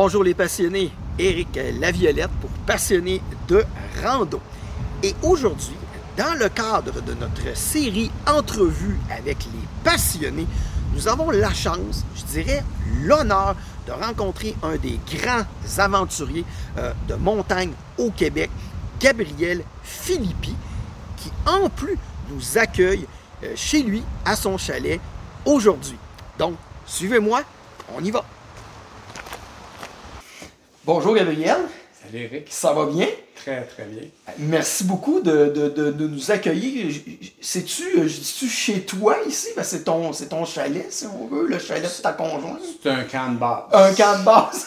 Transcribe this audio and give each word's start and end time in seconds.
Bonjour 0.00 0.22
les 0.22 0.32
passionnés, 0.32 0.92
Éric 1.18 1.58
Laviolette 1.80 2.30
pour 2.40 2.50
Passionnés 2.64 3.20
de 3.48 3.64
rando. 4.00 4.40
Et 5.02 5.12
aujourd'hui, 5.24 5.74
dans 6.16 6.38
le 6.38 6.48
cadre 6.48 7.02
de 7.02 7.14
notre 7.14 7.56
série 7.56 8.08
Entrevue 8.24 8.96
avec 9.10 9.38
les 9.46 9.68
passionnés, 9.82 10.46
nous 10.94 11.08
avons 11.08 11.32
la 11.32 11.52
chance, 11.52 12.04
je 12.14 12.22
dirais 12.26 12.62
l'honneur 13.02 13.56
de 13.88 13.90
rencontrer 13.90 14.54
un 14.62 14.76
des 14.76 15.00
grands 15.16 15.42
aventuriers 15.78 16.44
euh, 16.78 16.92
de 17.08 17.16
montagne 17.16 17.72
au 17.98 18.12
Québec, 18.12 18.52
Gabriel 19.00 19.64
Philippi, 19.82 20.54
qui 21.16 21.32
en 21.44 21.68
plus 21.68 21.98
nous 22.30 22.56
accueille 22.56 23.08
euh, 23.42 23.52
chez 23.56 23.82
lui 23.82 24.04
à 24.24 24.36
son 24.36 24.58
chalet 24.58 25.00
aujourd'hui. 25.44 25.98
Donc, 26.38 26.54
suivez-moi, 26.86 27.42
on 27.96 28.04
y 28.04 28.12
va. 28.12 28.24
Bonjour 30.88 31.14
Gabriel. 31.14 31.58
Salut 32.02 32.24
Eric. 32.24 32.46
Ça 32.48 32.72
va 32.72 32.86
bien? 32.86 33.08
Très, 33.36 33.60
très 33.64 33.84
bien. 33.84 34.04
Merci 34.38 34.84
beaucoup 34.84 35.20
de, 35.20 35.52
de, 35.54 35.68
de, 35.68 35.90
de 35.90 36.08
nous 36.08 36.30
accueillir. 36.30 36.90
C'est-tu, 37.42 37.82
euh, 37.98 38.08
je 38.08 38.20
dis-tu 38.20 38.48
chez 38.48 38.80
toi 38.86 39.16
ici? 39.26 39.48
Ben, 39.54 39.62
c'est, 39.64 39.84
ton, 39.84 40.14
c'est 40.14 40.30
ton 40.30 40.46
chalet, 40.46 40.90
si 40.90 41.04
on 41.04 41.26
veut, 41.26 41.46
le 41.46 41.58
chalet 41.58 41.82
de 41.82 42.02
ta 42.02 42.12
conjointe. 42.12 42.60
C'est 42.82 42.88
un 42.88 43.04
camp 43.04 43.32
de 43.34 43.36
base. 43.36 43.64
Un 43.70 43.92
camp 43.92 44.18
de 44.18 44.24
base. 44.24 44.66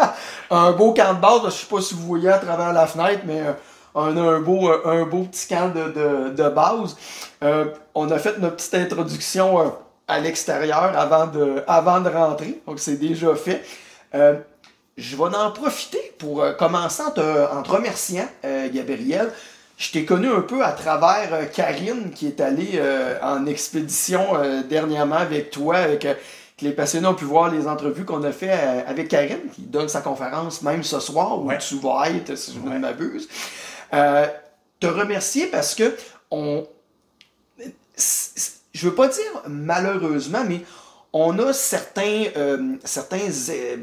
un 0.50 0.72
beau 0.72 0.92
camp 0.92 1.14
de 1.14 1.20
base. 1.20 1.40
Je 1.46 1.50
sais 1.52 1.66
pas 1.66 1.80
si 1.80 1.94
vous 1.94 2.08
voyez 2.08 2.28
à 2.28 2.36
travers 2.40 2.74
la 2.74 2.86
fenêtre, 2.86 3.22
mais 3.24 3.40
euh, 3.40 3.52
on 3.94 4.14
a 4.18 4.20
un 4.20 4.40
beau, 4.40 4.68
euh, 4.68 4.82
un 4.84 5.06
beau 5.06 5.22
petit 5.22 5.48
camp 5.48 5.72
de, 5.74 5.84
de, 5.84 6.34
de 6.34 6.48
base. 6.50 6.94
Euh, 7.42 7.72
on 7.94 8.10
a 8.10 8.18
fait 8.18 8.36
notre 8.38 8.56
petite 8.56 8.74
introduction 8.74 9.72
à 10.06 10.20
l'extérieur 10.20 10.92
avant 10.94 11.26
de, 11.26 11.64
avant 11.66 12.02
de 12.02 12.10
rentrer. 12.10 12.60
Donc, 12.66 12.80
c'est 12.80 12.96
déjà 12.96 13.34
fait. 13.34 13.64
Euh, 14.14 14.34
je 14.96 15.16
vais 15.16 15.22
en 15.36 15.50
profiter 15.50 16.12
pour 16.18 16.42
euh, 16.42 16.52
commencer 16.52 17.02
en 17.02 17.10
te, 17.10 17.20
en 17.52 17.62
te 17.62 17.70
remerciant, 17.70 18.28
euh, 18.44 18.68
Gabriel. 18.72 19.32
Je 19.76 19.90
t'ai 19.90 20.04
connu 20.04 20.28
un 20.28 20.40
peu 20.42 20.64
à 20.64 20.72
travers 20.72 21.34
euh, 21.34 21.44
Karine 21.46 22.12
qui 22.12 22.28
est 22.28 22.40
allée 22.40 22.80
en 23.22 23.46
expédition 23.46 24.26
dernièrement 24.68 25.16
avec 25.16 25.50
toi, 25.50 25.76
avec, 25.76 26.02
que 26.02 26.64
les 26.64 26.72
passionnés 26.72 27.08
ont 27.08 27.14
pu 27.14 27.24
voir 27.24 27.50
les 27.50 27.66
entrevues 27.66 28.04
qu'on 28.04 28.22
a 28.22 28.30
fait 28.32 28.52
avec 28.86 29.08
Karine, 29.08 29.48
qui 29.52 29.62
donne 29.62 29.88
sa 29.88 30.00
conférence 30.00 30.62
même 30.62 30.84
ce 30.84 31.00
soir, 31.00 31.40
où 31.40 31.48
Ouais. 31.48 31.58
tu 31.58 31.76
vas 31.76 32.08
être, 32.10 32.36
si 32.36 32.54
je 32.54 32.60
ne 32.60 32.70
Ouais. 32.70 32.78
m'abuse. 32.78 33.28
Euh, 33.92 34.26
te 34.80 34.86
remercier 34.86 35.46
parce 35.46 35.74
que 35.74 35.96
on. 36.30 36.66
Je 38.72 38.88
veux 38.88 38.94
pas 38.94 39.08
dire 39.08 39.42
malheureusement, 39.48 40.42
mais 40.46 40.62
on 41.12 41.38
a 41.38 41.52
certains, 41.52 42.24
euh, 42.36 42.76
certains 42.84 43.20
euh, 43.50 43.76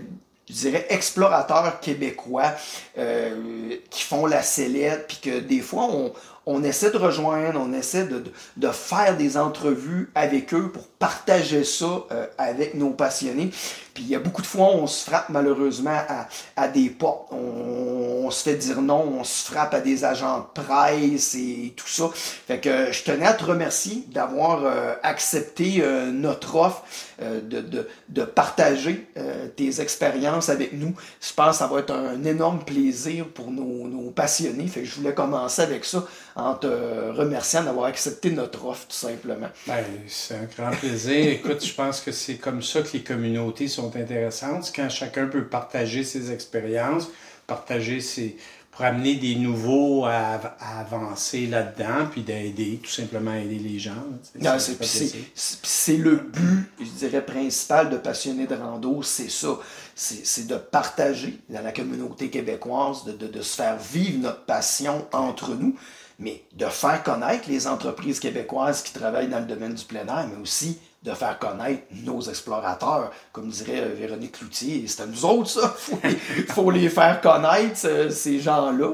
je 0.52 0.56
dirais, 0.70 0.86
explorateurs 0.90 1.80
québécois 1.80 2.54
euh, 2.98 3.76
qui 3.90 4.04
font 4.04 4.26
la 4.26 4.42
sellette, 4.42 5.08
puis 5.08 5.20
que 5.22 5.40
des 5.40 5.62
fois, 5.62 5.86
on, 5.86 6.14
on 6.46 6.64
essaie 6.64 6.92
de 6.92 6.98
rejoindre, 6.98 7.60
on 7.60 7.72
essaie 7.74 8.06
de, 8.06 8.24
de, 8.58 8.68
faire 8.70 9.16
des 9.16 9.38
entrevues 9.38 10.12
avec 10.16 10.54
eux 10.54 10.70
pour 10.72 10.88
partager 10.88 11.64
ça 11.64 12.04
euh, 12.12 12.28
avec 12.38 12.74
nos 12.74 12.92
passionnés. 12.92 13.52
Puis 13.94 14.04
il 14.04 14.10
y 14.10 14.16
a 14.16 14.20
beaucoup 14.20 14.42
de 14.42 14.48
fois, 14.48 14.68
on 14.68 14.88
se 14.88 15.10
frappe 15.10 15.30
malheureusement 15.30 16.00
à, 16.08 16.28
à 16.56 16.68
des 16.68 16.90
portes. 16.90 17.28
On, 17.32 18.26
on 18.26 18.32
se 18.32 18.44
fait 18.44 18.56
dire 18.56 18.82
non, 18.82 19.20
on 19.20 19.24
se 19.24 19.46
frappe 19.46 19.74
à 19.74 19.82
des 19.82 20.06
agents 20.06 20.40
de 20.40 20.62
presse 20.62 21.36
et 21.36 21.74
tout 21.76 21.88
ça. 21.88 22.10
Fait 22.14 22.60
que 22.60 22.70
euh, 22.70 22.92
je 22.92 23.04
tenais 23.04 23.26
à 23.26 23.34
te 23.34 23.44
remercier 23.44 24.04
d'avoir 24.08 24.64
euh, 24.66 24.94
accepté 25.04 25.82
euh, 25.82 26.12
notre 26.12 26.56
offre 26.56 26.84
euh, 27.22 27.42
de, 27.42 27.62
de, 27.62 27.88
de 28.10 28.24
partager 28.24 29.08
euh, 29.18 29.48
tes 29.56 29.82
expériences 29.82 30.50
avec 30.50 30.74
nous. 30.74 30.94
Je 31.22 31.34
pense 31.34 31.52
que 31.52 31.56
ça 31.58 31.68
va 31.68 31.80
être 31.80 31.94
un 31.94 32.24
énorme 32.24 32.64
plaisir 32.64 33.28
pour 33.28 33.52
nos, 33.52 33.88
nos 33.88 34.12
passionnés. 34.12 34.68
Fait 34.68 34.82
que 34.82 34.86
je 34.88 34.96
voulais 34.96 35.14
commencer 35.14 35.62
avec 35.62 35.84
ça 35.86 36.06
en 36.36 36.54
te 36.56 36.68
remerciant 36.68 37.64
d'avoir 37.64 37.86
accepté 37.86 38.32
notre 38.32 38.66
offre, 38.66 38.88
tout 38.88 38.96
simplement. 38.96 39.50
Ben, 39.68 39.84
c'est 40.08 40.36
un 40.36 40.48
grand 40.58 40.72
plaisir. 40.72 41.28
Écoute, 41.30 41.66
je 41.66 41.74
pense 41.74 42.00
que 42.00 42.12
c'est 42.12 42.36
comme 42.36 42.62
ça 42.62 42.82
que 42.82 42.90
les 42.94 43.04
communautés 43.04 43.68
sont 43.68 43.81
intéressantes. 43.96 44.66
C'est 44.66 44.76
quand 44.76 44.90
chacun 44.90 45.28
peut 45.28 45.46
partager 45.46 46.04
ses 46.04 46.32
expériences, 46.32 47.08
partager 47.48 48.00
ses. 48.00 48.38
pour 48.72 48.86
amener 48.86 49.16
des 49.16 49.36
nouveaux 49.36 50.06
à, 50.06 50.40
à 50.60 50.80
avancer 50.80 51.48
là-dedans, 51.48 52.08
puis 52.10 52.22
d'aider, 52.22 52.80
tout 52.82 52.90
simplement 52.90 53.34
aider 53.34 53.60
les 53.60 53.80
gens. 53.80 53.92
là, 54.40 54.58
c'est, 54.60 55.98
le 55.98 56.16
but, 56.16 56.72
je 56.80 56.90
dirais, 57.00 57.26
principal 57.26 57.90
de 57.90 57.98
passionnés 57.98 58.48
de 58.48 58.56
rando, 58.56 59.04
c'est 59.04 59.30
ça. 59.30 59.60
C'est, 59.94 60.26
c'est 60.26 60.48
de 60.48 60.56
partager 60.56 61.40
dans 61.50 61.62
la 61.62 61.72
communauté 61.74 62.30
québécoise, 62.30 63.04
de, 63.04 63.12
de, 63.12 63.28
de 63.28 63.42
se 63.42 63.56
faire 63.56 63.78
vivre 63.78 64.20
notre 64.20 64.46
passion 64.46 65.06
entre 65.12 65.54
nous, 65.54 65.76
mais 66.22 66.44
de 66.54 66.66
faire 66.68 67.04
connaître 67.04 67.50
les 67.50 67.68
entreprises 67.68 68.20
québécoises 68.22 68.84
qui 68.84 68.94
travaillent 68.94 69.28
dans 69.28 69.40
le 69.40 69.46
domaine 69.46 69.74
du 69.74 69.84
plein 69.84 70.06
air, 70.08 70.28
mais 70.32 70.42
aussi 70.42 70.80
de 71.04 71.12
faire 71.14 71.40
connaître 71.40 71.82
nos 71.92 72.22
explorateurs, 72.22 73.12
comme 73.34 73.50
dirait 73.50 73.82
euh, 73.82 73.94
Véronique 73.96 74.34
Cloutier. 74.34 74.86
C'est 74.88 75.02
à 75.02 75.08
nous 75.08 75.26
autres, 75.26 75.50
ça. 75.50 75.76
Il 76.38 76.44
faut, 76.46 76.70
les- 76.70 76.90
faire 76.90 77.20
connaître, 77.22 78.12
ces 78.12 78.40
gens-là. 78.40 78.94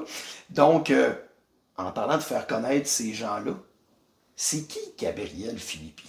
Donc, 0.49 0.89
euh, 0.89 1.13
en 1.75 1.91
parlant 1.91 2.15
de 2.15 2.23
faire 2.23 2.47
connaître 2.47 2.87
ces 2.87 3.13
gens-là, 3.13 3.51
c'est 4.37 4.65
qui 4.67 4.79
Gabriel 4.97 5.59
Philippi? 5.59 6.05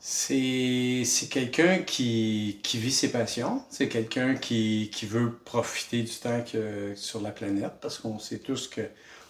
C'est 0.00 1.04
quelqu'un 1.30 1.78
qui, 1.78 2.58
qui 2.62 2.78
vit 2.78 2.90
ses 2.90 3.12
passions. 3.12 3.62
C'est 3.68 3.88
quelqu'un 3.88 4.34
qui, 4.34 4.90
qui 4.92 5.04
veut 5.06 5.32
profiter 5.44 6.02
du 6.02 6.12
temps 6.12 6.42
que, 6.42 6.94
sur 6.96 7.20
la 7.20 7.30
planète 7.30 7.72
parce 7.82 7.98
qu'on 7.98 8.18
sait 8.18 8.38
tous 8.38 8.68
que 8.68 8.82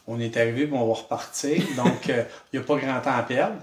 on 0.06 0.20
est 0.20 0.36
arrivé 0.36 0.62
et 0.62 0.72
on 0.72 0.86
va 0.86 0.94
repartir. 0.94 1.62
Donc, 1.76 2.08
euh, 2.08 2.24
il 2.52 2.58
n'y 2.58 2.64
a 2.64 2.66
pas 2.66 2.76
grand 2.76 3.00
temps 3.00 3.16
à 3.16 3.22
perdre. 3.22 3.62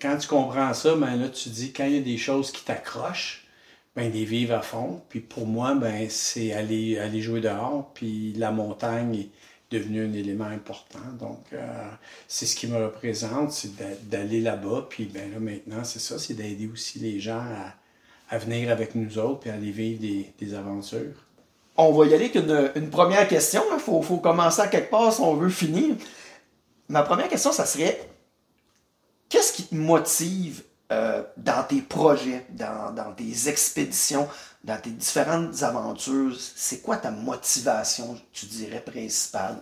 Quand 0.00 0.16
tu 0.16 0.28
comprends 0.28 0.74
ça, 0.74 0.94
ben 0.96 1.16
là, 1.16 1.28
tu 1.28 1.48
dis 1.48 1.72
quand 1.72 1.84
il 1.86 1.94
y 1.94 1.98
a 1.98 2.02
des 2.02 2.18
choses 2.18 2.50
qui 2.52 2.64
t'accrochent, 2.64 3.46
ben 3.96 4.10
les 4.12 4.24
vivre 4.24 4.54
à 4.54 4.62
fond. 4.62 5.02
Puis 5.08 5.20
pour 5.20 5.46
moi, 5.46 5.74
ben 5.74 6.08
c'est 6.08 6.52
aller, 6.52 6.98
aller 6.98 7.20
jouer 7.20 7.40
dehors. 7.40 7.92
Puis 7.94 8.32
la 8.36 8.50
montagne 8.50 9.28
devenu 9.78 10.04
un 10.04 10.12
élément 10.12 10.44
important. 10.46 11.00
Donc, 11.18 11.40
euh, 11.52 11.88
c'est 12.28 12.46
ce 12.46 12.56
qui 12.56 12.66
me 12.66 12.76
représente, 12.76 13.52
c'est 13.52 13.76
d'a- 13.76 13.96
d'aller 14.02 14.40
là-bas. 14.40 14.86
Puis 14.88 15.06
ben 15.06 15.30
là, 15.32 15.38
maintenant, 15.38 15.84
c'est 15.84 15.98
ça, 15.98 16.18
c'est 16.18 16.34
d'aider 16.34 16.68
aussi 16.72 16.98
les 16.98 17.20
gens 17.20 17.42
à, 18.30 18.38
venir 18.38 18.70
avec 18.70 18.96
nous 18.96 19.18
autres 19.18 19.40
puis 19.40 19.50
à 19.50 19.54
aller 19.54 19.70
vivre 19.70 20.00
des, 20.00 20.54
aventures. 20.54 21.14
On 21.76 21.92
va 21.92 22.06
y 22.06 22.14
aller 22.14 22.30
avec 22.34 22.74
une, 22.74 22.90
première 22.90 23.28
question. 23.28 23.62
Il 23.72 23.78
faut, 23.78 24.02
faut 24.02 24.16
commencer 24.16 24.60
à 24.60 24.66
quelque 24.66 24.90
part 24.90 25.12
si 25.12 25.20
on 25.20 25.34
veut 25.34 25.50
finir. 25.50 25.94
Ma 26.88 27.02
première 27.02 27.28
question, 27.28 27.52
ça 27.52 27.64
serait 27.64 28.00
qu'est-ce 29.28 29.52
qui 29.52 29.64
te 29.64 29.74
motive 29.74 30.64
euh, 30.90 31.22
dans 31.36 31.64
tes 31.64 31.80
projets, 31.80 32.44
dans, 32.50 32.92
dans 32.92 33.12
tes 33.12 33.48
expéditions, 33.48 34.28
dans 34.64 34.80
tes 34.80 34.90
différentes 34.90 35.62
aventures? 35.62 36.36
C'est 36.56 36.80
quoi 36.80 36.96
ta 36.96 37.10
motivation, 37.10 38.20
tu 38.32 38.46
dirais, 38.46 38.80
principale? 38.80 39.60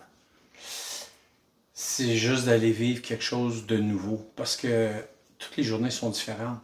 C'est 1.74 2.16
juste 2.16 2.44
d'aller 2.46 2.72
vivre 2.72 3.02
quelque 3.02 3.24
chose 3.24 3.66
de 3.66 3.76
nouveau 3.76 4.30
parce 4.36 4.56
que 4.56 4.92
toutes 5.38 5.56
les 5.56 5.64
journées 5.64 5.90
sont 5.90 6.10
différentes. 6.10 6.60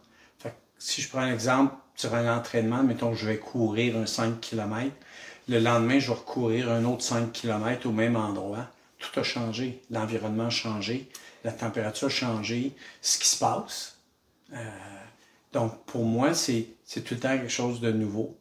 Si 0.78 1.03
je 1.03 1.09
prends 1.09 1.21
un 1.21 1.32
exemple, 1.32 1.75
sur 1.97 2.15
un 2.15 2.37
entraînement, 2.37 2.84
mettons 2.84 3.15
je 3.15 3.26
vais 3.26 3.38
courir 3.38 3.97
un 3.97 4.06
5 4.06 4.41
km, 4.41 4.94
le 5.49 5.59
lendemain, 5.59 5.99
je 5.99 6.09
vais 6.09 6.19
recourir 6.19 6.70
un 6.70 6.84
autre 6.84 7.03
5 7.03 7.32
km 7.32 7.88
au 7.88 7.93
même 7.93 8.15
endroit. 8.15 8.69
Tout 8.99 9.19
a 9.19 9.22
changé. 9.22 9.82
L'environnement 9.91 10.47
a 10.47 10.50
changé, 10.50 11.09
la 11.43 11.53
température 11.53 12.06
a 12.06 12.10
changé, 12.10 12.72
ce 13.03 13.19
qui 13.19 13.28
se 13.28 13.38
passe. 13.38 13.96
Euh, 14.52 14.70
donc, 15.52 15.85
pour 15.87 16.05
moi, 16.05 16.35
c'est 16.35 16.67
c'est 16.88 17.02
tout 17.02 17.12
le 17.14 17.20
temps 17.20 17.37
quelque 17.37 17.50
chose 17.50 17.81
de 17.81 17.93
nouveau. 17.93 18.35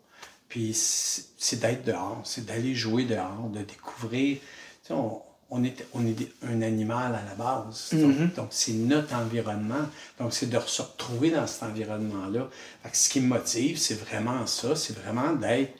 Puis, 0.47 0.71
c'est 0.73 1.59
d'être 1.59 1.83
dehors, 1.83 2.21
c'est 2.23 2.45
d'aller 2.45 2.73
jouer 2.73 3.03
dehors, 3.03 3.49
de 3.53 3.59
découvrir. 3.59 4.38
Tu 4.38 4.88
sais, 4.88 4.94
on, 4.94 5.21
on 5.49 5.65
est, 5.65 5.85
on 5.94 6.07
est 6.07 6.15
un 6.44 6.61
animal 6.61 7.13
à 7.13 7.25
la 7.25 7.35
base. 7.35 7.89
Donc, 7.91 8.35
donc, 8.35 8.47
c'est 8.51 8.71
notre 8.71 9.13
environnement. 9.15 9.89
Donc, 10.17 10.33
c'est 10.33 10.49
de 10.49 10.57
se 10.65 10.81
retrouver 10.81 11.29
dans 11.29 11.45
cet 11.45 11.63
environnement-là. 11.63 12.49
Ce 12.94 13.09
qui 13.09 13.19
me 13.19 13.27
motive, 13.27 13.77
c'est 13.77 13.99
vraiment 13.99 14.47
ça. 14.47 14.77
C'est 14.77 14.97
vraiment 14.97 15.33
d'être 15.33 15.73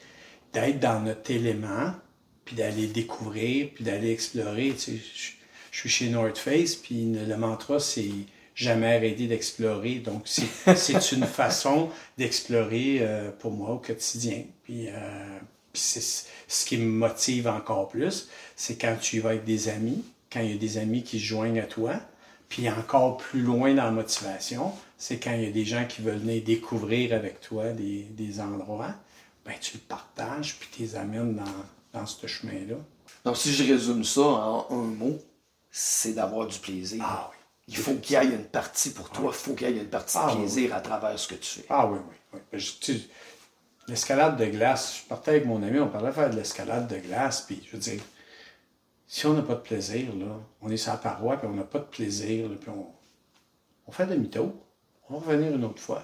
d'être 0.52 0.78
dans 0.78 1.00
notre 1.00 1.30
élément, 1.30 1.92
puis 2.44 2.54
d'aller 2.56 2.86
découvrir, 2.86 3.70
puis 3.74 3.84
d'aller 3.84 4.12
explorer. 4.12 4.74
Tu 4.74 4.78
sais, 4.78 4.96
je, 5.14 5.30
je 5.70 5.78
suis 5.78 5.88
chez 5.88 6.10
North 6.10 6.36
Face, 6.36 6.76
puis 6.76 7.14
le 7.14 7.36
mantra, 7.38 7.80
c'est 7.80 8.10
jamais 8.58 8.96
arrêter 8.96 9.28
d'explorer. 9.28 9.96
Donc, 9.96 10.22
c'est 10.26 11.12
une 11.12 11.26
façon 11.26 11.90
d'explorer 12.16 12.98
euh, 13.00 13.30
pour 13.30 13.52
moi 13.52 13.70
au 13.70 13.78
quotidien. 13.78 14.42
Puis, 14.64 14.88
euh, 14.88 15.38
puis 15.72 15.82
ce 15.82 16.66
qui 16.66 16.76
me 16.76 16.90
motive 16.90 17.46
encore 17.46 17.88
plus, 17.88 18.28
c'est 18.56 18.76
quand 18.76 18.96
tu 19.00 19.16
y 19.16 19.18
vas 19.20 19.30
avec 19.30 19.44
des 19.44 19.68
amis, 19.68 20.04
quand 20.32 20.40
il 20.40 20.50
y 20.50 20.54
a 20.54 20.58
des 20.58 20.78
amis 20.78 21.04
qui 21.04 21.20
se 21.20 21.24
joignent 21.24 21.60
à 21.60 21.66
toi, 21.66 21.94
puis 22.48 22.68
encore 22.68 23.18
plus 23.18 23.42
loin 23.42 23.74
dans 23.74 23.84
la 23.84 23.90
motivation, 23.90 24.72
c'est 24.96 25.18
quand 25.18 25.32
il 25.32 25.44
y 25.44 25.46
a 25.46 25.52
des 25.52 25.64
gens 25.64 25.84
qui 25.86 26.02
veulent 26.02 26.18
venir 26.18 26.42
découvrir 26.42 27.12
avec 27.14 27.40
toi 27.40 27.72
des, 27.72 28.06
des 28.10 28.40
endroits 28.40 28.94
ben, 29.44 29.54
tu 29.60 29.78
le 29.78 29.82
partages 29.82 30.58
puis 30.58 30.68
tu 30.70 30.82
les 30.82 30.96
amènes 30.96 31.36
dans, 31.36 31.98
dans 31.98 32.06
ce 32.06 32.26
chemin-là. 32.26 32.76
Donc, 33.24 33.36
si 33.36 33.52
je 33.52 33.64
résume 33.64 34.04
ça 34.04 34.20
en 34.20 34.66
un 34.70 34.82
mot, 34.82 35.18
c'est 35.70 36.12
d'avoir 36.12 36.46
du 36.46 36.58
plaisir. 36.58 37.02
Ah 37.02 37.30
oui. 37.30 37.37
Il 37.68 37.76
faut 37.76 37.94
qu'il 37.94 38.14
y 38.16 38.18
ait 38.18 38.24
une 38.26 38.44
partie 38.44 38.90
pour 38.90 39.10
toi, 39.10 39.30
il 39.32 39.36
faut 39.36 39.54
qu'il 39.54 39.70
y 39.70 39.78
ait 39.78 39.82
une 39.82 39.88
partie 39.90 40.16
Ah 40.18 40.26
de 40.28 40.32
oui, 40.32 40.38
plaisir 40.40 40.74
à 40.74 40.80
travers 40.80 41.18
ce 41.18 41.28
que 41.28 41.34
tu 41.34 41.60
fais. 41.60 41.66
Ah 41.68 41.86
oui, 41.86 41.98
oui. 41.98 42.16
oui. 42.34 42.40
Ben, 42.52 42.58
je- 42.58 42.72
tu 42.80 42.98
sais, 42.98 43.08
L'escalade 43.88 44.36
de 44.36 44.44
glace, 44.46 44.98
je 45.02 45.08
partais 45.08 45.30
avec 45.30 45.46
mon 45.46 45.62
ami, 45.62 45.78
on 45.80 45.88
parlait 45.88 46.08
de 46.08 46.12
faire 46.14 46.28
de 46.30 46.36
l'escalade 46.36 46.88
de 46.88 46.98
glace, 46.98 47.40
puis 47.46 47.62
je 47.66 47.72
veux 47.72 47.78
dire, 47.82 48.02
si 49.06 49.26
on 49.26 49.32
n'a 49.32 49.40
pas 49.42 49.54
de 49.54 49.60
plaisir, 49.60 50.14
là, 50.14 50.26
on 50.60 50.68
est 50.70 50.76
sur 50.76 50.92
la 50.92 50.98
paroi, 50.98 51.38
puis 51.38 51.46
on 51.46 51.54
n'a 51.54 51.62
pas 51.64 51.78
de 51.78 51.84
plaisir, 51.84 52.50
là, 52.50 52.56
puis 52.60 52.68
on, 52.68 52.86
on 53.86 53.92
fait 53.92 54.04
demi-tour. 54.06 54.52
On 55.08 55.18
va 55.18 55.26
revenir 55.32 55.54
une 55.54 55.64
autre 55.64 55.80
fois. 55.80 56.02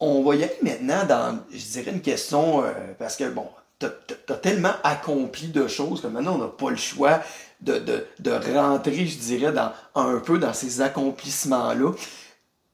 On 0.00 0.22
va 0.22 0.36
y 0.36 0.44
aller 0.44 0.56
maintenant 0.62 1.04
dans, 1.04 1.40
je 1.50 1.64
dirais, 1.72 1.90
une 1.90 2.00
question, 2.00 2.64
euh, 2.64 2.72
parce 2.98 3.16
que, 3.16 3.28
bon, 3.28 3.48
t'as 3.78 3.90
as 4.28 4.34
tellement 4.34 4.72
accompli 4.84 5.48
de 5.48 5.66
choses 5.68 6.00
que 6.00 6.06
maintenant, 6.06 6.36
on 6.36 6.38
n'a 6.38 6.48
pas 6.48 6.70
le 6.70 6.76
choix 6.76 7.20
de, 7.60 7.78
de, 7.78 8.06
de 8.18 8.30
rentrer, 8.30 9.06
je 9.06 9.18
dirais, 9.18 9.52
dans, 9.52 9.72
un 9.94 10.18
peu 10.18 10.38
dans 10.38 10.54
ces 10.54 10.80
accomplissements-là. 10.80 11.92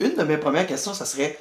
Une 0.01 0.15
de 0.15 0.23
mes 0.25 0.39
premières 0.39 0.67
questions, 0.67 0.95
ça 0.95 1.07
serait, 1.07 1.39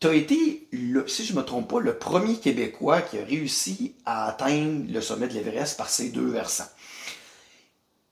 tu 0.00 0.08
as 0.08 0.14
été, 0.14 0.68
si 1.06 1.24
je 1.24 1.32
ne 1.32 1.38
me 1.38 1.44
trompe 1.44 1.70
pas, 1.70 1.80
le 1.80 1.96
premier 1.96 2.36
Québécois 2.36 3.00
qui 3.00 3.18
a 3.18 3.24
réussi 3.24 3.94
à 4.04 4.28
atteindre 4.28 4.92
le 4.92 5.00
sommet 5.00 5.28
de 5.28 5.34
l'Everest 5.34 5.76
par 5.78 5.88
ces 5.88 6.10
deux 6.10 6.26
versants. 6.26 6.68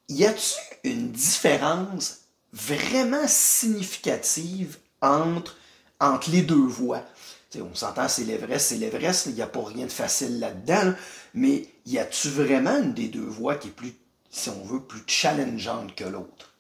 Y 0.08 0.24
a-t-il 0.24 0.92
une 0.92 1.10
différence 1.10 2.20
vraiment 2.52 3.26
significative 3.26 4.78
entre, 5.00 5.56
entre 6.00 6.30
les 6.30 6.42
deux 6.42 6.54
voies? 6.54 7.02
T'sais, 7.50 7.60
on 7.60 7.75
s'entend, 7.75 8.08
c'est 8.08 8.25
l'Everest, 8.25 8.68
c'est 8.68 8.76
l'Everest, 8.76 9.26
il 9.26 9.34
n'y 9.34 9.42
a 9.42 9.46
pas 9.46 9.62
rien 9.62 9.86
de 9.86 9.92
facile 9.92 10.38
là-dedans, 10.38 10.84
là, 10.84 10.94
mais 11.34 11.68
y 11.84 11.98
a-tu 11.98 12.28
vraiment 12.28 12.78
une 12.78 12.94
des 12.94 13.08
deux 13.08 13.20
voies 13.20 13.56
qui 13.56 13.68
est 13.68 13.72
plus, 13.72 13.94
si 14.32 14.49
on 14.49 14.64
veut, 14.64 14.81
plus 14.81 15.02
challengeante 15.06 15.94
que 15.94 16.05
l'autre? 16.05 16.52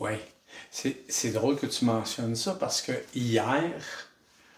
Oui. 0.00 0.12
C'est 0.70 0.96
c'est 1.08 1.30
drôle 1.30 1.56
que 1.56 1.66
tu 1.66 1.84
mentionnes 1.84 2.34
ça 2.34 2.56
parce 2.58 2.82
que 2.82 2.92
hier, 3.14 3.72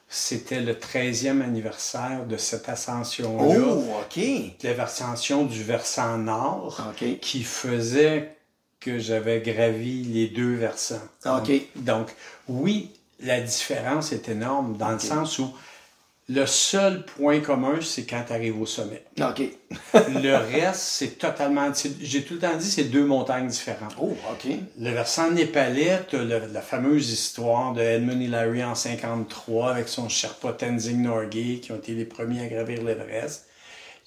c'était 0.08 0.60
le 0.60 0.74
13e 0.74 1.42
anniversaire 1.42 2.24
de 2.26 2.36
cette 2.38 2.68
ascension-là. 2.68 3.58
Oh, 3.60 3.84
OK. 4.00 4.22
L'ascension 4.62 5.44
du 5.44 5.62
versant 5.62 6.16
nord 6.16 6.94
qui 7.20 7.42
faisait 7.42 8.36
que 8.80 8.98
j'avais 8.98 9.40
gravi 9.40 10.04
les 10.04 10.28
deux 10.28 10.54
versants. 10.54 10.96
OK. 11.26 11.50
Donc, 11.76 11.84
donc, 11.84 12.14
oui, 12.46 12.92
la 13.20 13.40
différence 13.40 14.12
est 14.12 14.28
énorme 14.28 14.76
dans 14.76 14.92
le 14.92 15.00
sens 15.00 15.38
où 15.40 15.52
le 16.30 16.44
seul 16.44 17.06
point 17.06 17.40
commun, 17.40 17.78
c'est 17.80 18.04
quand 18.04 18.22
tu 18.26 18.32
arrives 18.34 18.60
au 18.60 18.66
sommet. 18.66 19.02
OK. 19.18 19.42
Le 19.94 20.34
reste, 20.36 20.80
c'est 20.80 21.18
totalement... 21.18 21.72
J'ai 22.02 22.22
tout 22.22 22.34
le 22.34 22.40
temps 22.40 22.56
dit, 22.56 22.70
c'est 22.70 22.84
deux 22.84 23.04
montagnes 23.06 23.46
différentes. 23.48 23.94
Oh, 23.98 24.14
OK. 24.30 24.50
Le 24.78 24.90
versant 24.90 25.30
népalais, 25.30 26.00
tu 26.08 26.18
la 26.22 26.60
fameuse 26.60 27.10
histoire 27.10 27.72
de 27.72 27.80
Edmund 27.80 28.20
Hillary 28.20 28.62
en 28.62 28.74
53 28.74 29.70
avec 29.70 29.88
son 29.88 30.10
Sherpa 30.10 30.52
Tenzing 30.52 31.02
Norgay 31.02 31.60
qui 31.62 31.72
ont 31.72 31.76
été 31.76 31.92
les 31.94 32.04
premiers 32.04 32.42
à 32.44 32.46
gravir 32.48 32.82
l'Everest. 32.84 33.46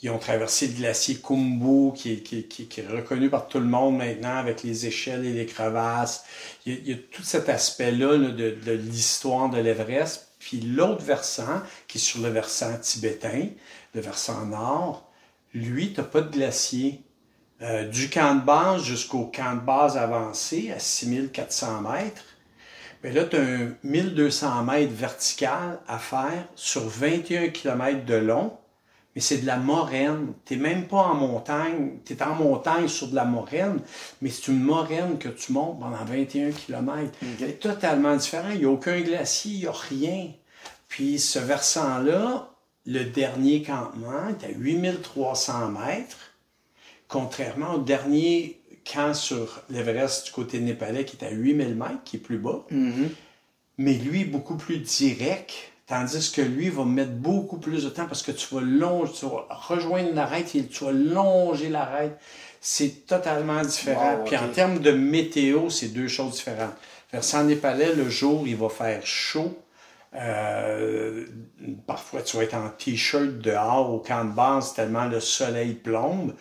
Ils 0.04 0.10
ont 0.12 0.18
traversé 0.20 0.68
le 0.68 0.74
glacier 0.74 1.16
Khumbu 1.18 1.94
qui 1.96 2.14
est, 2.14 2.18
qui, 2.24 2.44
qui- 2.48 2.68
qui 2.68 2.82
est 2.82 2.88
reconnu 2.88 3.30
par 3.30 3.48
tout 3.48 3.60
le 3.60 3.66
monde 3.66 3.98
maintenant 3.98 4.36
avec 4.38 4.64
les 4.64 4.88
échelles 4.88 5.26
et 5.26 5.34
les 5.34 5.46
crevasses. 5.46 6.24
Il 6.66 6.74
y 6.74 6.76
a, 6.76 6.80
il 6.84 6.90
y 6.90 6.94
a 6.94 6.98
tout 7.12 7.24
cet 7.24 7.50
aspect-là 7.50 8.18
là, 8.18 8.30
de, 8.30 8.52
de 8.66 8.72
l'histoire 8.72 9.50
de 9.50 9.60
l'Everest. 9.60 10.28
Puis 10.42 10.60
l'autre 10.60 11.04
versant, 11.04 11.62
qui 11.88 12.00
est 12.00 12.02
sur 12.02 12.20
le 12.20 12.30
versant 12.30 12.76
tibétain, 12.80 13.50
le 13.94 14.02
versant 14.02 14.44
nord, 14.48 15.08
lui, 15.54 15.94
tu 15.94 16.02
n'as 16.02 16.08
pas 16.08 16.22
de 16.22 16.32
glacier. 16.32 17.04
Euh, 17.62 17.88
du 17.88 18.10
camp 18.10 18.34
de 18.34 18.44
base 18.44 18.84
jusqu'au 18.84 19.26
camp 19.26 19.56
de 19.56 19.62
base 19.62 19.96
avancé 19.96 20.72
à 20.72 20.80
6400 20.80 21.82
mètres, 21.82 22.26
mais 23.04 23.12
là, 23.12 23.24
tu 23.26 23.36
as 23.36 23.42
un 23.42 23.76
1200 23.84 24.64
mètres 24.64 24.94
vertical 24.94 25.80
à 25.88 26.00
faire 26.00 26.48
sur 26.56 26.88
21 26.88 27.50
km 27.50 28.04
de 28.04 28.16
long, 28.16 28.58
mais 29.16 29.22
c'est 29.22 29.40
de 29.40 29.46
la 29.46 29.58
moraine. 29.58 30.34
Tu 30.46 30.56
n'es 30.56 30.62
même 30.62 30.88
pas 30.88 31.04
en 31.04 31.16
montagne, 31.16 31.98
tu 32.06 32.14
es 32.14 32.24
en 32.24 32.36
montagne 32.36 32.88
sur 32.88 33.08
de 33.08 33.16
la 33.16 33.26
moraine, 33.26 33.80
mais 34.22 34.30
c'est 34.30 34.48
une 34.52 34.62
moraine 34.62 35.18
que 35.18 35.30
tu 35.30 35.52
montes 35.54 35.80
pendant 35.80 36.04
21 36.06 36.52
km. 36.52 37.12
OK. 37.22 37.60
Totalement 37.60 38.16
différent. 38.16 38.50
Il 38.54 38.60
n'y 38.60 38.66
a 38.66 38.70
aucun 38.70 39.00
glacier, 39.02 39.54
il 39.54 39.60
n'y 39.60 39.68
a 39.68 39.72
rien. 39.72 40.28
Puis 40.88 41.20
ce 41.20 41.40
versant-là, 41.40 42.50
le 42.86 43.04
dernier 43.06 43.62
campement 43.64 44.28
est 44.30 44.46
à 44.46 44.50
8300 44.50 45.70
mètres 45.70 46.18
contrairement 47.08 47.74
au 47.76 47.80
dernier 47.80 48.62
camp 48.92 49.14
sur 49.14 49.62
l'Everest 49.70 50.28
du 50.28 50.32
côté 50.32 50.60
népalais 50.60 51.04
qui 51.06 51.18
est 51.18 51.26
à 51.26 51.30
8000 51.30 51.76
mètres, 51.76 52.04
qui 52.06 52.16
est 52.16 52.20
plus 52.20 52.38
bas, 52.38 52.66
Mhm. 52.72 53.10
mais 53.78 53.94
lui 53.94 54.24
beaucoup 54.24 54.56
plus 54.56 54.78
direct, 54.78 55.52
tandis 55.92 56.32
que 56.32 56.42
lui 56.42 56.70
va 56.70 56.86
mettre 56.86 57.12
beaucoup 57.12 57.58
plus 57.58 57.84
de 57.84 57.90
temps 57.90 58.06
parce 58.06 58.24
que 58.24 58.32
tu 58.32 58.56
vas 58.56 58.62
longer, 58.62 59.12
tu 59.12 59.26
vas 59.26 59.46
rejoindre 59.50 60.14
l'arête 60.14 60.56
et 60.56 60.66
tu 60.66 60.86
vas 60.86 60.94
longer 60.94 61.68
l'arête. 61.68 62.18
C'est 62.62 63.06
totalement 63.06 63.62
différent. 63.62 64.20
Wow, 64.20 64.24
Puis 64.24 64.38
en 64.38 64.48
termes 64.48 64.80
de 64.80 64.92
météo, 64.92 65.70
c'est 65.70 65.90
deux 65.90 66.08
choses 66.08 66.36
différentes. 66.36 66.76
Versant 67.12 67.44
népalais, 67.44 67.94
le 67.94 68.10
jour, 68.10 68.48
il 68.48 68.56
va 68.56 68.70
faire 68.70 69.06
chaud. 69.06 69.54
Euh, 70.16 71.26
parfois, 71.86 72.22
tu 72.22 72.38
vas 72.38 72.44
être 72.44 72.56
en 72.56 72.70
t-shirt 72.70 73.40
dehors 73.40 73.94
au 73.94 74.00
camp 74.00 74.24
de 74.24 74.32
base 74.32 74.74
tellement 74.74 75.08
le 75.08 75.20
soleil 75.20 75.74
plombe. 75.74 76.34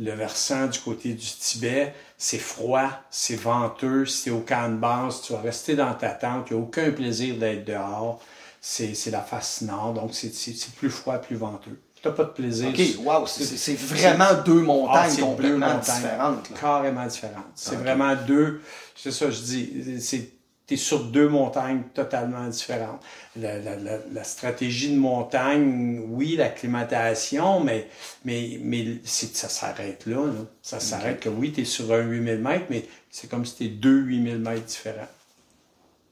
Le 0.00 0.10
versant 0.10 0.66
du 0.66 0.80
côté 0.80 1.10
du 1.10 1.26
Tibet, 1.26 1.94
c'est 2.18 2.38
froid, 2.38 2.90
c'est 3.10 3.40
venteux. 3.40 4.04
Si 4.04 4.24
tu 4.24 4.28
es 4.30 4.32
au 4.32 4.40
camp 4.40 4.68
de 4.68 4.78
base, 4.78 5.22
tu 5.22 5.32
vas 5.32 5.42
rester 5.42 5.76
dans 5.76 5.94
ta 5.94 6.08
tente. 6.08 6.48
Il 6.50 6.56
n'y 6.56 6.60
a 6.60 6.64
aucun 6.64 6.90
plaisir 6.90 7.36
d'être 7.36 7.64
dehors. 7.64 8.20
C'est 8.68 8.94
c'est 8.94 9.12
la 9.12 9.20
face 9.20 9.60
nord, 9.60 9.92
donc 9.94 10.10
c'est 10.12 10.32
plus 10.74 10.90
froid, 10.90 11.18
plus 11.18 11.36
venteux. 11.36 11.78
Tu 12.02 12.08
n'as 12.08 12.14
pas 12.14 12.24
de 12.24 12.30
plaisir. 12.30 12.68
OK, 12.68 12.80
wow, 13.04 13.24
c'est- 13.28 13.74
vraiment 13.78 14.34
deux 14.44 14.58
Ah, 14.60 14.64
montagnes 14.64 15.16
deux 15.16 15.22
complètement 15.22 15.58
montagnes 15.74 15.80
différentes. 15.94 16.50
là. 16.50 16.56
Carrément 16.60 17.06
différentes. 17.06 17.44
C'est 17.54 17.76
vraiment 17.76 18.16
deux. 18.26 18.60
C'est 18.96 19.12
ça, 19.12 19.30
je 19.30 19.40
dis. 19.40 20.00
C'est 20.00 20.30
tu 20.66 20.74
es 20.74 20.76
sur 20.76 21.04
deux 21.04 21.28
montagnes 21.28 21.82
totalement 21.94 22.44
différentes. 22.48 23.00
La, 23.36 23.56
la- 23.60 23.76
la- 23.76 23.98
la 24.12 24.24
stratégie 24.24 24.90
de 24.92 24.98
montagne, 24.98 26.02
oui, 26.08 26.34
l'acclimatation, 26.34 27.60
mais, 27.60 27.88
mais, 28.24 28.58
mais 28.60 28.84
c'est- 29.04 29.36
ça 29.36 29.48
s'arrête 29.48 30.06
là, 30.06 30.26
là. 30.26 30.32
Ça 30.62 30.80
s'arrête 30.80 31.20
que 31.20 31.28
oui, 31.28 31.52
tu 31.52 31.60
es 31.60 31.64
sur 31.64 31.92
un 31.92 32.00
8000 32.00 32.38
mètres, 32.40 32.66
mais 32.68 32.84
c'est 33.12 33.30
comme 33.30 33.44
si 33.46 33.54
tu 33.54 33.68
deux 33.68 34.00
8000 34.00 34.38
mètres 34.40 34.64
différents. 34.64 35.06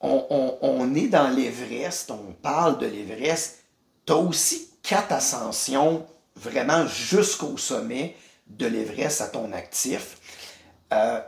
On, 0.04 0.94
est 0.94 1.08
dans 1.08 1.28
l'Everest, 1.28 2.10
on 2.10 2.32
parle 2.32 2.78
de 2.78 2.86
l'Everest. 2.86 3.60
Tu 4.06 4.12
as 4.12 4.16
aussi 4.16 4.70
quatre 4.82 5.12
ascensions 5.12 6.06
vraiment 6.36 6.86
jusqu'au 6.86 7.56
sommet 7.56 8.14
de 8.46 8.66
l'Everest 8.66 9.20
à 9.22 9.28
ton 9.28 9.52
actif. 9.52 10.18
Euh, 10.92 11.20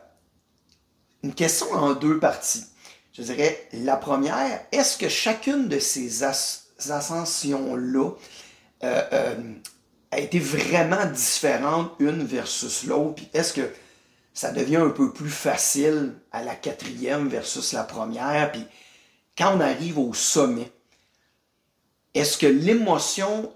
une 1.22 1.34
question 1.34 1.70
en 1.72 1.94
deux 1.94 2.18
parties. 2.18 2.64
Je 3.12 3.22
dirais, 3.22 3.66
la 3.72 3.96
première, 3.96 4.60
est-ce 4.70 4.98
que 4.98 5.08
chacune 5.08 5.68
de 5.68 5.78
ces 5.78 6.22
as- 6.22 6.66
ascensions-là 6.90 8.10
euh, 8.84 9.02
euh, 9.12 9.54
a 10.10 10.18
été 10.18 10.38
vraiment 10.38 11.06
différente 11.06 11.92
une 11.98 12.24
versus 12.24 12.84
l'autre? 12.84 13.22
Est-ce 13.32 13.54
ça 14.36 14.52
devient 14.52 14.76
un 14.76 14.90
peu 14.90 15.14
plus 15.14 15.30
facile 15.30 16.12
à 16.30 16.42
la 16.42 16.54
quatrième 16.54 17.26
versus 17.26 17.72
la 17.72 17.84
première? 17.84 18.52
Puis 18.52 18.66
quand 19.36 19.56
on 19.56 19.60
arrive 19.60 19.98
au 19.98 20.12
sommet, 20.12 20.70
est-ce 22.12 22.36
que 22.36 22.46
l'émotion 22.46 23.50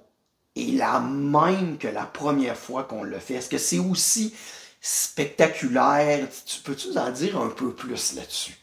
est 0.56 0.74
la 0.74 0.98
même 0.98 1.76
que 1.76 1.86
la 1.86 2.06
première 2.06 2.56
fois 2.56 2.84
qu'on 2.84 3.02
le 3.02 3.18
fait? 3.18 3.34
Est-ce 3.34 3.50
que 3.50 3.58
c'est 3.58 3.78
aussi 3.78 4.34
spectaculaire? 4.80 6.26
Tu 6.46 6.60
peux-tu 6.62 6.96
en 6.96 7.10
dire 7.10 7.38
un 7.38 7.50
peu 7.50 7.74
plus 7.74 8.14
là-dessus? 8.14 8.56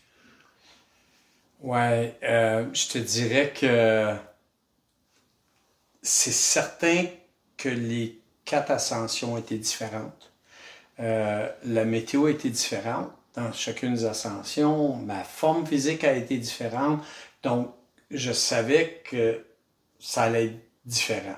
Ouais, 1.61 2.17
euh, 2.23 2.65
je 2.73 2.87
te 2.87 2.97
dirais 2.97 3.53
que 3.53 4.15
c'est 6.01 6.31
certain 6.31 7.05
que 7.57 7.69
les 7.69 8.19
quatre 8.43 8.71
ascensions 8.71 9.37
étaient 9.37 9.59
différentes. 9.59 10.31
Euh, 10.99 11.49
la 11.63 11.85
météo 11.85 12.25
a 12.25 12.31
été 12.31 12.49
différente 12.49 13.11
dans 13.35 13.51
chacune 13.53 13.93
des 13.93 14.05
ascensions. 14.05 14.95
Ma 14.95 15.23
forme 15.23 15.65
physique 15.65 16.03
a 16.03 16.13
été 16.13 16.37
différente. 16.37 17.01
Donc, 17.43 17.71
je 18.09 18.31
savais 18.31 19.01
que 19.09 19.45
ça 19.99 20.23
allait 20.23 20.45
être 20.45 20.59
différent. 20.85 21.37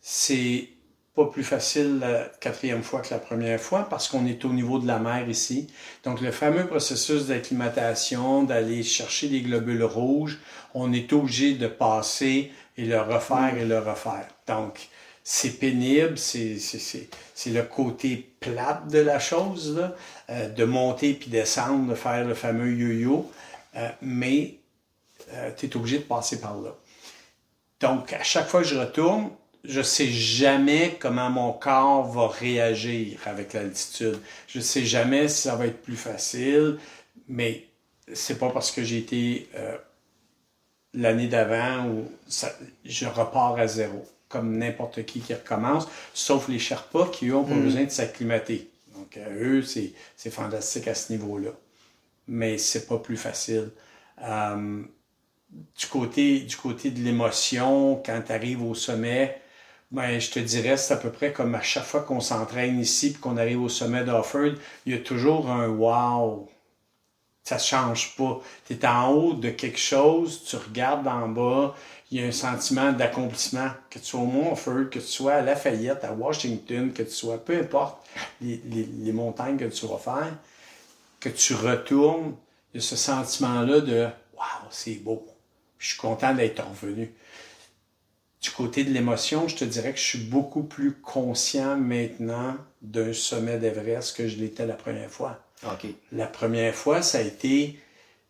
C'est 0.00 0.68
pas 1.14 1.26
plus 1.26 1.44
facile 1.44 1.98
la 1.98 2.24
quatrième 2.40 2.82
fois 2.82 3.00
que 3.00 3.12
la 3.12 3.18
première 3.18 3.60
fois 3.60 3.86
parce 3.88 4.08
qu'on 4.08 4.26
est 4.26 4.44
au 4.44 4.52
niveau 4.52 4.78
de 4.78 4.86
la 4.86 4.98
mer 4.98 5.28
ici. 5.28 5.68
Donc, 6.04 6.20
le 6.20 6.30
fameux 6.30 6.66
processus 6.66 7.26
d'acclimatation, 7.26 8.44
d'aller 8.44 8.82
chercher 8.82 9.28
les 9.28 9.42
globules 9.42 9.84
rouges, 9.84 10.38
on 10.74 10.92
est 10.92 11.12
obligé 11.12 11.54
de 11.54 11.66
passer 11.66 12.52
et 12.76 12.84
le 12.84 13.00
refaire 13.00 13.56
et 13.58 13.64
le 13.64 13.78
refaire. 13.78 14.26
Donc, 14.46 14.88
c'est 15.24 15.58
pénible, 15.58 16.18
c'est 16.18 16.58
le 17.46 17.62
côté 17.62 18.28
plate 18.40 18.88
de 18.88 18.98
la 18.98 19.20
chose, 19.20 19.76
là, 19.76 19.94
euh, 20.30 20.48
de 20.48 20.64
monter 20.64 21.14
puis 21.14 21.30
descendre, 21.30 21.90
de 21.90 21.94
faire 21.94 22.26
le 22.26 22.34
fameux 22.34 22.72
yo-yo, 22.72 23.30
euh, 23.76 23.88
mais 24.02 24.56
euh, 25.32 25.50
tu 25.56 25.66
es 25.66 25.76
obligé 25.76 25.98
de 25.98 26.04
passer 26.04 26.40
par 26.40 26.60
là. 26.60 26.74
Donc, 27.80 28.12
à 28.12 28.22
chaque 28.22 28.48
fois 28.48 28.62
que 28.62 28.68
je 28.68 28.78
retourne, 28.78 29.30
je 29.64 29.80
sais 29.80 30.08
jamais 30.08 30.96
comment 30.98 31.30
mon 31.30 31.52
corps 31.52 32.04
va 32.10 32.26
réagir 32.26 33.20
avec 33.26 33.52
l'altitude. 33.52 34.18
Je 34.48 34.58
sais 34.58 34.84
jamais 34.84 35.28
si 35.28 35.42
ça 35.42 35.54
va 35.54 35.66
être 35.66 35.82
plus 35.82 35.96
facile, 35.96 36.78
mais 37.28 37.64
c'est 38.12 38.38
pas 38.38 38.50
parce 38.50 38.72
que 38.72 38.82
j'ai 38.82 38.98
été 38.98 39.48
l'année 40.94 41.28
d'avant 41.28 41.86
où 41.86 42.10
je 42.84 43.06
repars 43.06 43.56
à 43.56 43.68
zéro 43.68 44.04
comme 44.32 44.56
n'importe 44.56 45.04
qui 45.04 45.20
qui 45.20 45.34
recommence, 45.34 45.86
sauf 46.14 46.48
les 46.48 46.58
Sherpas 46.58 47.08
qui, 47.08 47.28
eux, 47.28 47.36
ont 47.36 47.44
pas 47.44 47.54
mm. 47.54 47.62
besoin 47.62 47.84
de 47.84 47.90
s'acclimater. 47.90 48.70
Donc, 48.96 49.16
euh, 49.18 49.60
eux, 49.60 49.62
c'est 49.62 50.30
fantastique 50.30 50.88
à 50.88 50.94
ce 50.94 51.12
niveau-là. 51.12 51.50
Mais 52.28 52.56
c'est 52.56 52.86
pas 52.86 52.98
plus 52.98 53.16
facile. 53.16 53.70
Euh, 54.22 54.82
du, 55.76 55.86
côté, 55.86 56.40
du 56.40 56.56
côté 56.56 56.90
de 56.90 57.00
l'émotion, 57.00 58.02
quand 58.04 58.22
tu 58.26 58.32
arrives 58.32 58.62
au 58.62 58.74
sommet, 58.74 59.40
ben, 59.90 60.18
je 60.18 60.30
te 60.30 60.38
dirais, 60.38 60.78
c'est 60.78 60.94
à 60.94 60.96
peu 60.96 61.10
près 61.10 61.32
comme 61.32 61.54
à 61.54 61.60
chaque 61.60 61.84
fois 61.84 62.00
qu'on 62.00 62.20
s'entraîne 62.20 62.80
ici 62.80 63.08
et 63.08 63.12
qu'on 63.12 63.36
arrive 63.36 63.60
au 63.60 63.68
sommet 63.68 64.04
d'Offord, 64.04 64.54
il 64.86 64.92
y 64.92 64.96
a 64.96 65.00
toujours 65.00 65.50
un 65.50 65.68
wow. 65.68 66.48
Ça 67.44 67.58
change 67.58 68.16
pas. 68.16 68.40
Tu 68.66 68.74
es 68.74 68.86
en 68.86 69.10
haut 69.10 69.34
de 69.34 69.50
quelque 69.50 69.78
chose, 69.78 70.44
tu 70.44 70.56
regardes 70.56 71.08
en 71.08 71.28
bas, 71.28 71.74
il 72.12 72.20
y 72.20 72.24
a 72.24 72.26
un 72.26 72.32
sentiment 72.32 72.92
d'accomplissement, 72.92 73.70
que 73.88 73.98
tu 73.98 74.04
sois 74.04 74.20
au 74.20 74.26
Montfort, 74.26 74.90
que 74.90 74.98
tu 74.98 75.06
sois 75.06 75.32
à 75.32 75.40
Lafayette, 75.40 76.04
à 76.04 76.12
Washington, 76.12 76.92
que 76.92 77.02
tu 77.02 77.10
sois, 77.10 77.42
peu 77.42 77.58
importe 77.58 78.06
les, 78.42 79.12
montagnes 79.12 79.56
que 79.56 79.64
tu 79.64 79.86
vas 79.86 79.96
faire, 79.96 80.36
que 81.20 81.30
tu 81.30 81.54
retournes, 81.54 82.34
il 82.74 82.82
y 82.82 82.84
a 82.84 82.86
ce 82.86 82.96
sentiment-là 82.96 83.80
de 83.80 84.08
Waouh, 84.36 84.68
c'est 84.70 84.96
beau. 84.96 85.26
Je 85.78 85.88
suis 85.88 85.96
content 85.96 86.34
d'être 86.34 86.62
revenu. 86.62 87.14
Du 88.42 88.50
côté 88.50 88.84
de 88.84 88.90
l'émotion, 88.90 89.48
je 89.48 89.56
te 89.56 89.64
dirais 89.64 89.92
que 89.92 89.98
je 89.98 90.04
suis 90.04 90.18
beaucoup 90.18 90.64
plus 90.64 90.92
conscient 90.92 91.78
maintenant 91.78 92.56
d'un 92.82 93.14
sommet 93.14 93.56
d'Everest 93.56 94.14
que 94.14 94.28
je 94.28 94.36
l'étais 94.36 94.66
la 94.66 94.74
première 94.74 95.10
fois. 95.10 95.42
La 96.10 96.26
première 96.26 96.74
fois, 96.74 97.00
ça 97.00 97.18
a 97.18 97.22
été, 97.22 97.78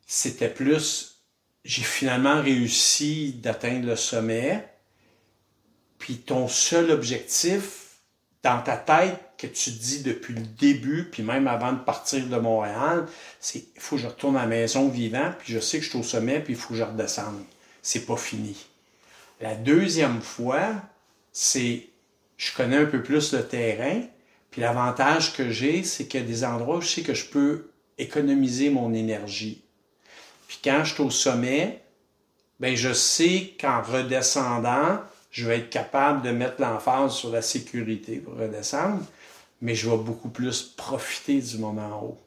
c'était 0.06 0.50
plus 0.50 1.11
j'ai 1.64 1.82
finalement 1.82 2.40
réussi 2.40 3.34
d'atteindre 3.34 3.86
le 3.86 3.96
sommet. 3.96 4.68
Puis 5.98 6.18
ton 6.18 6.48
seul 6.48 6.90
objectif 6.90 7.82
dans 8.42 8.60
ta 8.60 8.76
tête 8.76 9.20
que 9.38 9.46
tu 9.46 9.70
dis 9.70 10.02
depuis 10.02 10.34
le 10.34 10.42
début, 10.42 11.08
puis 11.10 11.22
même 11.22 11.46
avant 11.46 11.72
de 11.72 11.78
partir 11.78 12.26
de 12.26 12.36
Montréal, 12.36 13.06
c'est 13.40 13.64
il 13.74 13.80
faut 13.80 13.96
que 13.96 14.02
je 14.02 14.06
retourne 14.08 14.36
à 14.36 14.42
la 14.42 14.46
maison 14.46 14.88
vivant, 14.88 15.32
puis 15.38 15.52
je 15.52 15.60
sais 15.60 15.78
que 15.78 15.84
je 15.84 15.90
suis 15.90 15.98
au 15.98 16.02
sommet, 16.02 16.40
puis 16.40 16.54
il 16.54 16.58
faut 16.58 16.70
que 16.70 16.74
je 16.74 16.82
redescende. 16.82 17.42
C'est 17.82 18.06
pas 18.06 18.16
fini. 18.16 18.56
La 19.40 19.54
deuxième 19.54 20.22
fois, 20.22 20.74
c'est 21.32 21.88
je 22.36 22.52
connais 22.56 22.78
un 22.78 22.86
peu 22.86 23.02
plus 23.02 23.32
le 23.32 23.46
terrain, 23.46 24.02
puis 24.50 24.60
l'avantage 24.60 25.32
que 25.34 25.50
j'ai, 25.50 25.84
c'est 25.84 26.06
qu'il 26.06 26.20
y 26.20 26.24
a 26.24 26.26
des 26.26 26.44
endroits 26.44 26.78
où 26.78 26.80
je 26.80 26.88
sais 26.88 27.02
que 27.02 27.14
je 27.14 27.26
peux 27.26 27.70
économiser 27.98 28.70
mon 28.70 28.92
énergie. 28.92 29.62
Puis 30.52 30.60
quand 30.62 30.84
je 30.84 30.92
suis 30.92 31.02
au 31.02 31.08
sommet, 31.08 31.80
ben 32.60 32.76
je 32.76 32.92
sais 32.92 33.54
qu'en 33.58 33.80
redescendant, 33.80 35.00
je 35.30 35.48
vais 35.48 35.60
être 35.60 35.70
capable 35.70 36.20
de 36.20 36.30
mettre 36.30 36.60
l'emphase 36.60 37.14
sur 37.14 37.30
la 37.30 37.40
sécurité 37.40 38.16
pour 38.16 38.34
redescendre, 38.34 39.02
mais 39.62 39.74
je 39.74 39.88
vais 39.88 39.96
beaucoup 39.96 40.28
plus 40.28 40.62
profiter 40.62 41.40
du 41.40 41.56
moment 41.56 42.04
haut. 42.04 42.18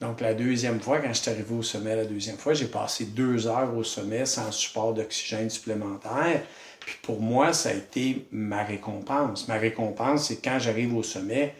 Donc, 0.00 0.20
la 0.20 0.34
deuxième 0.34 0.80
fois, 0.80 0.98
quand 0.98 1.14
je 1.14 1.20
suis 1.22 1.30
arrivé 1.30 1.54
au 1.54 1.62
sommet 1.62 1.94
la 1.94 2.04
deuxième 2.04 2.36
fois, 2.36 2.52
j'ai 2.52 2.66
passé 2.66 3.04
deux 3.04 3.46
heures 3.46 3.72
au 3.76 3.84
sommet 3.84 4.26
sans 4.26 4.50
support 4.50 4.92
d'oxygène 4.92 5.50
supplémentaire. 5.50 6.42
Puis 6.80 6.96
pour 7.00 7.20
moi, 7.20 7.52
ça 7.52 7.68
a 7.68 7.74
été 7.74 8.26
ma 8.32 8.64
récompense. 8.64 9.46
Ma 9.46 9.54
récompense, 9.54 10.26
c'est 10.26 10.42
quand 10.42 10.58
j'arrive 10.58 10.96
au 10.96 11.04
sommet, 11.04 11.54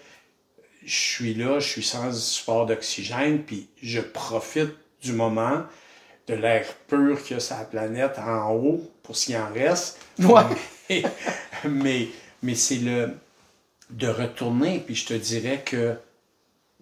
je 0.85 0.97
suis 0.97 1.35
là, 1.35 1.61
je 1.61 1.69
suis 1.69 1.85
sans 1.85 2.13
support 2.13 2.67
d'oxygène, 2.67 3.45
puis 3.45 3.69
je 3.81 4.01
profite 4.01 4.75
du 5.05 5.13
moment, 5.13 5.63
de 6.27 6.35
l'air 6.35 6.67
pur 6.89 7.23
qu'il 7.23 7.35
y 7.35 7.37
a 7.37 7.41
sur 7.41 7.57
la 7.57 7.65
planète 7.65 8.19
en 8.19 8.53
haut, 8.53 8.91
pour 9.03 9.17
s'il 9.17 9.37
en 9.37 9.53
reste. 9.53 9.99
Mais, 11.67 12.09
mais, 12.43 12.55
c'est 12.55 12.77
le 12.77 13.15
de 13.89 14.07
retourner, 14.07 14.81
puis 14.81 14.95
je 14.95 15.07
te 15.07 15.15
dirais 15.15 15.63
que 15.65 15.97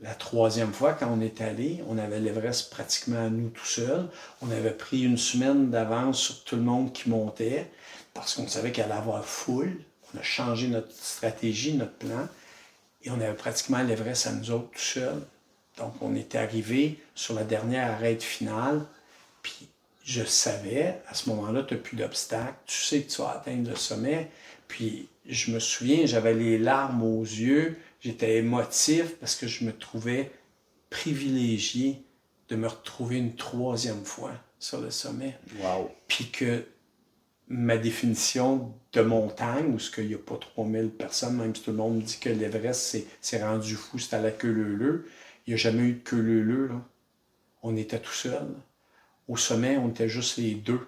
la 0.01 0.15
troisième 0.15 0.73
fois, 0.73 0.93
quand 0.93 1.09
on 1.09 1.21
est 1.21 1.41
allé, 1.41 1.85
on 1.89 1.99
avait 1.99 2.19
l'Everest 2.19 2.71
pratiquement 2.71 3.27
à 3.27 3.29
nous 3.29 3.49
tout 3.51 3.65
seuls. 3.65 4.09
On 4.41 4.51
avait 4.51 4.73
pris 4.73 5.03
une 5.03 5.17
semaine 5.17 5.71
d'avance 5.71 6.21
sur 6.21 6.43
tout 6.43 6.57
le 6.57 6.63
monde 6.63 6.93
qui 6.93 7.11
montait 7.11 7.71
parce 8.13 8.35
qu'on 8.35 8.49
savait 8.49 8.73
qu'il 8.73 8.83
allait 8.83 8.95
avoir 8.95 9.25
foule. 9.25 9.79
On 10.13 10.19
a 10.19 10.23
changé 10.23 10.67
notre 10.67 10.91
stratégie, 10.93 11.75
notre 11.75 11.95
plan, 11.95 12.29
et 13.03 13.11
on 13.11 13.21
avait 13.21 13.35
pratiquement 13.35 13.83
l'Everest 13.83 14.27
à 14.27 14.33
nous 14.33 14.51
autres 14.51 14.71
tout 14.73 14.81
seuls. 14.81 15.23
Donc, 15.79 15.95
on 16.01 16.15
était 16.15 16.39
arrivé 16.39 16.99
sur 17.15 17.35
la 17.35 17.45
dernière 17.45 17.91
arrête 17.91 18.23
finale, 18.23 18.85
puis 19.43 19.69
je 20.05 20.23
savais, 20.25 21.01
à 21.09 21.15
ce 21.15 21.31
moment-là, 21.31 21.63
tu 21.63 21.75
n'as 21.75 21.81
plus 21.81 21.97
d'obstacle, 21.97 22.55
tu 22.67 22.77
sais 22.77 23.03
que 23.03 23.11
tu 23.11 23.23
vas 23.23 23.31
atteindre 23.31 23.71
le 23.71 23.77
sommet. 23.77 24.31
Puis, 24.69 25.09
je 25.27 25.53
me 25.53 25.61
souviens, 25.61 26.07
j'avais 26.07 26.35
les 26.35 26.59
larmes 26.59 27.03
aux 27.03 27.23
yeux, 27.23 27.79
j'étais 28.01 28.37
émotif 28.37 29.17
parce 29.17 29.37
que 29.37 29.47
je 29.47 29.65
me 29.65 29.73
trouvais 29.73 30.31
privilégié 30.91 32.03
de 32.49 32.57
me 32.57 32.69
retrouver 32.69 33.17
une 33.17 33.35
troisième 33.35 34.05
fois 34.05 34.33
sur 34.59 34.81
le 34.81 34.91
sommet. 34.91 35.39
Wow. 35.61 35.91
Puis 36.09 36.31
que 36.31 36.67
ma 37.49 37.77
définition 37.77 38.73
de 38.93 39.01
montagne, 39.03 39.75
où 39.75 39.79
il 39.99 40.09
n'y 40.09 40.15
a 40.15 40.19
pas 40.19 40.37
3000 40.37 40.91
personnes, 40.91 41.37
même 41.37 41.55
si 41.55 41.63
tout 41.63 41.71
le 41.71 41.77
monde 41.77 42.01
dit 42.01 42.19
que 42.19 42.29
l'Everest, 42.29 42.99
c'est 43.21 43.43
rendu 43.43 43.75
fou, 43.75 43.99
c'est 43.99 44.17
à 44.17 44.21
la 44.21 44.31
queue 44.31 44.51
leu 44.51 45.07
il 45.47 45.51
n'y 45.51 45.55
a 45.55 45.57
jamais 45.57 45.83
eu 45.83 45.93
de 45.95 46.01
queue 46.01 46.21
leu. 46.21 46.71
On 47.63 47.77
était 47.77 48.01
tout 48.01 48.13
seul. 48.13 48.47
Au 49.29 49.37
sommet, 49.37 49.77
on 49.77 49.89
était 49.89 50.09
juste 50.09 50.37
les 50.39 50.55
deux. 50.55 50.87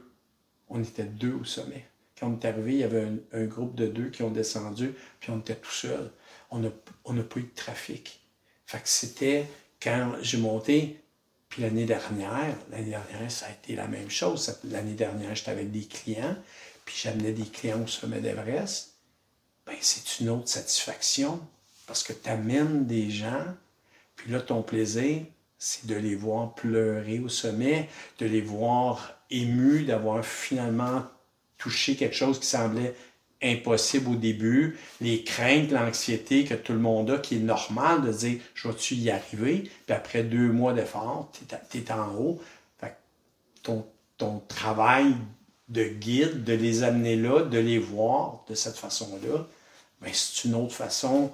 On 0.68 0.82
était 0.82 1.04
deux 1.04 1.32
au 1.32 1.44
sommet. 1.44 1.87
Quand 2.18 2.28
on 2.28 2.38
est 2.38 2.44
arrivé, 2.44 2.73
il 2.73 2.78
y 2.78 2.84
avait 2.84 3.08
un, 3.32 3.44
groupe 3.44 3.75
de 3.75 3.87
deux 3.87 4.08
qui 4.11 4.23
ont 4.23 4.30
descendu, 4.30 4.94
puis 5.20 5.30
on 5.30 5.38
était 5.38 5.56
tout 5.56 5.70
seul. 5.70 6.11
On 6.50 6.61
n'a 6.61 6.70
on 7.04 7.14
pas 7.14 7.40
eu 7.40 7.42
de 7.42 7.54
trafic. 7.54 8.20
Fait 8.66 8.80
c'était 8.84 9.46
quand 9.82 10.14
j'ai 10.23 10.38
monté, 10.38 11.00
puis 11.49 11.62
l'année 11.62 11.84
dernière, 11.84 12.56
l'année 12.70 12.90
dernière, 12.90 13.30
ça 13.30 13.46
a 13.46 13.50
été 13.50 13.75
la 13.75 13.88
même 13.88 14.11
chose. 14.11 14.58
L'année 14.64 14.94
dernière, 14.94 15.34
j'étais 15.34 15.50
avec 15.50 15.70
des 15.70 15.84
clients, 15.87 16.37
puis 16.84 16.96
j'amenais 16.96 17.32
des 17.32 17.46
clients 17.46 17.82
au 17.82 17.87
sommet 17.87 18.20
d'Everest. 18.20 18.94
Ben, 19.66 19.76
c'est 19.80 20.20
une 20.20 20.28
autre 20.30 20.49
satisfaction 20.49 21.40
parce 21.87 22.02
que 22.02 22.12
tu 22.12 22.28
amènes 22.28 22.87
des 22.87 23.11
gens 23.11 23.44
puis 24.25 24.33
là, 24.33 24.40
ton 24.40 24.62
plaisir, 24.62 25.21
c'est 25.59 25.85
de 25.85 25.95
les 25.97 26.14
voir 26.14 26.54
pleurer 26.54 27.19
au 27.19 27.28
sommet, 27.28 27.90
de 28.19 28.25
les 28.25 28.40
voir 28.40 29.12
émus, 29.31 29.85
d'avoir 29.85 30.25
finalement 30.25 31.02
touché 31.59 31.95
quelque 31.95 32.16
chose 32.16 32.40
qui 32.40 32.47
semblait 32.47 32.95
impossible 33.43 34.12
au 34.12 34.14
début, 34.14 34.78
les 35.02 35.25
craintes, 35.25 35.71
l'anxiété 35.71 36.45
que 36.45 36.54
tout 36.54 36.73
le 36.73 36.78
monde 36.78 37.11
a, 37.11 37.19
qui 37.19 37.37
est 37.37 37.40
normal 37.40 38.00
de 38.00 38.12
dire 38.12 38.40
je 38.54 38.66
vais-tu 38.66 38.95
y 38.95 39.11
arriver, 39.11 39.71
puis 39.85 39.95
après 39.95 40.23
deux 40.23 40.49
mois 40.50 40.73
d'effort, 40.73 41.31
tu 41.71 41.78
es, 41.78 41.93
en 41.93 42.14
haut. 42.14 42.40
ton, 43.62 43.85
ton 44.16 44.38
travail 44.49 45.14
de 45.69 45.85
guide, 45.85 46.45
de 46.45 46.54
les 46.54 46.83
amener 46.83 47.16
là, 47.16 47.43
de 47.43 47.59
les 47.59 47.78
voir 47.78 48.43
de 48.49 48.54
cette 48.54 48.76
façon-là, 48.76 49.47
ben, 50.00 50.11
c'est 50.14 50.49
une 50.49 50.54
autre 50.54 50.75
façon 50.75 51.31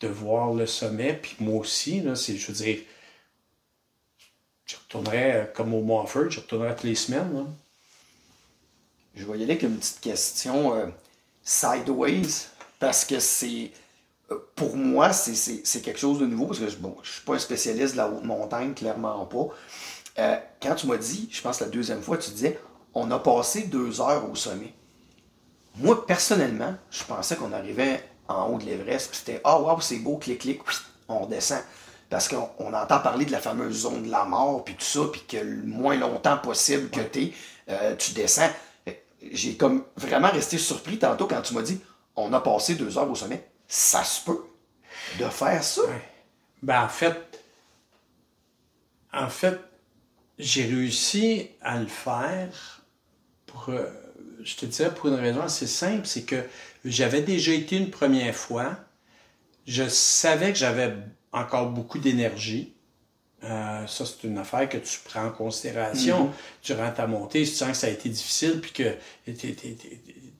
de 0.00 0.08
voir 0.08 0.52
le 0.52 0.66
sommet. 0.66 1.14
Puis 1.14 1.36
moi 1.40 1.60
aussi, 1.60 2.00
là, 2.00 2.14
c'est, 2.14 2.36
je 2.36 2.46
veux 2.48 2.54
dire, 2.54 2.78
je 4.66 4.76
retournerais 4.76 5.32
euh, 5.36 5.44
comme 5.54 5.72
au 5.72 5.80
Montfort, 5.80 6.30
je 6.30 6.40
retournerais 6.40 6.74
toutes 6.74 6.84
les 6.84 6.94
semaines. 6.94 7.46
Je 9.14 9.24
vais 9.24 9.38
y 9.38 9.42
aller 9.42 9.52
avec 9.52 9.62
une 9.62 9.76
petite 9.78 10.00
question 10.00 10.74
euh, 10.74 10.86
sideways, 11.42 12.48
parce 12.78 13.04
que 13.04 13.20
c'est. 13.20 13.70
Euh, 14.30 14.38
pour 14.56 14.76
moi, 14.76 15.12
c'est 15.12 15.80
quelque 15.80 16.00
chose 16.00 16.18
de 16.18 16.26
nouveau, 16.26 16.46
parce 16.46 16.58
que 16.58 16.70
bon, 16.76 16.96
je 17.02 17.08
ne 17.08 17.12
suis 17.14 17.22
pas 17.22 17.34
un 17.34 17.38
spécialiste 17.38 17.92
de 17.92 17.98
la 17.98 18.08
haute 18.08 18.24
montagne, 18.24 18.74
clairement 18.74 19.24
pas. 19.24 20.42
quand 20.60 20.74
tu 20.74 20.86
m'as 20.88 20.96
dit, 20.96 21.28
je 21.30 21.40
pense 21.40 21.60
la 21.60 21.68
deuxième 21.68 22.02
fois, 22.02 22.18
tu 22.18 22.30
disais, 22.30 22.58
on 22.92 23.10
a 23.12 23.18
passé 23.20 23.62
deux 23.62 24.00
heures 24.00 24.28
au 24.28 24.34
sommet. 24.34 24.72
Moi, 25.76 26.06
personnellement, 26.06 26.74
je 26.90 27.04
pensais 27.04 27.36
qu'on 27.36 27.52
arrivait 27.52 28.02
en 28.28 28.48
haut 28.48 28.58
de 28.58 28.64
l'Everest, 28.64 29.10
puis 29.10 29.18
c'était 29.18 29.40
Ah, 29.44 29.58
oh, 29.58 29.64
waouh, 29.64 29.80
c'est 29.80 29.98
beau, 29.98 30.16
clic, 30.16 30.40
clic, 30.40 30.60
on 31.08 31.20
redescend. 31.20 31.62
Parce 32.08 32.28
qu'on 32.28 32.72
entend 32.72 33.00
parler 33.00 33.24
de 33.24 33.32
la 33.32 33.40
fameuse 33.40 33.82
zone 33.82 34.04
de 34.04 34.10
la 34.10 34.24
mort, 34.24 34.64
puis 34.64 34.74
tout 34.74 34.84
ça, 34.84 35.00
puis 35.12 35.24
que 35.26 35.38
le 35.38 35.62
moins 35.62 35.96
longtemps 35.96 36.38
possible 36.38 36.88
que 36.90 37.00
es, 37.00 37.32
euh, 37.68 37.96
tu 37.96 38.12
descends. 38.12 38.50
j'ai 39.32 39.56
comme 39.56 39.84
vraiment 39.96 40.28
resté 40.28 40.56
surpris 40.56 40.98
tantôt 40.98 41.26
quand 41.26 41.42
tu 41.42 41.54
m'as 41.54 41.62
dit 41.62 41.80
on 42.16 42.32
a 42.32 42.40
passé 42.40 42.74
deux 42.74 42.96
heures 42.98 43.10
au 43.10 43.14
sommet. 43.14 43.46
Ça 43.68 44.02
se 44.02 44.24
peut 44.24 44.44
de 45.18 45.24
faire 45.26 45.62
ça. 45.62 45.82
Ben, 46.62 46.84
en 46.84 46.88
fait, 46.88 47.42
en 49.12 49.28
fait, 49.28 49.60
j'ai 50.38 50.64
réussi 50.64 51.50
à 51.60 51.78
le 51.78 51.86
faire 51.86 52.82
pour, 53.46 53.66
euh, 53.68 53.86
je 54.42 54.56
te 54.56 54.66
dirais, 54.66 54.92
pour 54.92 55.08
une 55.08 55.14
raison 55.14 55.42
assez 55.42 55.66
simple, 55.66 56.06
c'est 56.06 56.22
que 56.22 56.42
j'avais 56.86 57.22
déjà 57.22 57.52
été 57.52 57.76
une 57.76 57.90
première 57.90 58.34
fois. 58.34 58.76
Je 59.66 59.88
savais 59.88 60.52
que 60.52 60.58
j'avais 60.58 60.94
encore 61.32 61.70
beaucoup 61.70 61.98
d'énergie. 61.98 62.72
Euh, 63.44 63.86
ça, 63.86 64.04
c'est 64.06 64.26
une 64.26 64.38
affaire 64.38 64.68
que 64.68 64.78
tu 64.78 64.98
prends 65.04 65.26
en 65.26 65.30
considération 65.30 66.30
Tu 66.62 66.72
mm-hmm. 66.72 66.76
durant 66.76 66.90
ta 66.92 67.06
montée. 67.06 67.44
Si 67.44 67.52
tu 67.52 67.58
sens 67.58 67.70
que 67.70 67.76
ça 67.76 67.86
a 67.88 67.90
été 67.90 68.08
difficile, 68.08 68.60
puis 68.60 68.72
que 68.72 68.94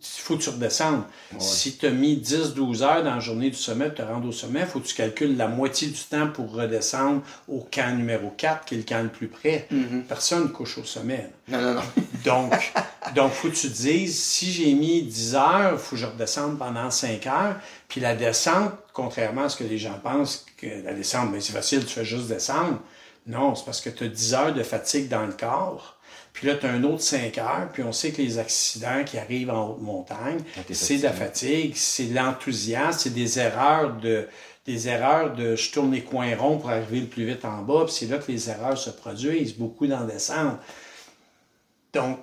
faut 0.01 0.37
que 0.37 0.43
tu 0.43 0.51
redescendes. 0.51 1.03
Si 1.39 1.77
tu 1.77 1.87
as 1.87 1.91
mis 1.91 2.17
10-12 2.17 2.83
heures 2.83 3.05
dans 3.05 3.15
la 3.15 3.21
journée 3.21 3.51
du 3.51 3.57
sommet 3.57 3.87
pour 3.87 3.95
te 3.95 4.03
rendre 4.03 4.29
au 4.29 4.33
sommet, 4.33 4.61
il 4.61 4.67
faut 4.67 4.81
que 4.81 4.87
tu 4.87 4.95
calcules 4.95 5.37
la 5.37 5.49
moitié 5.49 5.89
du 5.89 6.01
temps 6.01 6.29
pour 6.29 6.53
redescendre 6.53 7.23
au 7.49 7.67
camp 7.71 7.97
numéro 7.97 8.31
4, 8.37 8.65
qui 8.65 8.75
est 8.75 8.79
le 8.79 8.85
camp 8.85 9.03
le 9.03 9.09
plus 9.09 9.29
près. 9.29 9.69
Mm-hmm. 9.73 10.03
Personne 10.03 10.45
ne 10.45 10.49
couche 10.49 10.79
au 10.79 10.85
sommet. 10.85 11.31
Non, 11.49 11.61
non, 11.61 11.75
non. 11.75 11.83
donc, 12.25 12.73
donc, 13.15 13.33
faut 13.33 13.49
que 13.49 13.55
tu 13.55 13.69
te 13.69 13.73
dises, 13.73 14.19
si 14.19 14.53
j'ai 14.53 14.75
mis 14.75 15.03
10 15.03 15.35
heures, 15.35 15.73
il 15.73 15.79
faut 15.79 15.97
que 15.97 16.03
je 16.03 16.07
redescende 16.07 16.59
pendant 16.59 16.91
5 16.91 17.27
heures. 17.27 17.57
Puis 17.89 18.01
la 18.01 18.15
descente, 18.15 18.73
contrairement 18.93 19.45
à 19.45 19.49
ce 19.49 19.57
que 19.57 19.65
les 19.65 19.79
gens 19.79 19.99
pensent, 20.03 20.45
que 20.57 20.67
la 20.85 20.93
descente, 20.93 21.33
ben, 21.33 21.41
c'est 21.41 21.53
facile, 21.53 21.85
tu 21.85 21.95
fais 21.95 22.05
juste 22.05 22.27
descendre. 22.27 22.81
Non, 23.27 23.55
c'est 23.55 23.65
parce 23.65 23.81
que 23.81 23.91
tu 23.91 24.05
as 24.05 24.09
10 24.09 24.35
heures 24.35 24.55
de 24.55 24.63
fatigue 24.63 25.09
dans 25.09 25.27
le 25.27 25.33
corps 25.33 25.96
puis 26.37 26.49
là, 26.49 26.55
tu 26.55 26.67
as 26.67 26.71
un 26.71 26.85
autre 26.85 27.01
5 27.01 27.39
heures, 27.39 27.71
puis 27.73 27.83
on 27.83 27.93
sait 27.93 28.13
que 28.13 28.21
les 28.21 28.37
accidents 28.37 29.05
qui 29.07 29.17
arrivent 29.17 29.49
en 29.49 29.71
haute 29.71 29.81
montagne, 29.81 30.39
c'est 30.71 30.99
de 30.99 31.05
la 31.05 31.13
fatigue, 31.15 31.73
c'est 31.75 32.05
de 32.05 32.15
l'enthousiasme, 32.15 32.99
c'est 33.05 33.15
des 33.15 33.39
erreurs 33.39 33.97
de 33.97 34.29
des 34.67 34.89
erreurs 34.89 35.35
de 35.35 35.57
je 35.57 35.71
tourne 35.71 35.93
les 35.93 36.03
coins 36.03 36.37
ronds 36.37 36.59
pour 36.59 36.69
arriver 36.69 37.01
le 37.01 37.07
plus 37.07 37.25
vite 37.25 37.47
en 37.47 37.63
bas, 37.63 37.85
puis 37.87 37.95
c'est 37.95 38.07
là 38.07 38.19
que 38.19 38.31
les 38.31 38.51
erreurs 38.51 38.77
se 38.77 38.91
produisent, 38.91 39.55
beaucoup 39.55 39.87
dans 39.87 40.05
descente. 40.05 40.59
Donc, 41.95 42.19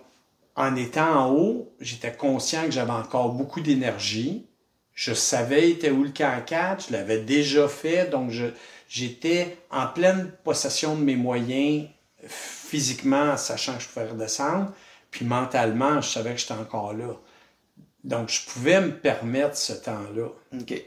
en 0.55 0.75
étant 0.75 1.20
en 1.20 1.32
haut, 1.32 1.74
j'étais 1.79 2.12
conscient 2.12 2.65
que 2.65 2.72
j'avais 2.72 2.91
encore 2.91 3.32
beaucoup 3.32 3.62
d'énergie. 3.62 4.46
Je 4.93 5.15
savais 5.15 5.72
était 5.72 5.89
où 5.89 6.03
le 6.03 6.12
camp 6.12 6.39
4, 6.46 6.89
je 6.89 6.93
l'avais 6.93 7.22
déjà 7.22 7.67
fait, 7.67 8.12
donc 8.12 8.29
j'étais 8.88 9.58
en 9.72 9.88
pleine 9.88 10.32
possession 10.43 10.96
de 10.96 11.01
mes 11.01 11.15
moyens 11.15 11.88
physiquement, 12.27 13.38
sachant 13.38 13.75
que 13.75 13.84
je 13.84 13.88
pouvais 13.88 14.08
redescendre, 14.08 14.72
puis 15.12 15.25
mentalement, 15.25 16.01
je 16.01 16.10
savais 16.10 16.34
que 16.34 16.39
j'étais 16.39 16.53
encore 16.53 16.94
là. 16.94 17.13
Donc, 18.03 18.30
je 18.30 18.46
pouvais 18.46 18.82
me 18.82 18.92
permettre 18.92 19.56
ce 19.56 19.74
temps-là. 19.74 20.27
OK. 20.60 20.84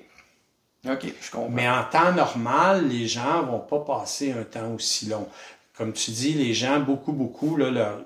OK, 0.89 1.13
je 1.21 1.31
comprends. 1.31 1.49
Mais 1.49 1.69
en 1.69 1.85
temps 1.85 2.13
normal, 2.13 2.89
les 2.89 3.07
gens 3.07 3.43
vont 3.43 3.61
pas 3.61 3.81
passer 3.81 4.33
un 4.33 4.45
temps 4.45 4.73
aussi 4.75 5.07
long. 5.07 5.29
Comme 5.77 5.93
tu 5.93 6.11
dis, 6.11 6.33
les 6.33 6.55
gens, 6.55 6.81
beaucoup, 6.81 7.13
beaucoup, 7.13 7.57
là, 7.57 7.71
leur, 7.71 7.99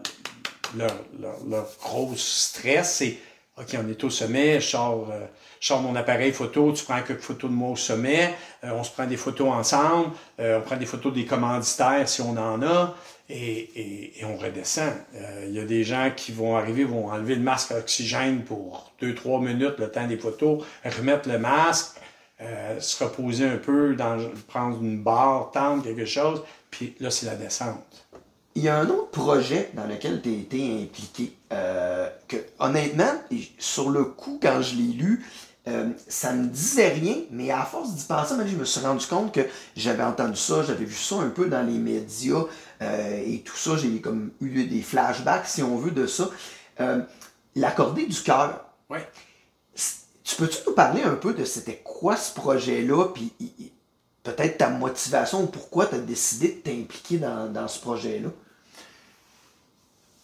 leur, 0.76 1.66
gros 1.80 2.12
stress, 2.16 2.96
c'est 2.96 3.18
OK, 3.60 3.76
on 3.78 3.88
est 3.90 4.04
au 4.04 4.10
sommet, 4.10 4.60
je 4.60 4.68
sors, 4.68 5.08
euh, 5.10 5.80
mon 5.82 5.94
appareil 5.94 6.32
photo, 6.32 6.72
tu 6.72 6.84
prends 6.84 7.02
quelques 7.02 7.20
photos 7.20 7.50
de 7.50 7.54
moi 7.54 7.70
au 7.70 7.76
sommet, 7.76 8.34
euh, 8.64 8.70
on 8.72 8.82
se 8.82 8.90
prend 8.90 9.06
des 9.06 9.18
photos 9.18 9.48
ensemble, 9.48 10.12
euh, 10.38 10.58
on 10.58 10.62
prend 10.62 10.76
des 10.76 10.86
photos 10.86 11.12
des 11.12 11.26
commanditaires 11.26 12.08
si 12.08 12.22
on 12.22 12.36
en 12.38 12.62
a 12.62 12.94
et, 13.30 14.12
on 14.24 14.36
redescend. 14.36 14.92
Euh, 15.14 15.46
il 15.48 15.54
y 15.54 15.60
a 15.60 15.64
des 15.64 15.84
gens 15.84 16.10
qui 16.14 16.32
vont 16.32 16.56
arriver, 16.56 16.84
vont 16.84 17.08
enlever 17.08 17.34
le 17.34 17.42
masque 17.42 17.72
à 17.72 17.78
oxygène 17.78 18.42
pour 18.42 18.92
2-3 19.00 19.44
minutes, 19.44 19.74
le 19.78 19.90
temps 19.90 20.06
des 20.06 20.16
photos, 20.16 20.64
remettre 20.84 21.28
le 21.28 21.38
masque, 21.38 21.96
euh, 22.40 22.80
se 22.80 23.04
reposer 23.04 23.46
un 23.46 23.58
peu, 23.58 23.96
prendre 24.48 24.82
une 24.82 25.02
barre, 25.02 25.50
tendre 25.52 25.82
quelque 25.82 26.06
chose, 26.06 26.42
puis 26.70 26.94
là, 27.00 27.10
c'est 27.10 27.26
la 27.26 27.34
descente. 27.34 28.06
Il 28.54 28.62
y 28.64 28.68
a 28.68 28.76
un 28.76 28.88
autre 28.88 29.10
projet 29.10 29.70
dans 29.74 29.86
lequel 29.86 30.20
tu 30.22 30.28
as 30.28 30.32
été 30.32 30.82
impliqué, 30.82 31.32
euh, 31.52 32.08
honnêtement, 32.58 33.12
sur 33.58 33.90
le 33.90 34.04
coup, 34.04 34.40
quand 34.42 34.60
je 34.60 34.76
l'ai 34.76 34.92
lu, 34.92 35.24
euh, 35.68 35.90
ça 36.08 36.32
me 36.32 36.46
disait 36.46 36.88
rien, 36.88 37.16
mais 37.30 37.50
à 37.50 37.64
force 37.64 37.94
d'y 37.94 38.04
penser, 38.04 38.34
je 38.46 38.56
me 38.56 38.64
suis 38.64 38.80
rendu 38.80 39.06
compte 39.06 39.32
que 39.32 39.42
j'avais 39.76 40.02
entendu 40.02 40.36
ça, 40.36 40.62
j'avais 40.62 40.86
vu 40.86 40.94
ça 40.94 41.16
un 41.16 41.28
peu 41.28 41.48
dans 41.48 41.62
les 41.62 41.78
médias 41.78 42.44
euh, 42.80 43.22
et 43.24 43.40
tout 43.40 43.56
ça. 43.56 43.76
J'ai 43.76 44.00
comme 44.00 44.30
eu 44.40 44.64
des 44.64 44.82
flashbacks, 44.82 45.46
si 45.46 45.62
on 45.62 45.76
veut, 45.76 45.90
de 45.90 46.06
ça. 46.06 46.30
Euh, 46.80 47.02
L'accordé 47.56 48.06
du 48.06 48.22
cœur. 48.22 48.64
Ouais. 48.88 49.06
Tu 50.22 50.36
peux-tu 50.36 50.58
nous 50.66 50.74
parler 50.74 51.02
un 51.02 51.16
peu 51.16 51.34
de 51.34 51.44
c'était 51.44 51.82
quoi 51.84 52.16
ce 52.16 52.32
projet-là, 52.32 53.08
puis 53.12 53.32
peut-être 54.22 54.58
ta 54.58 54.70
motivation 54.70 55.42
ou 55.42 55.46
pourquoi 55.46 55.86
tu 55.86 55.96
as 55.96 55.98
décidé 55.98 56.48
de 56.48 56.60
t'impliquer 56.60 57.18
dans, 57.18 57.52
dans 57.52 57.66
ce 57.66 57.80
projet-là? 57.80 58.28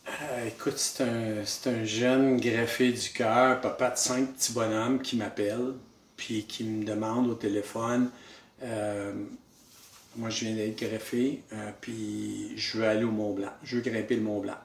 Euh, 0.09 0.47
écoute, 0.47 0.79
c'est 0.79 1.03
un, 1.03 1.73
un, 1.73 1.85
jeune 1.85 2.41
greffé 2.41 2.93
du 2.93 3.11
cœur, 3.11 3.61
papa 3.61 3.91
de 3.91 3.97
cinq 3.97 4.35
petits 4.35 4.53
bonhommes 4.53 5.01
qui 5.01 5.17
m'appelle, 5.17 5.75
puis 6.17 6.45
qui 6.45 6.65
me 6.65 6.85
demande 6.85 7.29
au 7.29 7.35
téléphone 7.35 8.11
euh, 8.63 9.13
Moi, 10.17 10.31
je 10.31 10.45
viens 10.45 10.55
d'être 10.55 10.79
greffé, 10.79 11.43
euh, 11.53 11.71
puis 11.81 12.53
je 12.57 12.79
veux 12.79 12.85
aller 12.85 13.05
au 13.05 13.11
Mont 13.11 13.35
Blanc, 13.35 13.51
je 13.65 13.77
veux 13.77 13.83
grimper 13.83 14.17
le 14.17 14.23
Mont 14.23 14.41
Blanc. 14.41 14.57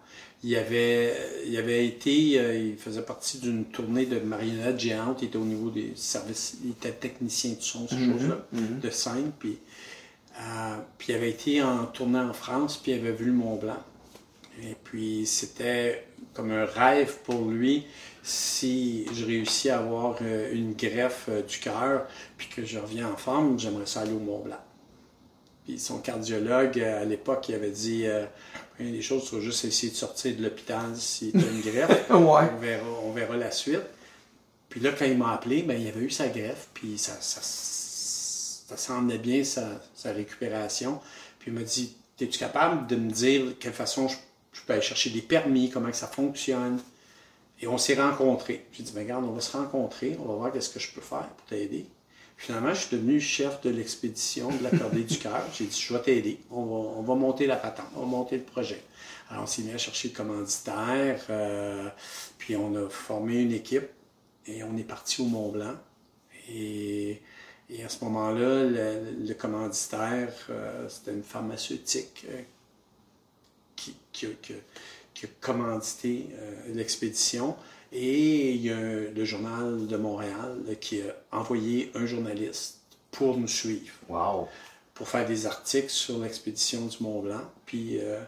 Il 0.43 0.55
avait, 0.55 1.15
il 1.45 1.55
avait 1.57 1.85
été, 1.85 2.11
il 2.11 2.77
faisait 2.77 3.03
partie 3.03 3.39
d'une 3.39 3.65
tournée 3.65 4.05
de 4.05 4.19
marionnettes 4.19 4.79
géantes, 4.79 5.21
il 5.21 5.27
était 5.27 5.37
au 5.37 5.45
niveau 5.45 5.69
des 5.69 5.93
services, 5.95 6.57
il 6.63 6.71
était 6.71 6.91
technicien 6.91 7.51
de 7.53 7.61
son, 7.61 7.87
ces 7.87 7.95
mm-hmm, 7.95 8.11
choses-là, 8.11 8.45
mm-hmm. 8.55 8.79
de 8.79 8.89
scène, 8.89 9.31
puis, 9.37 9.59
puis 10.97 11.07
il 11.09 11.15
avait 11.15 11.29
été 11.29 11.61
en 11.61 11.85
tournée 11.85 12.19
en 12.19 12.33
France, 12.33 12.77
puis 12.77 12.91
il 12.91 12.99
avait 12.99 13.11
vu 13.11 13.25
le 13.25 13.33
Mont 13.33 13.55
Blanc. 13.55 13.77
Et 14.63 14.75
puis, 14.83 15.25
c'était 15.25 16.05
comme 16.33 16.51
un 16.51 16.65
rêve 16.65 17.17
pour 17.23 17.45
lui 17.45 17.85
si 18.23 19.05
je 19.13 19.25
réussis 19.25 19.69
à 19.69 19.79
avoir 19.79 20.17
euh, 20.21 20.53
une 20.53 20.73
greffe 20.73 21.25
euh, 21.29 21.41
du 21.41 21.57
cœur, 21.57 22.05
puis 22.37 22.47
que 22.47 22.63
je 22.63 22.77
reviens 22.77 23.09
en 23.09 23.17
forme, 23.17 23.59
j'aimerais 23.59 23.87
ça 23.87 24.01
aller 24.01 24.13
au 24.13 24.19
Mont 24.19 24.39
Blanc. 24.39 24.59
Puis 25.65 25.79
son 25.79 25.99
cardiologue, 25.99 26.79
euh, 26.79 27.01
à 27.01 27.05
l'époque, 27.05 27.49
il 27.49 27.55
avait 27.55 27.71
dit 27.71 28.05
une 28.79 28.91
des 28.91 29.01
choses, 29.01 29.27
tu 29.27 29.35
vas 29.35 29.41
juste 29.41 29.65
essayer 29.65 29.91
de 29.91 29.97
sortir 29.97 30.35
de 30.35 30.43
l'hôpital 30.43 30.95
si 30.95 31.31
tu 31.31 31.39
as 31.39 31.49
une 31.49 31.61
greffe. 31.71 32.05
on, 32.11 32.35
verra, 32.59 32.87
on 33.03 33.11
verra 33.11 33.37
la 33.37 33.51
suite. 33.51 33.81
Puis 34.69 34.79
là, 34.79 34.91
quand 34.97 35.05
il 35.05 35.17
m'a 35.17 35.33
appelé, 35.33 35.63
ben, 35.63 35.79
il 35.81 35.87
avait 35.87 36.01
eu 36.01 36.11
sa 36.11 36.27
greffe, 36.27 36.69
puis 36.73 36.97
ça, 36.97 37.13
ça, 37.19 37.41
ça 37.41 38.77
semblait 38.77 39.17
bien 39.17 39.43
sa, 39.43 39.67
sa 39.95 40.13
récupération. 40.13 40.99
Puis 41.39 41.51
il 41.51 41.57
m'a 41.57 41.63
dit 41.63 41.95
Es-tu 42.21 42.37
capable 42.37 42.85
de 42.85 42.95
me 42.95 43.09
dire 43.09 43.45
de 43.47 43.51
quelle 43.53 43.73
façon 43.73 44.07
je 44.07 44.15
je 44.51 44.61
peux 44.61 44.73
aller 44.73 44.81
chercher 44.81 45.09
des 45.09 45.21
permis, 45.21 45.69
comment 45.69 45.89
que 45.89 45.95
ça 45.95 46.07
fonctionne. 46.07 46.79
Et 47.61 47.67
on 47.67 47.77
s'est 47.77 47.93
rencontrés. 47.93 48.65
J'ai 48.71 48.83
dit, 48.83 48.91
ben, 48.91 49.03
regarde, 49.03 49.23
on 49.25 49.31
va 49.31 49.41
se 49.41 49.55
rencontrer, 49.55 50.17
on 50.19 50.27
va 50.27 50.35
voir 50.35 50.51
qu'est-ce 50.51 50.69
que 50.69 50.79
je 50.79 50.91
peux 50.91 51.01
faire 51.01 51.27
pour 51.27 51.45
t'aider. 51.45 51.85
Finalement, 52.37 52.73
je 52.73 52.87
suis 52.87 52.97
devenu 52.97 53.19
chef 53.21 53.61
de 53.61 53.69
l'expédition 53.69 54.49
de 54.49 54.63
la 54.63 54.71
Cordée 54.71 55.03
du 55.03 55.19
Cœur. 55.19 55.45
J'ai 55.53 55.65
dit, 55.65 55.79
je 55.79 55.93
vais 55.93 56.01
t'aider. 56.01 56.39
On 56.49 57.03
va, 57.03 57.13
monter 57.13 57.45
la 57.45 57.55
patente, 57.55 57.85
on 57.95 57.99
va 57.99 58.05
monter 58.07 58.37
le 58.37 58.43
projet. 58.43 58.81
Alors, 59.29 59.43
on 59.43 59.45
s'est 59.45 59.61
mis 59.61 59.71
à 59.71 59.77
chercher 59.77 60.07
le 60.07 60.15
commanditaire, 60.15 61.23
euh, 61.29 61.87
puis 62.39 62.55
on 62.55 62.75
a 62.75 62.89
formé 62.89 63.41
une 63.41 63.51
équipe 63.51 63.87
et 64.47 64.63
on 64.63 64.75
est 64.75 64.83
parti 64.83 65.21
au 65.21 65.25
Mont 65.25 65.49
Blanc. 65.49 65.75
Et, 66.49 67.21
à 67.85 67.89
ce 67.89 68.03
moment-là, 68.05 68.63
le, 68.65 69.33
commanditaire, 69.35 70.33
euh, 70.49 70.89
c'était 70.89 71.11
une 71.11 71.23
pharmaceutique 71.23 72.25
euh, 72.29 72.41
qui, 74.11 74.25
a, 74.25 75.27
commandité 75.39 76.27
euh, 76.33 76.73
l'expédition. 76.73 77.55
Et 77.91 78.51
il 78.51 78.61
y 78.61 78.71
a 78.71 78.79
le 78.79 79.25
journal 79.25 79.85
de 79.85 79.97
Montréal 79.97 80.57
qui 80.79 81.01
a 81.01 81.37
envoyé 81.37 81.91
un 81.93 82.05
journaliste 82.05 82.79
pour 83.11 83.37
nous 83.37 83.47
suivre. 83.47 83.93
Wow. 84.07 84.47
Pour 84.93 85.09
faire 85.09 85.25
des 85.25 85.45
articles 85.45 85.89
sur 85.89 86.19
l'expédition 86.19 86.85
du 86.85 86.97
Mont 87.01 87.21
Blanc. 87.21 87.41
Puis, 87.65 87.99
euh, 87.99 88.21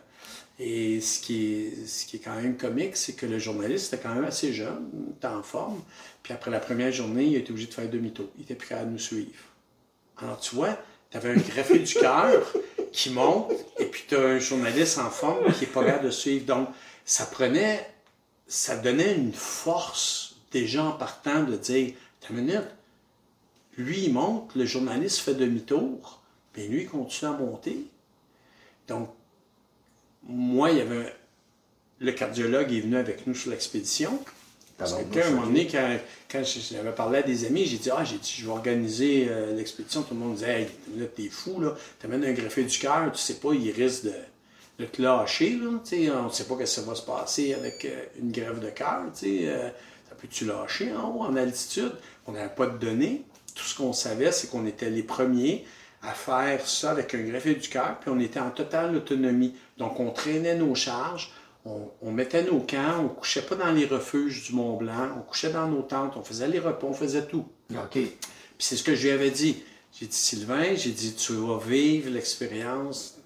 et 0.60 1.02
ce 1.02 1.20
qui, 1.20 1.56
est, 1.56 1.88
ce 1.88 2.06
qui 2.06 2.18
est 2.18 2.20
quand 2.20 2.36
même 2.36 2.58
comique, 2.58 2.96
c'est 2.98 3.14
que 3.14 3.26
le 3.26 3.40
journaliste 3.40 3.94
était 3.94 4.04
quand 4.04 4.14
même 4.14 4.26
assez 4.26 4.54
jeune, 4.54 4.90
était 5.16 5.28
en 5.28 5.44
forme. 5.44 5.82
Puis 6.22 6.34
après 6.34 6.52
la 6.52 6.60
première 6.60 6.92
journée, 6.92 7.26
il 7.26 7.36
a 7.36 7.40
été 7.40 7.52
obligé 7.52 7.68
de 7.68 7.74
faire 7.74 7.90
demi-tour. 7.90 8.28
Il 8.38 8.44
était 8.44 8.56
plus 8.56 8.68
capable 8.68 8.90
de 8.90 8.94
nous 8.94 9.00
suivre. 9.00 9.32
Alors 10.18 10.40
tu 10.40 10.56
vois, 10.56 10.78
tu 11.10 11.18
avais 11.18 11.32
un 11.32 11.38
greffé 11.38 11.80
du 11.80 11.94
cœur 11.94 12.54
qui 12.94 13.10
monte, 13.10 13.52
et 13.80 13.86
puis 13.86 14.04
tu 14.08 14.16
as 14.16 14.22
un 14.22 14.40
journaliste 14.40 15.00
en 15.00 15.10
forme 15.10 15.52
qui 15.54 15.62
n'est 15.62 15.72
pas 15.72 15.84
capable 15.84 16.06
de 16.06 16.12
suivre. 16.12 16.46
Donc, 16.46 16.70
ça 17.04 17.26
prenait, 17.26 17.86
ça 18.48 18.78
donnait 18.78 19.16
une 19.16 19.34
force 19.34 20.36
déjà 20.52 20.86
en 20.86 20.92
partant 20.92 21.44
de 21.44 21.58
dire, 21.58 21.94
ta 22.22 22.34
minute, 22.34 22.70
lui 23.78 24.06
il 24.06 24.14
monte, 24.14 24.56
le 24.56 24.66
journaliste 24.66 25.20
fait 25.20 25.34
demi-tour, 25.34 26.22
mais 26.56 26.68
lui 26.68 26.84
il 26.84 26.90
continue 26.90 27.32
à 27.32 27.34
monter. 27.34 27.86
Donc, 28.88 29.10
moi, 30.24 30.72
il 30.72 30.78
y 30.78 30.82
avait 30.82 31.14
le 32.00 32.12
cardiologue 32.12 32.72
est 32.72 32.82
venu 32.82 32.98
avec 32.98 33.26
nous 33.28 33.34
sur 33.34 33.50
l'expédition. 33.52 34.24
Parce 34.78 34.94
que 34.94 35.20
un 35.20 35.30
moment 35.30 35.48
donné, 35.48 35.68
quand, 35.68 35.98
quand 36.32 36.42
j'avais 36.44 36.92
parlé 36.92 37.20
à 37.20 37.22
des 37.22 37.46
amis, 37.46 37.66
j'ai 37.66 37.78
dit 37.78 37.90
Ah, 37.96 38.04
j'ai 38.04 38.18
dit, 38.18 38.36
je 38.38 38.46
vais 38.46 38.52
organiser 38.52 39.28
euh, 39.30 39.56
l'expédition. 39.56 40.02
Tout 40.02 40.14
le 40.16 40.20
monde 40.20 40.36
disait 40.36 40.62
Hey, 40.62 40.68
là, 40.98 41.06
t'es 41.06 41.30
fou, 41.30 41.62
là. 41.62 41.76
T'amènes 42.00 42.26
un 42.26 42.34
greffé 42.34 42.64
du 42.64 42.78
cœur, 42.78 43.12
tu 43.12 43.20
sais 43.20 43.36
pas, 43.36 43.54
il 43.54 43.72
risque 43.72 44.06
de, 44.06 44.14
de 44.80 44.86
te 44.86 45.02
lâcher, 45.02 45.52
là. 45.52 45.70
on 45.70 46.24
ne 46.26 46.30
sait 46.30 46.46
pas 46.46 46.56
ce 46.56 46.60
que 46.60 46.66
ça 46.66 46.82
va 46.82 46.96
se 46.96 47.04
passer 47.04 47.54
avec 47.54 47.86
euh, 47.86 48.04
une 48.20 48.32
grève 48.32 48.60
de 48.60 48.70
cœur, 48.70 49.04
euh, 49.24 49.70
ça 50.10 50.16
peut-tu 50.16 50.46
lâcher 50.46 50.92
en 50.94 51.10
haut, 51.10 51.22
en 51.22 51.36
altitude? 51.36 51.94
On 52.26 52.32
n'avait 52.32 52.54
pas 52.54 52.68
de 52.68 52.78
données. 52.78 53.24
Tout 53.54 53.64
ce 53.64 53.76
qu'on 53.76 53.94
savait, 53.94 54.32
c'est 54.32 54.50
qu'on 54.50 54.66
était 54.66 54.90
les 54.90 55.04
premiers 55.04 55.66
à 56.02 56.14
faire 56.14 56.68
ça 56.68 56.92
avec 56.92 57.14
un 57.14 57.22
greffé 57.22 57.54
du 57.56 57.70
cœur, 57.70 57.98
puis 58.00 58.10
on 58.10 58.20
était 58.20 58.40
en 58.40 58.50
totale 58.50 58.96
autonomie. 58.96 59.56
Donc, 59.78 60.00
on 60.00 60.12
traînait 60.12 60.56
nos 60.56 60.76
charges, 60.76 61.32
on, 61.66 62.12
mettait 62.12 62.44
nos 62.44 62.60
camps, 62.60 63.00
on 63.04 63.08
couchait 63.08 63.42
pas 63.42 63.56
dans 63.56 63.72
les 63.72 63.86
refuges 63.86 64.44
du 64.44 64.54
Mont 64.54 64.76
Blanc, 64.76 65.10
on 65.18 65.22
couchait 65.22 65.52
dans 65.52 65.68
nos 65.68 65.82
tentes, 65.82 66.18
on 66.18 66.24
faisait 66.24 66.48
les 66.48 66.60
repas, 66.60 66.88
on 66.88 66.94
faisait 66.94 67.26
tout. 67.26 67.46
OK. 67.72 67.92
Puis 67.92 68.12
c'est 68.58 68.76
ce 68.76 68.84
que 68.84 68.96
je 68.96 69.04
lui 69.08 69.12
avais 69.12 69.32
dit. 69.32 69.64
J'ai 69.98 70.08
dit, 70.08 70.16
Sylvain, 70.16 70.76
j'ai 70.76 70.92
dit, 70.92 71.14
tu 71.14 71.34
vas 71.34 71.60
vivre 71.60 72.10
l'expérience 72.10 73.18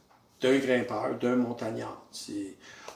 d'un 0.41 0.58
grimpeur, 0.58 1.17
d'un 1.19 1.36
montagnard. 1.36 2.06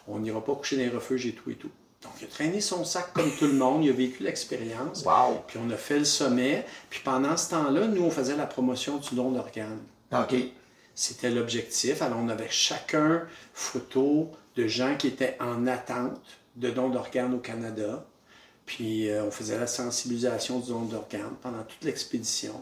On 0.08 0.19
n'ira 0.19 0.43
pas 0.43 0.54
coucher 0.56 0.77
dans 0.77 0.84
les 0.84 0.89
refuges 0.89 1.25
et 1.25 1.34
tout 1.34 1.49
et 1.49 1.56
tout. 1.56 1.71
Donc, 2.04 2.13
il 2.19 2.25
a 2.25 2.27
traîné 2.27 2.62
son 2.62 2.84
sac 2.84 3.13
comme 3.13 3.32
tout 3.38 3.45
le 3.45 3.54
monde, 3.54 3.84
il 3.86 3.91
a 3.91 3.93
vécu 3.93 4.23
l'expérience. 4.23 5.04
Wow. 5.06 5.43
Puis 5.47 5.60
on 5.63 5.69
a 5.69 5.77
fait 5.77 5.99
le 5.99 6.06
sommet. 6.06 6.65
Puis 6.89 7.01
pendant 7.04 7.38
ce 7.38 7.51
temps-là, 7.51 7.88
nous, 7.88 8.04
on 8.04 8.10
faisait 8.10 8.36
la 8.36 8.47
promotion 8.47 8.97
du 8.97 9.15
don 9.15 9.32
d'organes. 9.32 9.84
OK. 10.12 10.36
C'était 10.95 11.30
l'objectif. 11.30 12.01
Alors, 12.01 12.19
on 12.19 12.30
avait 12.30 12.49
chacun 12.49 13.27
photo 13.54 14.32
de 14.56 14.68
gens 14.68 14.96
qui 14.98 15.08
étaient 15.08 15.38
en 15.40 15.68
attente 15.68 16.20
de 16.56 16.70
dons 16.70 16.90
d'organes 16.90 17.34
au 17.34 17.40
Canada. 17.40 18.06
Puis 18.66 19.10
euh, 19.10 19.26
on 19.26 19.32
faisait 19.32 19.58
la 19.58 19.68
sensibilisation 19.68 20.60
du 20.60 20.70
don 20.70 20.82
d'organes 20.82 21.36
pendant 21.42 21.64
toute 21.64 21.84
l'expédition. 21.84 22.62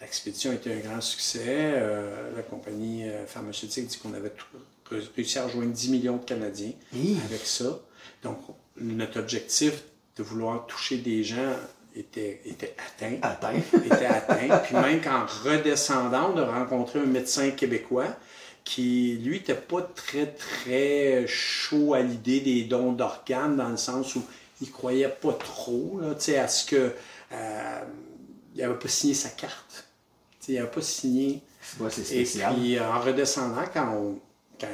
L'expédition 0.00 0.52
était 0.52 0.72
un 0.72 0.78
grand 0.78 1.00
succès. 1.00 1.44
Euh, 1.46 2.34
la 2.36 2.42
compagnie 2.42 3.08
euh, 3.08 3.26
pharmaceutique 3.26 3.86
dit 3.86 3.98
qu'on 3.98 4.14
avait 4.14 4.32
réussi 5.14 5.38
à 5.38 5.46
rejoindre 5.46 5.72
10 5.72 5.90
millions 5.90 6.16
de 6.16 6.24
Canadiens 6.24 6.72
avec 6.92 7.44
ça. 7.44 7.80
Donc, 8.22 8.38
notre 8.76 9.20
objectif 9.20 9.82
de 10.16 10.22
vouloir 10.22 10.66
toucher 10.66 10.98
des 10.98 11.24
gens 11.24 11.54
était, 11.94 12.40
était 12.44 12.74
atteint. 12.86 13.16
Atteint. 13.22 13.60
était 13.84 14.06
atteint. 14.06 14.58
Puis 14.58 14.74
même 14.74 15.00
qu'en 15.00 15.26
redescendant, 15.44 16.32
on 16.34 16.38
a 16.38 16.44
rencontré 16.44 17.00
un 17.00 17.06
médecin 17.06 17.50
québécois 17.50 18.16
qui, 18.66 19.16
lui, 19.22 19.38
n'était 19.38 19.54
pas 19.54 19.80
très, 19.80 20.26
très 20.26 21.24
chaud 21.28 21.94
à 21.94 22.02
l'idée 22.02 22.40
des 22.40 22.64
dons 22.64 22.92
d'organes, 22.92 23.56
dans 23.56 23.68
le 23.68 23.76
sens 23.76 24.16
où 24.16 24.22
il 24.60 24.72
croyait 24.72 25.08
pas 25.08 25.32
trop 25.32 26.00
là, 26.00 26.08
à 26.10 26.48
ce 26.48 26.66
que 26.66 26.92
euh, 27.32 27.80
il 28.54 28.60
n'avait 28.60 28.78
pas 28.78 28.88
signé 28.88 29.14
sa 29.14 29.28
carte. 29.28 29.86
il 30.48 30.56
n'avait 30.56 30.70
pas 30.70 30.82
signé. 30.82 31.42
Et 32.10 32.24
puis, 32.24 32.80
en 32.80 33.00
redescendant, 33.00 33.64
quand, 33.72 34.16
quand 34.60 34.68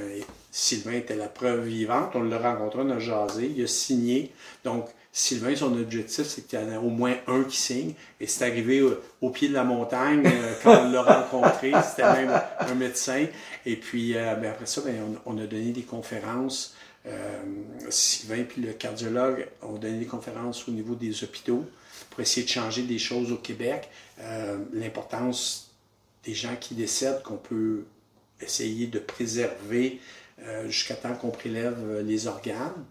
Sylvain 0.50 0.92
était 0.92 1.16
la 1.16 1.28
preuve 1.28 1.66
vivante, 1.66 2.12
on 2.14 2.22
l'a 2.22 2.38
rencontré, 2.38 2.80
on 2.80 2.90
a 2.90 2.98
jasé, 2.98 3.52
il 3.54 3.62
a 3.62 3.66
signé. 3.66 4.32
Donc, 4.64 4.88
Sylvain, 5.14 5.54
son 5.54 5.78
objectif, 5.78 6.26
c'est 6.26 6.46
qu'il 6.46 6.58
y 6.58 6.62
en 6.62 6.72
ait 6.72 6.76
au 6.78 6.88
moins 6.88 7.14
un 7.26 7.44
qui 7.44 7.58
signe. 7.58 7.92
Et 8.18 8.26
c'est 8.26 8.46
arrivé 8.46 8.82
au, 9.20 9.28
pied 9.28 9.48
de 9.48 9.52
la 9.52 9.62
montagne 9.62 10.22
euh, 10.24 10.54
quand 10.62 10.86
on 10.86 10.90
l'a 10.90 11.02
rencontré. 11.02 11.70
C'était 11.88 12.10
même 12.14 12.40
un 12.58 12.74
médecin. 12.74 13.26
Et 13.66 13.76
puis, 13.76 14.16
euh, 14.16 14.34
ben, 14.36 14.52
après 14.52 14.64
ça, 14.64 14.80
ben, 14.80 14.96
on, 15.26 15.36
a 15.36 15.46
donné 15.46 15.72
des 15.72 15.82
conférences. 15.82 16.74
Euh, 17.04 17.42
Sylvain 17.90 18.36
et 18.36 18.60
le 18.60 18.72
cardiologue 18.72 19.48
ont 19.60 19.76
donné 19.76 19.98
des 19.98 20.06
conférences 20.06 20.66
au 20.66 20.70
niveau 20.70 20.94
des 20.94 21.22
hôpitaux 21.22 21.66
pour 22.08 22.20
essayer 22.20 22.46
de 22.46 22.50
changer 22.50 22.82
des 22.82 22.98
choses 22.98 23.32
au 23.32 23.36
Québec. 23.36 23.90
L'importance 24.72 25.72
des 26.24 26.34
gens 26.34 26.54
qui 26.60 26.74
décèdent, 26.74 27.22
qu'on 27.22 27.36
peut 27.36 27.84
essayer 28.40 28.86
de 28.86 28.98
préserver 28.98 30.00
jusqu'à 30.66 30.94
temps 30.94 31.14
qu'on 31.14 31.30
prélève 31.30 32.02
les 32.04 32.26
organes. 32.26 32.84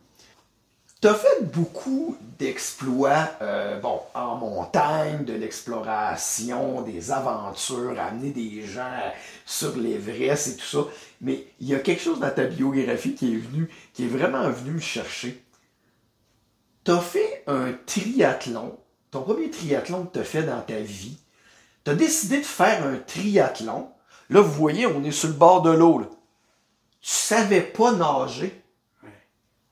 Tu 1.02 1.08
as 1.08 1.16
fait 1.16 1.44
beaucoup 1.46 2.16
d'exploits 2.38 3.32
euh, 3.42 3.80
bon, 3.80 4.02
en 4.14 4.36
montagne, 4.36 5.26
de 5.26 5.34
l'exploration, 5.34 6.84
des 6.84 7.12
aventures, 7.12 8.00
amener 8.00 8.30
des 8.30 8.62
gens 8.68 9.02
sur 9.44 9.76
l'Everest 9.78 10.48
et 10.48 10.56
tout 10.58 10.66
ça. 10.66 10.86
Mais 11.20 11.48
il 11.60 11.70
y 11.70 11.74
a 11.74 11.80
quelque 11.80 12.04
chose 12.04 12.20
dans 12.20 12.30
ta 12.30 12.46
biographie 12.46 13.16
qui 13.16 13.34
est 13.34 13.38
venu, 13.38 13.68
qui 13.94 14.06
est 14.06 14.10
vraiment 14.10 14.48
venu 14.52 14.74
me 14.74 14.80
chercher. 14.80 15.44
Tu 16.84 16.92
as 16.92 17.02
fait 17.02 17.44
un 17.48 17.74
triathlon, 17.88 18.78
ton 19.10 19.24
premier 19.24 19.50
triathlon 19.50 20.06
que 20.06 20.14
tu 20.14 20.20
as 20.20 20.24
fait 20.24 20.44
dans 20.44 20.62
ta 20.62 20.80
vie. 20.80 21.18
Tu 21.84 21.90
as 21.90 21.96
décidé 21.96 22.38
de 22.38 22.46
faire 22.46 22.86
un 22.86 22.98
triathlon. 22.98 23.90
Là, 24.30 24.42
vous 24.42 24.54
voyez, 24.54 24.86
on 24.86 25.04
est 25.04 25.12
sur 25.12 25.30
le 25.30 25.34
bord 25.34 25.64
de 25.64 25.72
l'eau. 25.72 26.02
Tu 27.02 27.10
savais 27.10 27.62
pas 27.62 27.92
nager. 27.92 28.64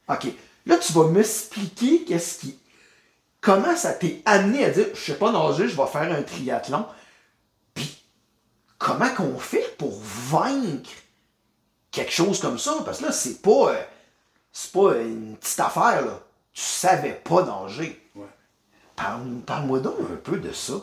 OK. 0.07 0.33
Là, 0.69 0.77
tu 0.77 0.93
vas 0.93 1.07
m'expliquer 1.07 2.05
qu'est-ce 2.05 2.41
qui. 2.41 2.59
Comment 3.41 3.75
ça 3.75 3.91
t'est 3.91 4.21
amené 4.23 4.63
à 4.63 4.69
dire 4.69 4.85
je 4.93 4.99
sais 4.99 5.17
pas 5.17 5.31
nager, 5.31 5.67
je 5.67 5.75
vais 5.75 5.87
faire 5.87 6.11
un 6.11 6.21
triathlon. 6.21 6.85
Puis 7.73 8.03
comment 8.77 9.09
qu'on 9.09 9.39
fait 9.39 9.75
pour 9.79 9.99
vaincre 9.99 10.91
quelque 11.89 12.11
chose 12.11 12.39
comme 12.39 12.59
ça? 12.59 12.75
Parce 12.85 12.99
que 12.99 13.05
là, 13.05 13.11
c'est 13.11 13.41
pas. 13.41 13.73
Euh, 13.73 13.81
c'est 14.51 14.71
pas 14.71 14.97
une 14.97 15.37
petite 15.37 15.59
affaire, 15.59 16.05
là. 16.05 16.21
Tu 16.53 16.61
savais 16.61 17.13
pas 17.13 17.43
nager. 17.43 17.99
Ouais. 18.13 18.27
Parle-moi 18.95 19.79
donc 19.79 19.97
un 19.99 20.17
peu 20.17 20.37
de 20.37 20.51
ça. 20.51 20.75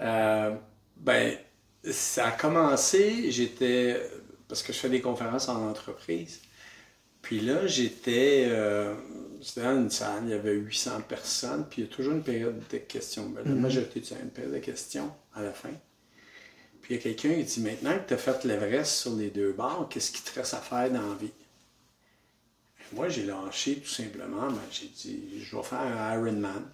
Euh, 0.00 0.54
ben, 0.96 1.38
ça 1.90 2.26
a 2.26 2.30
commencé, 2.32 3.30
j'étais. 3.30 3.98
Parce 4.46 4.62
que 4.62 4.74
je 4.74 4.78
fais 4.78 4.90
des 4.90 5.00
conférences 5.00 5.48
en 5.48 5.70
entreprise. 5.70 6.42
Puis 7.22 7.40
là, 7.40 7.66
j'étais 7.66 8.46
euh, 8.48 8.94
c'était 9.42 9.62
dans 9.62 9.76
une 9.76 9.90
salle, 9.90 10.24
il 10.24 10.30
y 10.30 10.34
avait 10.34 10.54
800 10.54 11.02
personnes, 11.02 11.66
puis 11.68 11.82
il 11.82 11.88
y 11.88 11.88
a 11.88 11.94
toujours 11.94 12.12
une 12.12 12.22
période 12.22 12.60
de 12.68 12.78
questions. 12.78 13.28
Ben, 13.28 13.42
la 13.44 13.50
mm-hmm. 13.50 13.54
majorité 13.54 14.00
du 14.00 14.12
une 14.12 14.30
période 14.30 14.54
de 14.54 14.58
questions 14.58 15.10
à 15.34 15.42
la 15.42 15.52
fin. 15.52 15.70
Puis 16.82 16.94
il 16.94 16.96
y 16.96 17.00
a 17.00 17.02
quelqu'un 17.02 17.34
qui 17.34 17.44
dit 17.44 17.60
Maintenant 17.60 17.98
que 17.98 18.08
tu 18.08 18.14
as 18.14 18.18
fait 18.18 18.44
l'Everest 18.44 18.92
sur 18.92 19.14
les 19.14 19.30
deux 19.30 19.52
bords, 19.52 19.88
qu'est-ce 19.88 20.12
qui 20.12 20.22
te 20.22 20.38
reste 20.38 20.54
à 20.54 20.58
faire 20.58 20.90
dans 20.90 21.08
la 21.08 21.14
vie? 21.14 21.32
Moi, 22.92 23.08
j'ai 23.08 23.24
lâché 23.24 23.76
tout 23.76 23.88
simplement, 23.88 24.48
ben, 24.48 24.60
j'ai 24.70 24.88
dit 24.88 25.42
Je 25.42 25.56
vais 25.56 25.62
faire 25.62 25.80
un 25.80 26.14
Ironman. 26.14 26.64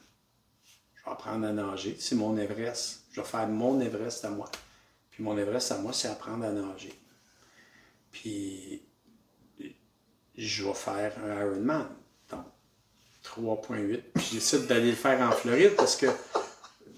Je 0.94 1.04
vais 1.04 1.10
apprendre 1.12 1.46
à 1.46 1.52
nager. 1.52 1.96
C'est 2.00 2.16
mon 2.16 2.36
Everest. 2.36 3.04
Je 3.12 3.20
vais 3.20 3.26
faire 3.26 3.46
mon 3.48 3.80
Everest 3.80 4.24
à 4.24 4.30
moi. 4.30 4.50
Puis 5.10 5.22
mon 5.22 5.36
Everest 5.38 5.70
à 5.72 5.78
moi, 5.78 5.92
c'est 5.92 6.08
apprendre 6.08 6.44
à 6.44 6.50
nager. 6.50 6.92
Puis 8.10 8.82
je 10.36 10.64
vais 10.64 10.74
faire 10.74 11.12
un 11.24 11.46
Ironman. 11.46 11.86
Donc, 12.30 12.44
3.8. 13.24 14.00
Puis 14.14 14.30
j'essaie 14.34 14.60
d'aller 14.60 14.90
le 14.90 14.96
faire 14.96 15.20
en 15.20 15.32
Floride 15.32 15.72
parce 15.76 15.96
que 15.96 16.06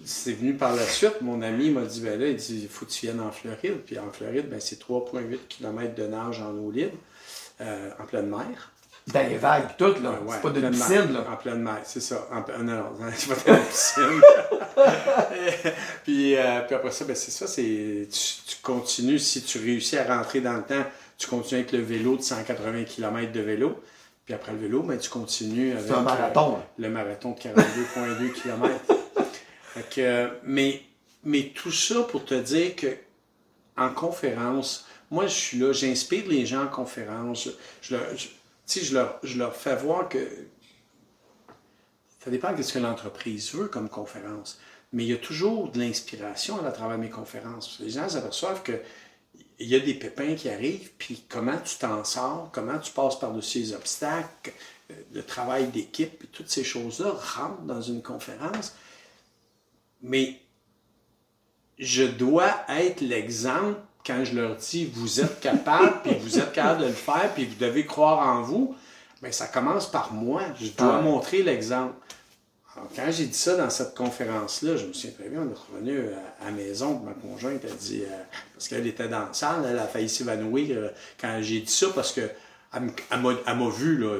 c'est 0.03 0.33
venu 0.33 0.53
par 0.53 0.75
la 0.75 0.85
suite. 0.85 1.21
Mon 1.21 1.41
ami 1.41 1.71
m'a 1.71 1.81
dit, 1.81 2.01
ben 2.01 2.19
là, 2.19 2.27
il 2.27 2.35
dit, 2.35 2.67
faut 2.69 2.85
que 2.85 2.91
tu 2.91 3.05
viennes 3.05 3.19
en 3.19 3.31
Floride. 3.31 3.81
Puis 3.85 3.99
en 3.99 4.11
Floride, 4.11 4.49
ben, 4.49 4.59
c'est 4.59 4.81
3.8 4.81 5.37
km 5.47 5.95
de 5.95 6.07
nage 6.07 6.41
en 6.41 6.53
eau 6.55 6.71
libre, 6.71 6.97
euh, 7.61 7.89
en 7.99 8.05
pleine 8.05 8.27
mer. 8.27 8.71
Dans 9.07 9.27
les 9.27 9.37
vagues, 9.37 9.75
tout, 9.77 9.95
là. 10.03 10.19
c'est 10.29 10.41
pas 10.41 10.49
de 10.51 10.69
piscine, 10.69 11.13
là. 11.13 11.25
En 11.31 11.35
pleine 11.35 11.63
mer, 11.63 11.79
c'est 11.83 12.01
ça. 12.01 12.27
En, 12.31 12.63
non, 12.63 12.75
non, 12.75 12.91
c'est 13.15 13.33
pas 13.33 13.51
de 13.51 13.57
la 13.57 13.65
piscine. 13.65 14.21
puis, 16.03 16.35
euh, 16.35 16.61
puis, 16.61 16.75
après 16.75 16.91
ça, 16.91 17.05
ben, 17.05 17.15
c'est 17.15 17.31
ça. 17.31 17.47
C'est, 17.47 18.07
tu, 18.11 18.19
tu, 18.45 18.61
continues, 18.61 19.17
si 19.17 19.41
tu 19.41 19.57
réussis 19.57 19.97
à 19.97 20.15
rentrer 20.15 20.41
dans 20.41 20.53
le 20.53 20.63
temps, 20.63 20.85
tu 21.19 21.27
continues 21.27 21.59
avec 21.59 21.73
le 21.73 21.81
vélo 21.81 22.17
de 22.17 22.23
180 22.23 22.85
km 22.85 23.31
de 23.31 23.41
vélo. 23.41 23.79
Puis 24.25 24.33
après 24.33 24.53
le 24.53 24.57
vélo, 24.57 24.81
ben, 24.81 24.97
tu 24.97 25.09
continues 25.09 25.73
avec 25.73 25.91
un 25.91 26.01
marathon, 26.01 26.55
euh, 26.55 26.81
le 26.81 26.89
marathon 26.89 27.31
de 27.31 27.39
42,2 27.39 28.31
km. 28.31 28.73
mais, 30.43 30.81
mais 31.23 31.51
tout 31.53 31.71
ça 31.71 32.03
pour 32.03 32.25
te 32.25 32.35
dire 32.35 32.75
que 32.75 32.95
en 33.75 33.89
conférence, 33.89 34.87
moi 35.11 35.27
je 35.27 35.33
suis 35.33 35.59
là, 35.59 35.73
j'inspire 35.73 36.27
les 36.27 36.45
gens 36.45 36.63
en 36.63 36.67
conférence. 36.67 37.49
Je, 37.81 37.95
je, 38.67 38.93
leur, 38.93 39.19
je 39.23 39.37
leur 39.37 39.55
fais 39.55 39.75
voir 39.75 40.07
que 40.07 40.19
ça 42.23 42.29
dépend 42.29 42.53
de 42.53 42.61
ce 42.61 42.73
que 42.73 42.79
l'entreprise 42.79 43.53
veut 43.53 43.67
comme 43.67 43.89
conférence. 43.89 44.59
Mais 44.93 45.03
il 45.03 45.09
y 45.09 45.13
a 45.13 45.17
toujours 45.17 45.71
de 45.71 45.79
l'inspiration 45.79 46.65
à 46.65 46.71
travers 46.71 46.97
mes 46.97 47.09
conférences. 47.09 47.77
Les 47.79 47.89
gens 47.89 48.07
s'aperçoivent 48.07 48.63
que 48.63 48.79
il 49.59 49.67
y 49.67 49.75
a 49.75 49.79
des 49.79 49.93
pépins 49.93 50.35
qui 50.35 50.49
arrivent, 50.49 50.91
puis 50.97 51.23
comment 51.27 51.57
tu 51.57 51.77
t'en 51.77 52.03
sors, 52.03 52.49
comment 52.53 52.79
tu 52.79 52.91
passes 52.91 53.19
par-dessus 53.19 53.59
les 53.59 53.73
obstacles, 53.73 54.53
euh, 54.91 54.93
le 55.13 55.23
travail 55.23 55.67
d'équipe, 55.67 56.31
toutes 56.31 56.49
ces 56.49 56.63
choses-là 56.63 57.11
rentrent 57.11 57.61
dans 57.63 57.81
une 57.81 58.01
conférence. 58.01 58.73
Mais 60.01 60.39
je 61.77 62.03
dois 62.03 62.51
être 62.69 63.01
l'exemple 63.01 63.79
quand 64.05 64.23
je 64.23 64.35
leur 64.35 64.55
dis 64.55 64.85
vous 64.85 65.19
êtes 65.19 65.39
capable, 65.41 66.01
puis 66.03 66.15
vous 66.19 66.39
êtes 66.39 66.53
capable 66.53 66.81
de 66.81 66.87
le 66.87 66.93
faire, 66.93 67.33
puis 67.33 67.45
vous 67.45 67.55
devez 67.59 67.85
croire 67.85 68.25
en 68.27 68.41
vous. 68.41 68.75
Mais 69.21 69.33
ça 69.33 69.47
commence 69.47 69.91
par 69.91 70.13
moi. 70.13 70.41
Je 70.59 70.69
dois 70.69 70.99
Ah. 70.99 71.01
montrer 71.01 71.43
l'exemple. 71.43 71.93
Alors, 72.79 72.91
quand 72.95 73.11
j'ai 73.11 73.25
dit 73.25 73.37
ça 73.37 73.55
dans 73.57 73.69
cette 73.69 73.93
conférence-là, 73.95 74.77
je 74.77 74.85
me 74.85 74.93
souviens 74.93 75.11
très 75.19 75.29
bien, 75.29 75.41
on 75.41 75.51
est 75.51 75.77
revenu 75.77 75.99
à, 76.41 76.45
la 76.45 76.51
maison, 76.51 77.01
ma 77.05 77.11
conjointe 77.11 77.63
a 77.65 77.75
dit, 77.77 78.03
euh, 78.03 78.15
parce 78.53 78.67
qu'elle 78.67 78.87
était 78.87 79.07
dans 79.07 79.19
la 79.19 79.29
salle, 79.33 79.65
elle 79.69 79.77
a 79.79 79.85
failli 79.87 80.07
s'évanouir 80.09 80.67
euh, 80.77 80.89
quand 81.19 81.39
j'ai 81.41 81.59
dit 81.59 81.71
ça, 81.71 81.87
parce 81.93 82.11
que 82.13 82.21
elle, 82.71 83.19
m'a- 83.21 83.69
vu, 83.69 83.97
là, 83.97 84.15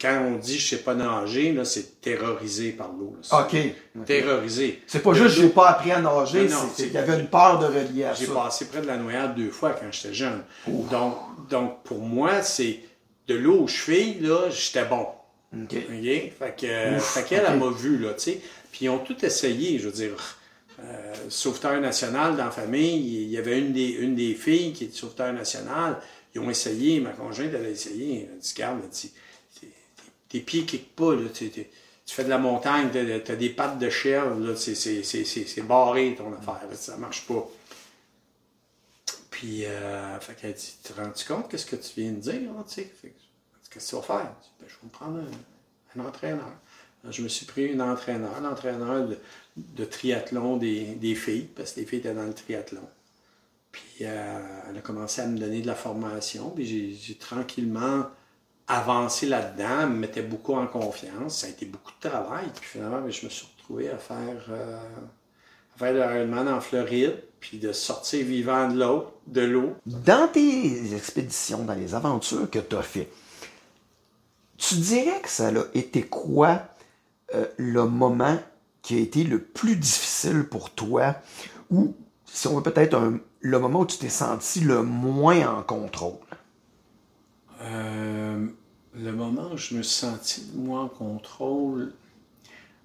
quand 0.00 0.20
on 0.26 0.36
dit 0.38 0.58
je 0.58 0.70
sais 0.70 0.82
pas 0.82 0.94
nager, 0.94 1.52
là, 1.52 1.64
c'est 1.64 2.00
terrorisé 2.00 2.72
par 2.72 2.88
l'eau. 2.88 3.16
OK. 3.32 4.04
Terrorisé. 4.04 4.82
C'est 4.88 5.00
pas 5.00 5.10
De 5.12 5.16
juste 5.16 5.36
j'ai 5.36 5.48
pas 5.48 5.68
appris 5.70 5.92
à 5.92 6.00
nager, 6.00 6.48
c'est- 6.48 6.56
c'est- 6.76 6.86
il 6.88 6.92
y 6.92 6.98
avait 6.98 7.20
une 7.20 7.28
peur 7.28 7.60
de 7.60 7.66
relier 7.66 8.04
à 8.04 8.14
J'ai 8.14 8.26
passé 8.26 8.64
près 8.66 8.80
de 8.80 8.86
la 8.88 8.96
noyade 8.96 9.36
deux 9.36 9.50
fois 9.50 9.70
quand 9.70 9.86
j'étais 9.92 10.12
jeune. 10.12 10.42
Donc, 10.66 11.16
donc, 11.48 11.82
pour 11.84 12.00
moi, 12.00 12.42
c'est 12.42 12.80
de 13.28 13.36
l'eau 13.36 13.60
aux 13.62 13.68
chevilles, 13.68 14.18
là, 14.20 14.50
j'étais 14.50 14.84
bon. 14.84 15.06
OK. 15.54 15.74
OK? 15.74 16.32
Fait 16.38 16.56
que, 16.58 16.96
Ouf, 16.96 17.14
fait 17.14 17.24
qu'elle, 17.24 17.44
ok. 17.44 17.46
elle 17.50 17.58
m'a 17.58 17.70
vu, 17.70 17.98
là, 17.98 18.14
tu 18.14 18.20
sais. 18.20 18.40
Puis 18.70 18.86
ils 18.86 18.88
ont 18.88 18.98
tout 18.98 19.24
essayé, 19.24 19.78
je 19.78 19.86
veux 19.88 19.92
dire. 19.92 20.38
Euh, 20.80 21.14
sauveteur 21.28 21.80
national 21.80 22.36
dans 22.36 22.46
la 22.46 22.50
famille, 22.50 23.22
il 23.24 23.28
y 23.30 23.38
avait 23.38 23.58
une 23.58 23.72
des, 23.72 23.90
une 23.90 24.14
des 24.16 24.34
filles 24.34 24.72
qui 24.72 24.84
est 24.84 24.94
sauveteur 24.94 25.32
national. 25.32 26.00
Ils 26.34 26.40
ont 26.40 26.50
essayé, 26.50 26.98
ma 27.00 27.10
conjointe, 27.10 27.50
elle 27.54 27.66
a 27.66 27.68
essayé. 27.70 28.22
Elle 28.28 28.36
a 28.36 28.40
dit, 28.40 28.54
Garde, 28.56 28.80
elle 28.82 28.88
dit, 28.90 29.12
tes, 30.28 30.40
pieds 30.40 30.64
kickent 30.64 30.94
pas, 30.96 31.14
là, 31.14 31.28
tu, 31.32 31.50
tu- 31.50 31.66
tu 32.06 32.14
fais 32.14 32.24
de 32.24 32.30
la 32.30 32.38
montagne, 32.38 32.88
tu 32.90 32.98
as, 32.98 33.36
des 33.36 33.50
pattes 33.50 33.78
de 33.78 33.88
chèvre, 33.90 34.34
là, 34.40 34.56
c'est, 34.56 34.74
c'est, 34.74 35.02
c'est, 35.04 35.24
c'est, 35.24 35.44
c'est 35.46 35.62
barré 35.62 36.14
ton 36.16 36.32
affaire, 36.32 36.66
là, 36.68 36.74
ça 36.76 36.96
marche 36.96 37.26
pas. 37.26 37.48
Puis, 39.30 39.64
euh, 39.66 40.18
fait 40.20 40.34
qu'elle 40.34 40.54
dit, 40.54 40.74
tu 40.82 40.92
te 40.92 41.00
rends 41.00 41.12
compte 41.28 41.50
qu'est-ce 41.50 41.66
que 41.66 41.76
tu 41.76 42.00
viens 42.00 42.12
de 42.12 42.16
dire, 42.20 42.52
là, 42.54 42.64
tu 42.68 42.74
sais? 42.74 42.90
Qu'est-ce 43.72 43.96
que 43.96 44.02
tu 44.02 44.08
vas 44.08 44.18
faire? 44.18 44.32
Je 44.60 44.64
Ben, 44.64 44.68
vais 44.68 44.86
me 44.86 44.90
prendre 44.90 45.18
un, 45.96 46.06
entraîneur. 46.06 46.52
Je 47.08 47.22
me 47.22 47.28
suis 47.28 47.46
pris 47.46 47.72
un 47.72 47.80
entraîneur, 47.80 48.40
l'entraîneur 48.40 49.08
de, 49.56 49.84
triathlon 49.84 50.56
des, 50.56 50.94
des 50.94 51.14
filles, 51.14 51.48
parce 51.54 51.72
que 51.72 51.80
les 51.80 51.86
filles 51.86 51.98
étaient 51.98 52.14
dans 52.14 52.24
le 52.24 52.34
triathlon. 52.34 52.86
Puis 53.72 53.82
euh, 54.02 54.40
elle 54.68 54.76
a 54.76 54.80
commencé 54.80 55.22
à 55.22 55.26
me 55.26 55.38
donner 55.38 55.62
de 55.62 55.66
la 55.66 55.74
formation, 55.74 56.50
puis 56.50 56.98
j'ai, 57.00 57.14
tranquillement 57.14 58.06
avancé 58.68 59.26
là-dedans, 59.26 59.88
me 59.88 59.96
mettait 59.96 60.22
beaucoup 60.22 60.54
en 60.54 60.66
confiance. 60.66 61.38
Ça 61.38 61.46
a 61.46 61.50
été 61.50 61.66
beaucoup 61.66 61.90
de 62.00 62.08
travail, 62.08 62.44
puis 62.54 62.70
finalement, 62.72 63.00
je 63.10 63.24
me 63.24 63.30
suis 63.30 63.46
retrouvé 63.56 63.88
à 63.88 63.96
faire, 63.96 64.46
euh, 64.50 64.78
à 65.74 65.78
faire 65.78 66.48
en 66.54 66.60
Floride, 66.60 67.16
puis 67.40 67.58
de 67.58 67.72
sortir 67.72 68.24
vivant 68.24 68.68
de 68.68 69.40
l'eau. 69.40 69.74
Dans 69.86 70.28
tes 70.28 70.94
expéditions, 70.94 71.64
dans 71.64 71.74
les 71.74 71.94
aventures 71.94 72.48
que 72.50 72.60
tu 72.60 72.76
as 72.76 72.82
fait, 72.82 73.08
tu 74.56 74.76
dirais 74.76 75.20
que 75.22 75.28
ça 75.28 75.48
a 75.48 75.52
été 75.74 76.02
quoi 76.02 76.62
euh, 77.34 77.46
le 77.56 77.86
moment 77.86 78.38
qui 78.82 78.96
a 78.96 78.98
été 79.00 79.24
le 79.24 79.40
plus 79.40 79.76
difficile 79.76 80.44
pour 80.44 80.70
toi? 80.70 81.16
Ou, 81.70 81.94
si 82.26 82.46
on 82.48 82.56
veut 82.56 82.62
peut-être, 82.62 82.98
le 83.40 83.58
moment 83.58 83.80
où 83.80 83.86
tu 83.86 83.98
t'es 83.98 84.08
senti 84.08 84.60
le 84.60 84.82
moins 84.82 85.58
en 85.58 85.62
contrôle? 85.62 86.18
Euh, 87.62 88.46
le 88.94 89.12
moment 89.12 89.52
où 89.52 89.56
je 89.56 89.74
me 89.74 89.82
suis 89.82 90.00
senti 90.00 90.50
moi 90.54 90.80
en 90.80 90.88
contrôle, 90.88 91.92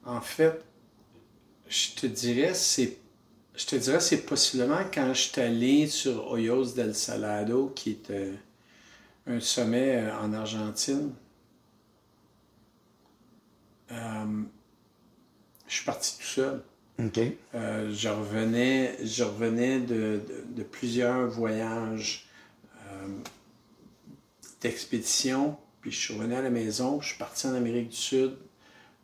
en 0.05 0.21
fait, 0.21 0.63
je 1.67 1.91
te 1.95 2.07
dirais, 2.07 2.53
c'est 2.53 2.97
c'est 3.57 4.25
possiblement 4.25 4.81
quand 4.93 5.13
je 5.15 5.21
suis 5.21 5.41
allé 5.41 5.87
sur 5.87 6.31
Hoyos 6.31 6.73
del 6.75 6.93
Salado, 6.93 7.71
qui 7.75 7.91
est 7.91 8.11
euh, 8.11 8.35
un 9.25 9.39
sommet 9.39 10.03
en 10.21 10.31
Argentine. 10.31 11.11
Euh, 13.91 14.43
je 15.67 15.73
suis 15.75 15.85
parti 15.85 16.17
tout 16.17 16.23
seul. 16.25 16.61
Euh, 17.53 17.91
je 17.93 18.09
revenais, 18.09 18.97
je 19.03 19.23
revenais 19.23 19.79
de, 19.79 20.19
de- 20.27 20.43
de 20.55 20.63
plusieurs 20.63 21.27
voyages 21.27 22.27
euh, 22.91 23.07
d'expédition, 24.61 25.57
puis 25.81 25.91
je 25.91 25.97
suis 25.97 26.13
revenu 26.15 26.33
à 26.35 26.41
la 26.41 26.49
maison, 26.49 26.99
je 27.01 27.09
suis 27.09 27.17
parti 27.17 27.47
en 27.47 27.53
Amérique 27.53 27.89
du 27.89 27.95
Sud 27.95 28.31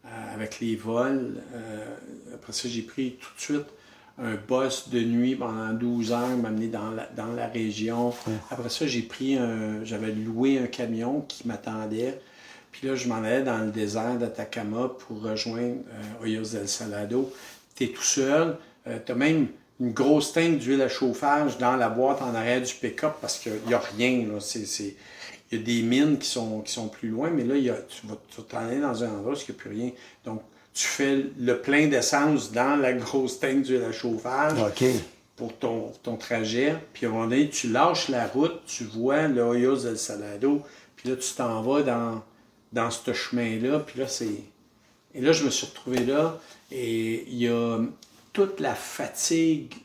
euh, 0.06 0.34
avec 0.34 0.60
les 0.60 0.76
vols. 0.76 1.42
Après 2.34 2.54
ça, 2.54 2.68
j'ai 2.68 2.82
pris 2.82 3.18
tout 3.22 3.30
de 3.36 3.40
suite 3.42 3.68
un 4.18 4.36
boss 4.36 4.90
de 4.90 5.00
nuit 5.00 5.36
pendant 5.36 5.74
12 5.74 6.12
heures, 6.12 6.38
m'amener 6.38 6.68
dans 6.68 6.92
la, 6.92 7.06
dans 7.08 7.32
la 7.34 7.48
région. 7.48 8.14
Après 8.52 8.70
ça, 8.70 8.86
j'ai 8.88 9.02
pris 9.04 9.36
un, 9.38 9.84
j'avais 9.84 10.12
loué 10.12 10.60
un 10.60 10.68
camion 10.68 11.22
qui 11.22 11.48
m'attendait. 11.48 12.20
Puis 12.74 12.88
là, 12.88 12.96
je 12.96 13.08
m'en 13.08 13.24
allais 13.24 13.44
dans 13.44 13.60
le 13.60 13.72
désert 13.72 14.18
d'Atacama 14.18 14.92
pour 15.00 15.22
rejoindre 15.22 15.78
euh, 15.90 16.24
Hoyos 16.24 16.50
del 16.52 16.68
Salado. 16.68 17.32
Tu 17.76 17.86
es 17.86 17.88
tout 17.88 18.04
seul. 18.04 18.58
tu 18.86 19.12
as 19.12 19.16
même 19.16 19.48
une 19.80 19.92
grosse 19.92 20.34
tank 20.34 20.58
d'huile 20.58 20.82
à 20.82 20.90
chauffage 20.90 21.58
dans 21.58 21.76
la 21.76 21.90
boîte 21.90 22.22
en 22.22 22.34
arrière 22.34 22.62
du 22.62 22.74
pick-up 22.74 23.14
parce 23.22 23.40
qu'il 23.40 23.54
n'y 23.68 23.74
a 23.74 23.80
rien. 23.80 24.26
Il 24.26 25.58
y 25.58 25.62
a 25.62 25.64
des 25.64 25.82
mines 25.84 26.18
qui 26.18 26.28
sont, 26.28 26.62
qui 26.62 26.74
sont 26.74 26.88
plus 26.88 27.10
loin, 27.10 27.30
mais 27.30 27.44
là, 27.44 27.56
il 27.56 27.64
y 27.64 27.70
a, 27.70 27.76
tu 27.76 28.08
vas 28.08 28.18
t'en 28.50 28.58
aller 28.58 28.82
dans 28.82 29.04
un 29.04 29.10
endroit 29.10 29.34
où 29.34 29.38
il 29.38 29.52
n'y 29.52 29.60
a 29.60 29.62
plus 29.62 29.70
rien. 29.70 29.92
Donc, 30.26 30.42
tu 30.74 30.88
fais 30.88 31.26
le 31.40 31.62
plein 31.62 31.88
d'essence 31.88 32.52
dans 32.52 32.76
la 32.76 32.94
grosse 32.94 33.40
tank 33.40 33.62
d'huile 33.62 33.84
à 33.84 33.92
chauffage 33.92 34.60
OK. 34.60 34.84
pour 35.36 35.56
ton, 35.58 35.92
ton 36.02 36.16
trajet. 36.16 36.76
Puis 36.94 37.06
à 37.06 37.10
un 37.10 37.12
moment 37.12 37.26
donné, 37.26 37.50
tu 37.50 37.70
lâches 37.70 38.10
la 38.10 38.26
route, 38.26 38.62
tu 38.66 38.84
vois 38.84 39.28
le 39.28 39.44
Hoyos 39.44 39.84
del 39.84 39.98
Salado, 39.98 40.64
puis 40.96 41.10
là, 41.10 41.16
tu 41.16 41.34
t'en 41.36 41.62
vas 41.62 41.84
dans, 41.84 42.24
dans 42.74 42.92
ce 42.92 43.14
chemin-là, 43.14 43.80
puis 43.80 44.00
là, 44.00 44.08
c'est... 44.08 44.44
Et 45.16 45.22
là, 45.22 45.32
je 45.32 45.46
me 45.46 45.52
suis 45.52 45.68
retrouvé 45.68 46.06
là, 46.06 46.40
et 46.72 47.24
il 47.30 47.38
y 47.38 47.48
a 47.48 47.80
toute 48.34 48.60
la 48.60 48.74
fatigue 48.74 49.76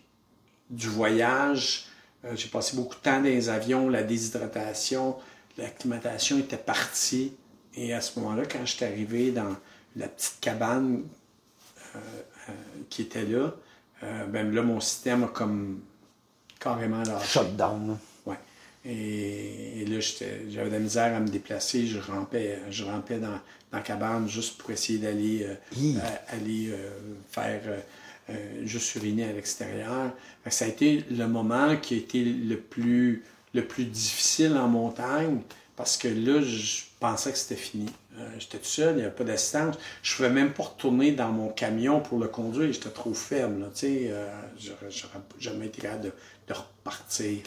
du 0.70 0.88
voyage. 0.88 1.84
Euh, 2.24 2.34
J'ai 2.34 2.48
passé 2.48 2.76
beaucoup 2.76 2.94
de 2.94 3.00
temps 3.00 3.18
dans 3.18 3.24
les 3.24 3.50
avions, 3.50 3.90
la 3.90 4.02
déshydratation, 4.02 5.16
l'acclimatation 5.58 6.38
était 6.38 6.56
partie. 6.56 7.34
Et 7.74 7.92
à 7.92 8.00
ce 8.00 8.18
moment-là, 8.18 8.44
quand 8.46 8.64
je 8.64 8.72
suis 8.72 8.84
arrivé 8.84 9.30
dans 9.30 9.54
la 9.94 10.08
petite 10.08 10.40
cabane 10.40 11.04
euh, 11.94 11.98
euh, 12.48 12.52
qui 12.88 13.02
était 13.02 13.24
là, 13.24 13.54
ben 14.28 14.54
là, 14.54 14.62
mon 14.62 14.78
système 14.78 15.24
a 15.24 15.26
comme 15.26 15.80
carrément 16.60 17.02
lâché. 17.02 17.40
Shutdown. 17.40 17.98
Et, 18.84 19.80
et 19.82 19.84
là, 19.86 19.98
j'avais 20.00 20.68
de 20.68 20.74
la 20.74 20.78
misère 20.78 21.14
à 21.14 21.20
me 21.20 21.28
déplacer. 21.28 21.86
Je 21.86 21.98
rampais, 21.98 22.58
je 22.70 22.84
rampais 22.84 23.18
dans, 23.18 23.40
dans 23.70 23.78
la 23.78 23.80
cabane 23.80 24.28
juste 24.28 24.58
pour 24.58 24.70
essayer 24.70 24.98
d'aller 24.98 25.44
euh, 25.44 25.54
euh, 25.76 25.98
aller 26.28 26.70
euh, 26.70 26.90
faire 27.28 27.60
euh, 28.30 28.34
juste 28.64 28.94
uriner 28.96 29.24
à 29.24 29.32
l'extérieur. 29.32 30.12
Ça 30.48 30.64
a 30.64 30.68
été 30.68 31.04
le 31.10 31.26
moment 31.26 31.76
qui 31.76 31.94
a 31.94 31.96
été 31.98 32.24
le 32.24 32.58
plus, 32.58 33.24
le 33.54 33.66
plus 33.66 33.84
difficile 33.84 34.56
en 34.56 34.68
montagne 34.68 35.40
parce 35.76 35.96
que 35.96 36.08
là, 36.08 36.40
je 36.40 36.82
pensais 36.98 37.32
que 37.32 37.38
c'était 37.38 37.60
fini. 37.60 37.86
J'étais 38.40 38.58
tout 38.58 38.64
seul, 38.64 38.94
il 38.94 38.96
n'y 38.96 39.02
avait 39.02 39.14
pas 39.14 39.22
d'assistance. 39.22 39.76
Je 40.02 40.12
ne 40.12 40.16
pouvais 40.16 40.30
même 40.30 40.52
pas 40.52 40.64
retourner 40.64 41.12
dans 41.12 41.28
mon 41.28 41.50
camion 41.50 42.00
pour 42.00 42.18
le 42.18 42.26
conduire. 42.26 42.72
J'étais 42.72 42.88
trop 42.88 43.14
faible. 43.14 43.70
tu 43.72 43.80
sais, 43.80 44.12
j'aurais 44.58 44.90
jamais 45.38 45.66
été 45.66 45.82
capable 45.82 46.06
de, 46.06 46.12
de 46.48 46.54
repartir. 46.54 47.38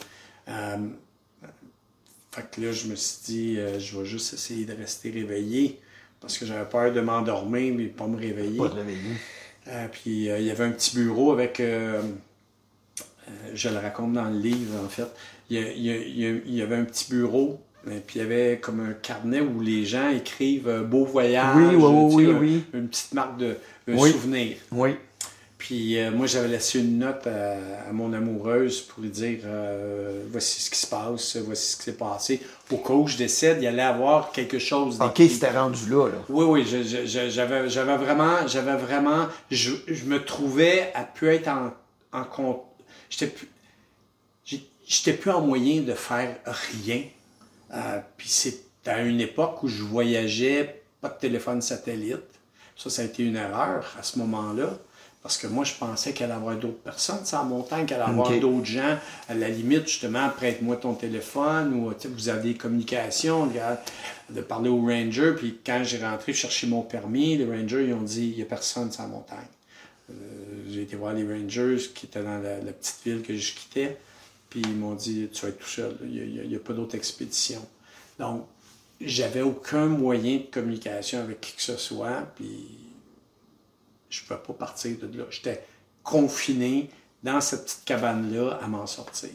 Fait 2.31 2.49
que 2.49 2.61
là, 2.61 2.71
je 2.71 2.87
me 2.87 2.95
suis 2.95 3.17
dit, 3.25 3.55
euh, 3.59 3.77
je 3.79 3.97
vais 3.99 4.05
juste 4.05 4.33
essayer 4.33 4.65
de 4.65 4.73
rester 4.73 5.11
réveillé 5.11 5.79
parce 6.19 6.37
que 6.37 6.45
j'avais 6.45 6.69
peur 6.69 6.93
de 6.93 7.01
m'endormir 7.01 7.73
mais 7.75 7.85
pas 7.87 8.07
me 8.07 8.17
réveiller. 8.17 8.57
Pas 8.57 8.69
de 8.69 8.75
réveiller. 8.75 8.99
Euh, 9.67 9.87
puis 9.91 10.29
euh, 10.29 10.39
il 10.39 10.45
y 10.45 10.51
avait 10.51 10.63
un 10.63 10.71
petit 10.71 10.95
bureau 10.95 11.31
avec. 11.33 11.61
je 13.53 13.69
le 13.69 13.77
raconte 13.77 14.13
dans 14.13 14.29
le 14.29 14.37
livre, 14.39 14.73
en 14.83 14.89
fait. 14.89 15.07
Il 15.49 15.57
y, 15.59 15.63
a- 15.63 15.71
il 15.71 15.81
y 15.83 15.91
a- 15.91 15.97
il 15.97 16.19
y 16.19 16.25
a- 16.25 16.39
il 16.45 16.55
y 16.55 16.61
avait 16.61 16.75
un 16.75 16.83
petit 16.85 17.09
bureau, 17.13 17.59
euh, 17.87 17.99
puis 18.05 18.19
il 18.19 18.21
y 18.21 18.25
avait 18.25 18.59
comme 18.61 18.79
un 18.79 18.93
carnet 18.93 19.41
où 19.41 19.59
les 19.61 19.85
gens 19.85 20.09
écrivent 20.09 20.83
Beau 20.89 21.05
voyage. 21.05 21.55
Oui, 21.57 21.75
oui, 21.75 22.25
oui, 22.25 22.25
un- 22.31 22.39
oui. 22.39 22.63
Une 22.73 22.87
petite 22.87 23.13
marque 23.13 23.37
de 23.37 23.55
un 23.87 23.97
Oui. 23.97 24.11
souvenir. 24.11 24.57
Oui. 24.71 24.91
Puis 25.61 25.99
euh, 25.99 26.09
moi, 26.09 26.25
j'avais 26.25 26.47
laissé 26.47 26.79
une 26.79 26.97
note 26.97 27.27
à, 27.27 27.87
à 27.87 27.91
mon 27.91 28.13
amoureuse 28.13 28.81
pour 28.81 29.03
lui 29.03 29.09
dire 29.11 29.41
euh, 29.45 30.23
voici 30.31 30.59
ce 30.59 30.71
qui 30.71 30.79
se 30.79 30.87
passe, 30.87 31.37
voici 31.37 31.73
ce 31.73 31.77
qui 31.77 31.83
s'est 31.83 31.93
passé. 31.93 32.41
Au 32.71 32.77
cas 32.77 32.93
où 32.93 33.05
je 33.07 33.15
décède, 33.15 33.59
il 33.61 33.67
allait 33.67 33.83
avoir 33.83 34.31
quelque 34.31 34.57
chose 34.57 34.99
OK, 34.99 35.17
c'était 35.17 35.51
rendu 35.51 35.87
là, 35.87 36.07
là. 36.07 36.17
Oui, 36.29 36.45
oui, 36.45 36.65
j'avais, 37.05 37.67
vraiment, 37.97 38.47
j'avais 38.47 38.75
vraiment, 38.75 39.27
je, 39.51 39.73
je 39.87 40.05
me 40.05 40.25
trouvais 40.25 40.91
à 40.95 41.03
pu 41.03 41.27
être 41.29 41.47
en, 41.47 41.71
en 42.11 42.23
compte. 42.23 42.63
J'étais 43.11 43.27
plus, 43.27 43.47
j'ai- 44.43 44.67
j'étais 44.87 45.13
plus 45.13 45.29
en 45.29 45.41
moyen 45.41 45.81
de 45.81 45.93
faire 45.93 46.37
rien. 46.83 47.03
Euh, 47.71 47.99
puis 48.17 48.29
c'est 48.29 48.61
à 48.87 49.01
une 49.03 49.21
époque 49.21 49.61
où 49.61 49.67
je 49.67 49.83
voyageais, 49.83 50.81
pas 51.01 51.09
de 51.09 51.19
téléphone 51.19 51.61
satellite. 51.61 52.17
Ça, 52.75 52.89
ça 52.89 53.03
a 53.03 53.05
été 53.05 53.21
une 53.23 53.35
erreur 53.35 53.95
à 53.99 54.01
ce 54.01 54.17
moment-là. 54.17 54.79
Parce 55.23 55.37
que 55.37 55.45
moi, 55.45 55.63
je 55.63 55.73
pensais 55.75 56.13
qu'elle 56.13 56.31
allait 56.31 56.39
avoir 56.39 56.55
d'autres 56.55 56.79
personnes 56.79 57.23
sans 57.25 57.45
montagne, 57.45 57.85
qu'elle 57.85 58.01
allait 58.01 58.11
avoir 58.11 58.31
d'autres 58.39 58.65
gens. 58.65 58.97
À 59.29 59.35
la 59.35 59.49
limite, 59.49 59.87
justement, 59.87 60.29
prête-moi 60.29 60.77
ton 60.77 60.95
téléphone 60.95 61.73
ou 61.75 61.93
vous 62.09 62.29
avez 62.29 62.53
des 62.53 62.57
communications, 62.57 63.43
regarde, 63.43 63.77
de 64.31 64.41
parler 64.41 64.69
au 64.69 64.81
ranger. 64.81 65.33
Puis 65.37 65.59
quand 65.63 65.83
j'ai 65.83 66.03
rentré 66.03 66.33
chercher 66.33 66.65
mon 66.65 66.81
permis, 66.81 67.37
les 67.37 67.45
rangers, 67.45 67.85
ils 67.85 67.93
ont 67.93 68.01
dit 68.01 68.29
il 68.29 68.35
n'y 68.37 68.41
a 68.41 68.45
personne 68.45 68.91
sans 68.91 69.07
montagne. 69.07 69.37
Euh, 70.09 70.13
j'ai 70.69 70.81
été 70.81 70.95
voir 70.95 71.13
les 71.13 71.23
rangers 71.23 71.77
qui 71.93 72.07
étaient 72.07 72.23
dans 72.23 72.39
la, 72.39 72.57
la 72.57 72.71
petite 72.71 72.97
ville 73.05 73.21
que 73.21 73.35
je 73.35 73.53
quittais. 73.53 73.97
Puis 74.49 74.61
ils 74.65 74.75
m'ont 74.75 74.95
dit 74.95 75.29
tu 75.31 75.43
vas 75.43 75.49
être 75.49 75.59
tout 75.59 75.69
seul, 75.69 75.95
il 76.03 76.47
n'y 76.47 76.55
a, 76.55 76.59
pas 76.59 76.73
d'autre 76.73 76.95
expédition. 76.95 77.65
Donc, 78.19 78.45
j'avais 78.99 79.41
aucun 79.41 79.85
moyen 79.85 80.37
de 80.37 80.45
communication 80.51 81.19
avec 81.19 81.41
qui 81.41 81.55
que 81.55 81.61
ce 81.61 81.77
soit. 81.77 82.27
Puis 82.35 82.80
je 84.11 84.21
ne 84.21 84.27
pouvais 84.27 84.39
pas 84.39 84.53
partir 84.53 84.95
de 84.99 85.17
là. 85.17 85.23
J'étais 85.31 85.63
confiné 86.03 86.89
dans 87.23 87.41
cette 87.41 87.65
petite 87.65 87.85
cabane-là 87.85 88.59
à 88.61 88.67
m'en 88.67 88.85
sortir. 88.85 89.29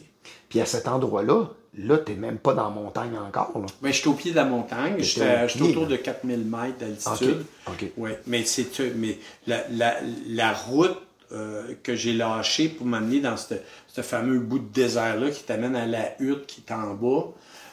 Puis 0.49 0.61
à 0.61 0.67
cet 0.67 0.87
endroit-là, 0.87 1.47
là, 1.77 1.99
t'es 1.99 2.15
même 2.15 2.39
pas 2.39 2.55
dans 2.55 2.69
la 2.69 2.75
montagne 2.75 3.17
encore. 3.19 3.53
Là. 3.59 3.67
Mais 3.83 3.93
j'étais 3.93 4.09
au 4.09 4.15
pied 4.15 4.31
de 4.31 4.37
la 4.37 4.45
montagne. 4.45 5.01
J'étais 5.01 5.47
autour 5.61 5.87
de 5.87 5.97
4000 5.97 6.45
mètres 6.45 6.79
d'altitude. 6.79 7.45
OK. 7.67 7.91
Ouais, 7.97 8.21
mais 8.27 8.45
c'est 8.45 8.69
mais 8.95 9.19
la, 9.47 9.67
la, 9.71 9.97
la 10.29 10.53
route 10.53 10.97
euh, 11.33 11.75
que 11.83 11.97
j'ai 11.97 12.13
lâchée 12.13 12.69
pour 12.69 12.87
m'amener 12.87 13.21
dans 13.21 13.37
ce 13.37 13.55
ce 13.97 14.03
fameux 14.03 14.39
bout 14.39 14.59
de 14.59 14.69
désert-là 14.69 15.31
qui 15.31 15.43
t'amène 15.43 15.75
à 15.75 15.87
la 15.87 16.21
hutte 16.21 16.47
qui 16.47 16.63
est 16.67 16.73
en 16.73 16.93
bas, 16.95 17.29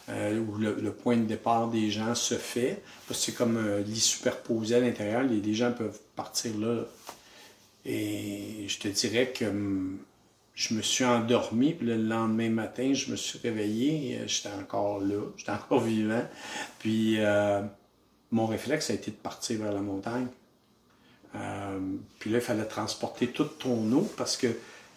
euh, 0.09 0.39
où 0.39 0.57
le, 0.57 0.91
point 0.91 1.17
de 1.17 1.23
départ 1.23 1.69
des 1.69 1.89
gens 1.89 2.15
se 2.15 2.35
fait. 2.35 2.81
Parce 3.07 3.19
que 3.19 3.25
c'est 3.27 3.31
comme 3.31 3.57
un 3.57 3.79
lit 3.79 3.99
superposé 3.99 4.75
à 4.75 4.79
l'intérieur. 4.79 5.23
Les, 5.23 5.53
gens 5.53 5.71
peuvent 5.71 5.99
partir 6.15 6.57
là. 6.57 6.83
Et 7.85 8.65
je 8.67 8.79
te 8.79 8.87
dirais 8.87 9.31
que 9.31 9.45
hum, 9.45 9.97
je 10.55 10.73
me 10.75 10.81
suis 10.81 11.03
endormi, 11.03 11.73
puis 11.73 11.87
le 11.87 11.97
lendemain 11.97 12.49
matin, 12.49 12.93
je 12.93 13.11
me 13.11 13.15
suis 13.15 13.39
réveillé, 13.39 14.19
euh, 14.19 14.27
j'étais 14.27 14.53
encore 14.53 14.99
là, 14.99 15.21
j'étais 15.37 15.51
encore 15.51 15.81
vivant. 15.81 16.23
Puis 16.79 17.15
euh, 17.19 17.61
mon 18.31 18.45
réflexe 18.45 18.89
a 18.89 18.93
été 18.93 19.11
de 19.11 19.15
partir 19.15 19.59
vers 19.59 19.73
la 19.73 19.81
montagne. 19.81 20.27
Euh, 21.35 21.79
puis 22.19 22.29
là, 22.29 22.37
il 22.37 22.43
fallait 22.43 22.65
transporter 22.65 23.27
toute 23.27 23.57
ton 23.57 23.91
eau 23.91 24.11
parce 24.17 24.37
que 24.37 24.47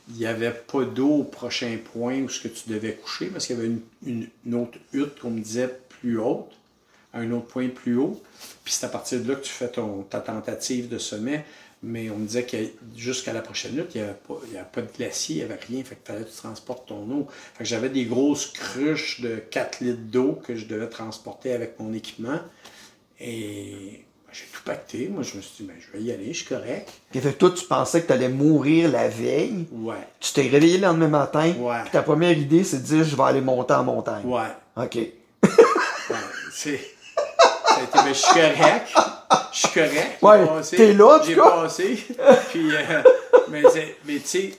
il 0.08 0.16
n'y 0.16 0.26
avait 0.26 0.52
pas 0.52 0.84
d'eau 0.84 1.08
au 1.08 1.24
prochain 1.24 1.76
point 1.92 2.20
où 2.20 2.28
ce 2.28 2.40
que 2.40 2.48
tu 2.48 2.68
devais 2.68 2.94
coucher 2.94 3.26
parce 3.26 3.46
qu'il 3.46 3.56
y 3.56 3.58
avait 3.58 3.72
une, 4.06 4.54
autre 4.54 4.78
hutte 4.92 5.18
qu'on 5.18 5.30
me 5.30 5.40
disait 5.40 5.70
plus 6.00 6.18
haute, 6.18 6.52
à 7.12 7.20
un 7.20 7.32
autre 7.32 7.46
point 7.46 7.68
plus 7.68 7.96
haut. 7.96 8.22
Puis 8.64 8.74
c'est 8.74 8.86
à 8.86 8.88
partir 8.88 9.20
de 9.20 9.28
là 9.28 9.34
que 9.34 9.44
tu 9.44 9.52
fais 9.52 9.68
ton, 9.68 10.02
ta 10.02 10.20
tentative 10.20 10.88
de 10.88 10.98
sommet. 10.98 11.44
Mais 11.82 12.08
on 12.10 12.16
me 12.16 12.26
disait 12.26 12.44
que 12.44 12.56
jusqu'à 12.96 13.32
la 13.32 13.42
prochaine 13.42 13.76
hutte, 13.78 13.94
il 13.94 14.00
n'y 14.00 14.08
avait, 14.08 14.64
pas- 14.72 14.80
de 14.80 14.96
glacier, 14.96 15.36
il 15.36 15.38
n'y 15.38 15.44
avait 15.44 15.60
rien. 15.60 15.84
Fait 15.84 15.96
que 15.96 16.00
fallait 16.04 16.24
que 16.24 16.30
tu 16.30 16.36
transportes 16.36 16.88
ton 16.88 17.10
eau. 17.10 17.26
Fait 17.54 17.64
que 17.64 17.68
j'avais 17.68 17.90
des 17.90 18.04
grosses 18.04 18.46
cruches 18.46 19.20
de 19.20 19.36
4 19.36 19.80
litres 19.80 19.98
d'eau 20.00 20.32
que 20.32 20.56
je 20.56 20.66
devais 20.66 20.88
transporter 20.88 21.52
avec 21.52 21.78
mon 21.78 21.92
équipement. 21.92 22.40
Et 23.20 24.05
j'ai 24.38 24.46
tout 24.52 24.62
pacté. 24.64 25.08
Moi, 25.12 25.22
je 25.22 25.36
me 25.36 25.42
suis 25.42 25.52
dit, 25.58 25.62
ben, 25.64 25.74
je 25.80 25.96
vais 25.96 26.04
y 26.04 26.12
aller, 26.12 26.32
je 26.32 26.38
suis 26.38 26.46
correct. 26.46 26.88
Et 27.14 27.20
fait 27.20 27.32
que 27.32 27.38
toi, 27.38 27.50
tu 27.56 27.64
pensais 27.64 28.02
que 28.02 28.08
t'allais 28.08 28.28
mourir 28.28 28.90
la 28.90 29.08
veille? 29.08 29.66
Ouais, 29.72 29.94
Tu 30.20 30.32
t'es 30.32 30.42
réveillé 30.48 30.76
le 30.78 30.86
lendemain 30.86 31.08
matin? 31.08 31.52
Ouais. 31.58 31.80
Puis 31.82 31.90
ta 31.92 32.02
première 32.02 32.36
idée, 32.36 32.62
c'est 32.64 32.78
de 32.78 32.82
dire 32.82 33.04
je 33.04 33.16
vais 33.16 33.22
aller 33.22 33.40
monter 33.40 33.74
en 33.74 33.84
montagne. 33.84 34.24
ouais. 34.26 34.48
OK. 34.84 34.96
Ouais, 34.96 36.16
c'est. 36.52 36.78
ça 37.66 37.76
a 37.80 37.82
été- 37.82 37.98
mais 38.04 38.14
je 38.14 38.18
suis 38.18 38.34
correct. 38.34 38.88
Je 39.52 39.58
suis 39.58 39.68
correct. 39.70 40.22
Ouais, 40.22 40.46
passé- 40.46 40.76
t'es 40.76 40.92
là, 40.92 41.20
J'ai 41.26 41.34
passé. 41.36 41.98
Puis, 42.50 42.74
euh, 42.76 43.02
mais 43.50 43.62
mais 44.04 44.16
tu 44.18 44.20
sais, 44.26 44.52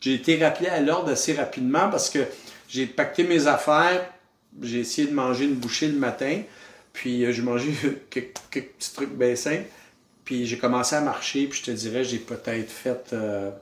j'ai 0.00 0.14
été 0.14 0.42
rappelé 0.42 0.68
à 0.68 0.80
l'ordre 0.80 1.10
assez 1.12 1.32
rapidement 1.34 1.88
parce 1.90 2.10
que 2.10 2.20
j'ai 2.68 2.86
pacté 2.86 3.24
mes 3.24 3.46
affaires. 3.46 4.06
J'ai 4.62 4.80
essayé 4.80 5.08
de 5.08 5.14
manger 5.14 5.44
une 5.46 5.54
bouchée 5.54 5.88
le 5.88 5.98
matin. 5.98 6.42
Puis, 6.94 7.26
euh, 7.26 7.32
j'ai 7.32 7.42
mangé 7.42 7.74
quelques, 8.10 8.34
quelques 8.50 8.68
petits 8.70 8.94
trucs 8.94 9.14
bien 9.14 9.36
simples. 9.36 9.68
Puis, 10.24 10.46
j'ai 10.46 10.58
commencé 10.58 10.96
à 10.96 11.02
marcher. 11.02 11.46
Puis, 11.48 11.60
je 11.60 11.64
te 11.66 11.72
dirais, 11.72 12.04
j'ai 12.04 12.20
peut-être 12.20 12.70
fait. 12.70 13.12
euh, 13.14 13.52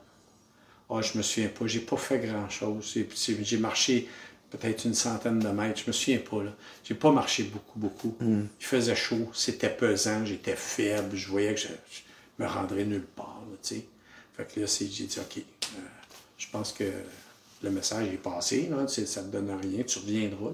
ah, 0.91 1.01
je 1.03 1.17
me 1.19 1.23
souviens 1.23 1.49
pas, 1.49 1.67
j'ai 1.67 1.81
pas 1.81 1.97
fait 1.97 2.19
grand-chose. 2.21 2.97
J'ai 3.43 3.59
marché 3.59 4.09
peut-être 4.51 4.85
une 4.85 4.95
centaine 4.95 5.39
de 5.39 5.49
mètres, 5.49 5.81
je 5.81 5.87
me 5.87 5.93
souviens 5.93 6.19
pas. 6.19 6.43
là. 6.45 6.53
J'ai 6.85 6.95
pas 6.95 7.11
marché 7.11 7.45
beaucoup, 7.45 7.79
beaucoup. 7.79 8.17
Il 8.21 8.67
faisait 8.67 8.95
chaud, 8.95 9.31
c'était 9.33 9.71
pesant, 9.71 10.27
j'étais 10.27 10.57
faible, 10.57 11.17
je 11.17 11.29
voyais 11.29 11.55
que 11.55 11.61
je, 11.61 11.69
je 11.69 12.45
me 12.45 12.47
rendrais 12.49 12.85
nulle 12.85 13.07
part. 13.17 13.43
là. 13.51 13.57
Fait 14.37 14.45
que 14.55 14.61
là, 14.61 14.67
j'ai 14.67 14.85
dit, 14.87 15.09
OK, 15.19 15.39
euh, 15.39 15.79
je 16.39 16.47
pense 16.51 16.73
que 16.73 16.85
le 17.63 17.71
message 17.71 18.09
est 18.09 18.23
passé, 18.23 18.69
là, 18.71 18.87
ça 18.89 19.23
te 19.23 19.29
donne 19.29 19.51
rien, 19.63 19.85
tu 19.85 19.99
reviendras. 19.99 20.53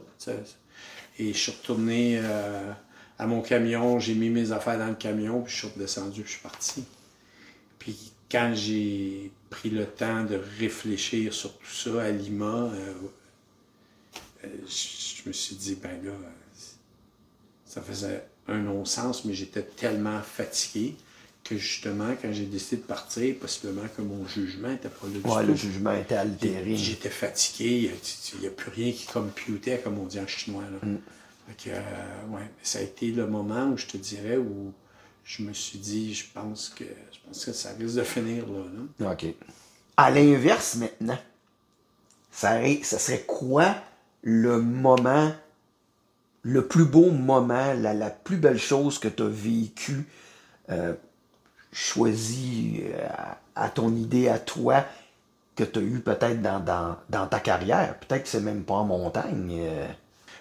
Et 1.18 1.32
je 1.32 1.38
suis 1.38 1.52
retourné 1.52 2.18
euh, 2.22 2.72
à 3.18 3.26
mon 3.26 3.42
camion, 3.42 3.98
j'ai 3.98 4.14
mis 4.14 4.30
mes 4.30 4.52
affaires 4.52 4.78
dans 4.78 4.88
le 4.88 4.94
camion, 4.94 5.42
puis 5.42 5.52
je 5.52 5.58
suis 5.58 5.68
redescendu, 5.68 6.22
puis 6.22 6.32
je 6.32 6.36
suis 6.36 6.42
parti. 6.42 6.84
Puis 7.78 8.12
quand 8.30 8.52
j'ai 8.54 9.32
pris 9.50 9.70
le 9.70 9.86
temps 9.86 10.24
de 10.24 10.40
réfléchir 10.58 11.34
sur 11.34 11.52
tout 11.58 11.66
ça 11.66 12.02
à 12.02 12.10
Lima, 12.10 12.70
euh, 12.72 12.94
euh, 14.44 14.48
je, 14.66 15.22
je 15.22 15.28
me 15.28 15.32
suis 15.32 15.56
dit, 15.56 15.74
ben 15.74 16.02
là, 16.04 16.12
ça 17.64 17.82
faisait 17.82 18.24
un 18.46 18.58
non-sens, 18.58 19.24
mais 19.24 19.34
j'étais 19.34 19.62
tellement 19.62 20.22
fatigué 20.22 20.96
que 21.48 21.56
justement, 21.56 22.14
quand 22.20 22.32
j'ai 22.32 22.44
décidé 22.44 22.76
de 22.76 22.86
partir, 22.86 23.36
possiblement 23.38 23.86
que 23.96 24.02
mon 24.02 24.26
jugement 24.26 24.68
n'était 24.68 24.88
pas 24.88 25.06
là 25.06 25.12
du 25.12 25.26
Ouais, 25.28 25.42
tout. 25.42 25.48
le 25.48 25.54
jugement 25.54 25.92
était 25.92 26.16
altéré. 26.16 26.76
J'étais 26.76 27.08
fatigué, 27.10 27.90
il 28.34 28.40
n'y 28.40 28.46
a 28.46 28.50
plus 28.50 28.70
rien 28.70 28.92
qui 28.92 29.06
computait, 29.06 29.80
comme 29.82 29.98
on 29.98 30.04
dit 30.04 30.20
en 30.20 30.26
chinois. 30.26 30.64
Là. 30.64 30.88
Mm. 30.88 30.98
Fait 31.48 31.70
que, 31.70 31.74
euh, 31.76 32.36
ouais, 32.36 32.50
ça 32.62 32.80
a 32.80 32.82
été 32.82 33.10
le 33.10 33.26
moment 33.26 33.70
où 33.70 33.76
je 33.78 33.86
te 33.86 33.96
dirais 33.96 34.36
où 34.36 34.72
je 35.24 35.42
me 35.42 35.52
suis 35.52 35.78
dit, 35.78 36.14
je 36.14 36.24
pense 36.34 36.68
que 36.70 36.84
je 36.84 37.18
pense 37.26 37.44
que 37.44 37.52
ça 37.52 37.70
risque 37.78 37.96
de 37.96 38.02
finir 38.02 38.44
là. 38.46 38.64
là. 39.00 39.12
OK. 39.12 39.26
À 39.96 40.10
l'inverse, 40.10 40.76
maintenant, 40.76 41.18
ça, 42.30 42.60
serait 42.82 43.24
quoi 43.26 43.74
le 44.22 44.60
moment, 44.60 45.32
le 46.42 46.66
plus 46.66 46.84
beau 46.84 47.10
moment, 47.10 47.72
la, 47.74 47.94
la 47.94 48.10
plus 48.10 48.36
belle 48.36 48.58
chose 48.58 48.98
que 48.98 49.08
tu 49.08 49.22
as 49.22 49.28
vécu, 49.28 50.06
euh, 50.70 50.94
choisi 51.72 52.82
euh, 52.84 53.06
à, 53.54 53.64
à 53.64 53.68
ton 53.68 53.94
idée, 53.94 54.28
à 54.28 54.38
toi, 54.38 54.84
que 55.56 55.64
tu 55.64 55.78
as 55.78 55.82
eu 55.82 56.00
peut-être 56.00 56.40
dans, 56.40 56.60
dans, 56.60 56.96
dans 57.10 57.26
ta 57.26 57.40
carrière? 57.40 57.96
Peut-être 58.00 58.22
que 58.24 58.28
c'est 58.28 58.40
même 58.40 58.62
pas 58.62 58.74
en 58.74 58.84
montagne. 58.84 59.58
euh. 59.60 59.86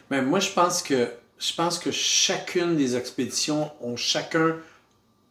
Mais 0.10 0.22
moi, 0.22 0.40
je 0.40 0.52
pense 0.52 0.82
que 0.82 1.12
je 1.40 1.54
pense 1.54 1.78
que 1.78 1.92
chacune 1.92 2.76
des 2.76 2.96
expéditions 2.96 3.72
ont 3.82 3.96
chacun 3.96 4.56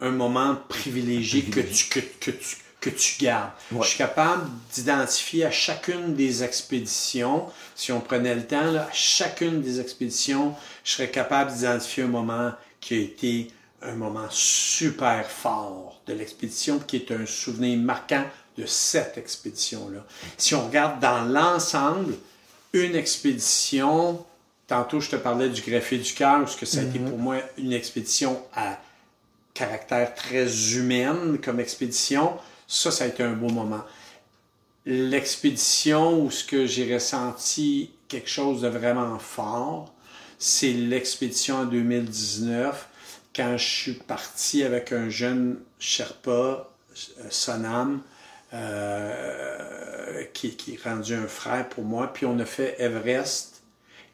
un 0.00 0.10
moment 0.10 0.56
privilégié 0.68 1.42
que 1.42 1.60
tu, 1.60 1.88
que, 1.88 2.00
que 2.20 2.30
tu, 2.30 2.56
que 2.80 2.90
tu 2.90 3.24
gardes. 3.24 3.50
Ouais. 3.72 3.82
Je 3.82 3.88
suis 3.88 3.98
capable 3.98 4.48
d'identifier 4.72 5.46
à 5.46 5.50
chacune 5.50 6.14
des 6.14 6.44
expéditions, 6.44 7.46
si 7.74 7.90
on 7.90 8.00
prenait 8.00 8.34
le 8.34 8.46
temps, 8.46 8.70
là, 8.70 8.88
à 8.88 8.92
chacune 8.92 9.62
des 9.62 9.80
expéditions, 9.80 10.54
je 10.84 10.92
serais 10.92 11.10
capable 11.10 11.52
d'identifier 11.52 12.04
un 12.04 12.08
moment 12.08 12.52
qui 12.80 12.94
a 12.94 12.98
été 12.98 13.50
un 13.82 13.94
moment 13.94 14.28
super 14.30 15.30
fort 15.30 16.00
de 16.06 16.12
l'expédition, 16.12 16.78
qui 16.78 16.96
est 16.96 17.10
un 17.10 17.26
souvenir 17.26 17.78
marquant 17.78 18.24
de 18.56 18.66
cette 18.66 19.18
expédition-là. 19.18 20.04
Si 20.38 20.54
on 20.54 20.66
regarde 20.66 21.00
dans 21.00 21.24
l'ensemble, 21.24 22.14
une 22.72 22.96
expédition, 22.96 24.24
tantôt 24.66 25.00
je 25.00 25.10
te 25.10 25.16
parlais 25.16 25.48
du 25.48 25.60
greffé 25.60 25.98
du 25.98 26.12
cœur, 26.12 26.40
parce 26.40 26.56
que 26.56 26.66
ça 26.66 26.80
a 26.80 26.82
été 26.82 26.98
pour 26.98 27.18
moi 27.18 27.36
une 27.58 27.72
expédition 27.72 28.40
à 28.54 28.78
caractère 29.54 30.14
très 30.14 30.74
humaine 30.74 31.38
comme 31.42 31.60
expédition, 31.60 32.34
ça, 32.66 32.90
ça 32.90 33.04
a 33.04 33.06
été 33.06 33.22
un 33.22 33.32
beau 33.32 33.48
moment. 33.48 33.84
L'expédition 34.84 36.20
où 36.20 36.30
ce 36.30 36.44
que 36.44 36.66
j'ai 36.66 36.92
ressenti 36.92 37.90
quelque 38.08 38.28
chose 38.28 38.62
de 38.62 38.68
vraiment 38.68 39.18
fort, 39.18 39.92
c'est 40.38 40.72
l'expédition 40.72 41.56
en 41.56 41.64
2019, 41.64 42.88
quand 43.36 43.58
je 43.58 43.64
suis 43.64 43.92
parti 43.92 44.62
avec 44.62 44.92
un 44.92 45.10
jeune 45.10 45.58
Sherpa, 45.78 46.30
euh, 46.30 47.26
Sonam, 47.28 48.00
euh, 48.54 50.24
qui, 50.32 50.56
qui 50.56 50.74
est 50.74 50.82
rendu 50.82 51.14
un 51.14 51.26
frère 51.26 51.68
pour 51.68 51.84
moi, 51.84 52.12
puis 52.12 52.24
on 52.24 52.38
a 52.38 52.46
fait 52.46 52.76
Everest 52.78 53.62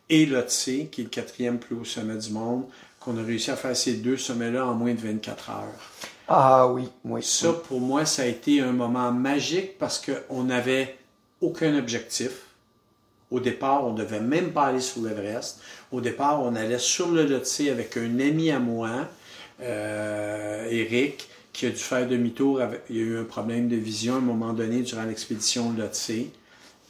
et 0.08 0.26
Lhotse, 0.26 0.64
qui 0.90 1.00
est 1.00 1.04
le 1.04 1.08
quatrième 1.08 1.58
plus 1.58 1.76
haut 1.76 1.84
sommet 1.84 2.16
du 2.16 2.30
monde, 2.30 2.64
qu'on 2.98 3.16
a 3.18 3.22
réussi 3.22 3.50
à 3.50 3.56
faire 3.56 3.76
ces 3.76 3.94
deux 3.94 4.16
sommets-là 4.16 4.66
en 4.66 4.74
moins 4.74 4.94
de 4.94 5.00
24 5.00 5.50
heures. 5.50 5.92
Ah 6.28 6.68
oui, 6.68 6.88
oui. 7.04 7.22
Ça, 7.22 7.52
pour 7.52 7.80
moi, 7.80 8.04
ça 8.04 8.22
a 8.22 8.26
été 8.26 8.60
un 8.60 8.72
moment 8.72 9.12
magique 9.12 9.78
parce 9.78 10.00
qu'on 10.04 10.44
n'avait 10.44 10.96
aucun 11.40 11.76
objectif. 11.76 12.32
Au 13.32 13.40
départ, 13.40 13.86
on 13.86 13.94
ne 13.94 13.98
devait 13.98 14.20
même 14.20 14.52
pas 14.52 14.66
aller 14.66 14.80
sur 14.80 15.02
l'Everest. 15.02 15.60
Au 15.90 16.02
départ, 16.02 16.42
on 16.42 16.54
allait 16.54 16.78
sur 16.78 17.10
le 17.10 17.24
Lhotse 17.24 17.60
avec 17.60 17.96
un 17.96 18.20
ami 18.20 18.50
à 18.50 18.58
moi, 18.58 19.08
euh, 19.62 20.68
Eric, 20.70 21.28
qui 21.54 21.64
a 21.64 21.70
dû 21.70 21.76
faire 21.76 22.06
demi-tour. 22.06 22.60
Il 22.90 22.96
y 22.96 23.00
a 23.00 23.02
eu 23.02 23.18
un 23.18 23.24
problème 23.24 23.68
de 23.68 23.76
vision 23.76 24.14
à 24.14 24.18
un 24.18 24.20
moment 24.20 24.52
donné 24.52 24.82
durant 24.82 25.04
l'expédition 25.04 25.72
Lotse. 25.72 26.12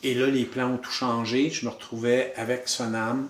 Et 0.03 0.15
là, 0.15 0.27
les 0.27 0.45
plans 0.45 0.73
ont 0.73 0.79
tout 0.79 0.91
changé. 0.91 1.49
Je 1.51 1.65
me 1.65 1.71
retrouvais 1.71 2.33
avec 2.37 2.69
Sonam 2.69 3.29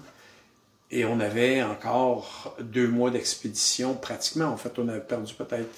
et 0.91 1.05
on 1.05 1.21
avait 1.21 1.63
encore 1.63 2.57
deux 2.61 2.89
mois 2.89 3.11
d'expédition 3.11 3.95
pratiquement. 3.95 4.47
En 4.47 4.57
fait, 4.57 4.79
on 4.79 4.89
avait 4.89 5.01
perdu 5.01 5.35
peut-être. 5.35 5.69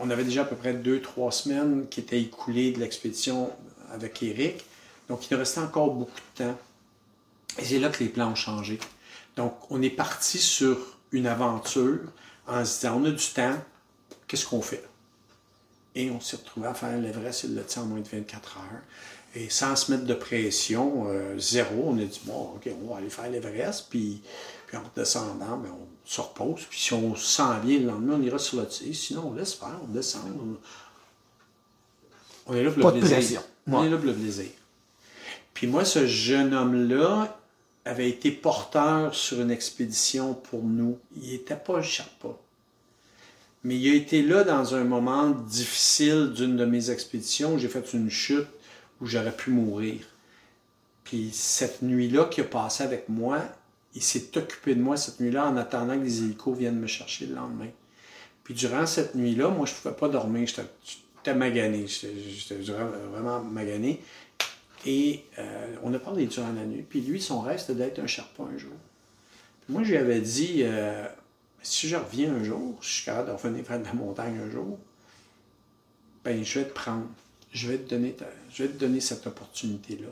On, 0.00 0.10
avait 0.10 0.24
déjà 0.24 0.42
à 0.42 0.44
peu 0.44 0.56
près 0.56 0.74
deux, 0.74 1.00
trois 1.00 1.32
semaines 1.32 1.86
qui 1.90 2.00
étaient 2.00 2.20
écoulées 2.20 2.72
de 2.72 2.80
l'expédition 2.80 3.50
avec 3.92 4.22
Eric. 4.22 4.64
Donc, 5.08 5.28
il 5.28 5.34
nous 5.34 5.38
restait 5.38 5.60
encore 5.60 5.92
beaucoup 5.92 6.20
de 6.38 6.44
temps. 6.44 6.58
Et 7.58 7.64
c'est 7.64 7.78
là 7.78 7.88
que 7.88 8.02
les 8.02 8.08
plans 8.08 8.30
ont 8.30 8.34
changé. 8.34 8.78
Donc, 9.36 9.54
on 9.70 9.82
est 9.82 9.90
parti 9.90 10.38
sur 10.38 10.78
une 11.12 11.26
aventure 11.26 12.00
en 12.46 12.64
se 12.64 12.80
disant 12.80 13.00
on 13.00 13.04
a 13.04 13.10
du 13.10 13.26
temps, 13.26 13.56
qu'est-ce 14.26 14.46
qu'on 14.46 14.62
fait? 14.62 14.84
Et 15.94 16.10
on 16.10 16.20
s'est 16.20 16.36
retrouvé 16.36 16.66
à 16.66 16.74
faire 16.74 16.98
l'Everest 16.98 17.44
et 17.44 17.48
le 17.48 17.64
en 17.76 17.84
moins 17.84 18.00
de 18.00 18.08
24 18.08 18.56
heures. 18.58 18.82
Et 19.36 19.50
sans 19.50 19.74
se 19.74 19.90
mettre 19.90 20.04
de 20.04 20.14
pression, 20.14 21.06
euh, 21.08 21.38
zéro, 21.38 21.86
on 21.88 21.98
a 21.98 22.04
dit 22.04 22.20
bon, 22.24 22.52
OK, 22.54 22.68
on 22.82 22.92
va 22.92 22.98
aller 22.98 23.10
faire 23.10 23.28
l'Everest, 23.30 23.86
puis, 23.90 24.22
puis 24.66 24.76
en 24.76 24.82
descendant, 24.96 25.56
ben, 25.56 25.70
on 25.70 25.86
se 26.04 26.20
repose. 26.20 26.62
Puis 26.68 26.80
si 26.80 26.92
on 26.92 27.14
se 27.16 27.36
sent 27.36 27.60
bien 27.64 27.78
le 27.80 27.86
lendemain, 27.86 28.14
on 28.18 28.22
ira 28.22 28.38
sur 28.38 28.60
le 28.60 28.68
Sinon, 28.70 29.30
on 29.30 29.34
laisse 29.34 29.54
faire, 29.54 29.78
on 29.82 29.88
descend. 29.88 30.22
On, 32.46 32.54
est 32.54 32.62
là 32.62 32.70
pour 32.70 32.90
le 32.90 33.00
plaisir. 33.00 33.42
On 33.66 33.84
est 33.84 33.90
là 33.90 33.96
pour 33.96 34.06
le 34.06 34.14
plaisir. 34.14 34.50
Puis 35.54 35.66
moi, 35.66 35.84
ce 35.84 36.06
jeune 36.06 36.52
homme-là 36.52 37.38
avait 37.84 38.08
été 38.08 38.30
porteur 38.30 39.14
sur 39.14 39.40
une 39.40 39.50
expédition 39.50 40.34
pour 40.34 40.62
nous. 40.62 40.98
Il 41.20 41.30
n'était 41.30 41.56
pas 41.56 41.82
Sherpa. 41.82 42.28
Mais 43.62 43.76
il 43.76 43.90
a 43.90 43.94
été 43.94 44.22
là 44.22 44.44
dans 44.44 44.74
un 44.74 44.84
moment 44.84 45.30
difficile 45.30 46.32
d'une 46.34 46.56
de 46.56 46.64
mes 46.64 46.90
expéditions. 46.90 47.56
J'ai 47.56 47.68
fait 47.68 47.92
une 47.94 48.10
chute 48.10 48.48
où 49.00 49.06
j'aurais 49.06 49.34
pu 49.34 49.50
mourir. 49.50 50.00
Puis 51.04 51.30
cette 51.32 51.82
nuit-là 51.82 52.24
qu'il 52.26 52.44
a 52.44 52.46
passé 52.46 52.84
avec 52.84 53.08
moi, 53.08 53.42
il 53.94 54.02
s'est 54.02 54.36
occupé 54.36 54.74
de 54.74 54.82
moi 54.82 54.96
cette 54.96 55.20
nuit-là 55.20 55.46
en 55.46 55.56
attendant 55.56 55.98
que 55.98 56.04
les 56.04 56.22
hélicos 56.22 56.56
viennent 56.56 56.78
me 56.78 56.86
chercher 56.86 57.26
le 57.26 57.36
lendemain. 57.36 57.68
Puis 58.42 58.54
durant 58.54 58.86
cette 58.86 59.14
nuit-là, 59.14 59.48
moi, 59.48 59.66
je 59.66 59.72
ne 59.72 59.78
pouvais 59.78 59.94
pas 59.94 60.08
dormir. 60.08 60.46
J'étais 60.46 61.34
magané. 61.34 61.86
J'étais 61.86 62.56
vraiment 62.56 63.40
magané. 63.40 64.02
Et 64.86 65.24
euh, 65.38 65.76
on 65.82 65.94
a 65.94 65.98
parlé 65.98 66.26
durant 66.26 66.52
la 66.52 66.64
nuit. 66.64 66.84
Puis 66.88 67.00
lui, 67.00 67.20
son 67.20 67.40
rêve, 67.40 67.58
c'était 67.58 67.74
d'être 67.74 67.98
un 67.98 68.06
Sherpa 68.06 68.42
un 68.42 68.58
jour. 68.58 68.72
Moi, 69.68 69.82
je 69.82 69.90
lui 69.90 69.96
avais 69.96 70.20
dit 70.20 70.60
euh, 70.62 71.06
si 71.62 71.88
je 71.88 71.96
reviens 71.96 72.34
un 72.34 72.44
jour, 72.44 72.76
je 72.80 72.88
suis 72.88 73.04
capable 73.04 73.28
de 73.28 73.32
revenir 73.32 73.64
faire 73.64 73.80
de 73.80 73.84
la 73.84 73.94
montagne 73.94 74.38
un 74.38 74.50
jour, 74.50 74.78
ben 76.24 76.44
je 76.44 76.58
vais 76.58 76.66
te 76.66 76.74
prendre. 76.74 77.06
Je 77.52 77.68
vais 77.68 77.78
te 77.78 77.90
donner, 77.90 78.16
je 78.52 78.64
vais 78.64 78.68
te 78.68 78.78
donner 78.78 79.00
cette 79.00 79.26
opportunité-là. 79.26 80.08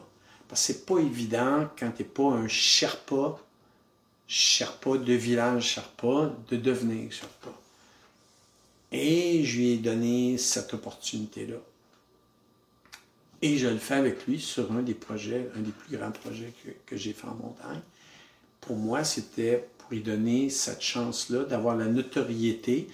Parce 0.48 0.66
que 0.66 0.72
c'est 0.72 0.86
pas 0.86 0.98
évident 0.98 1.68
quand 1.78 1.90
tu 1.90 2.02
n'es 2.02 2.08
pas 2.08 2.24
un 2.24 2.48
Sherpa, 2.48 3.38
Sherpa 4.28 4.96
de 4.96 5.12
village 5.12 5.64
Sherpa, 5.64 6.34
de 6.48 6.56
devenir 6.56 7.10
Sherpa. 7.10 7.50
Et 8.92 9.44
je 9.44 9.56
lui 9.56 9.72
ai 9.72 9.76
donné 9.78 10.38
cette 10.38 10.72
opportunité-là. 10.74 11.56
Et 13.42 13.58
je 13.58 13.66
le 13.66 13.78
fais 13.78 13.94
avec 13.94 14.26
lui 14.26 14.40
sur 14.40 14.70
un 14.72 14.82
des 14.82 14.94
projets, 14.94 15.50
un 15.56 15.60
des 15.60 15.72
plus 15.72 15.96
grands 15.96 16.12
projets 16.12 16.52
que, 16.86 16.96
j'ai 16.96 17.12
fait 17.12 17.26
en 17.26 17.34
montagne. 17.34 17.80
Pour 18.60 18.76
moi, 18.76 19.02
c'était 19.02 19.66
pour 19.78 19.90
lui 19.90 20.00
donner 20.00 20.48
cette 20.48 20.80
chance-là 20.80 21.44
d'avoir 21.44 21.76
la 21.76 21.86
notoriété. 21.86 22.88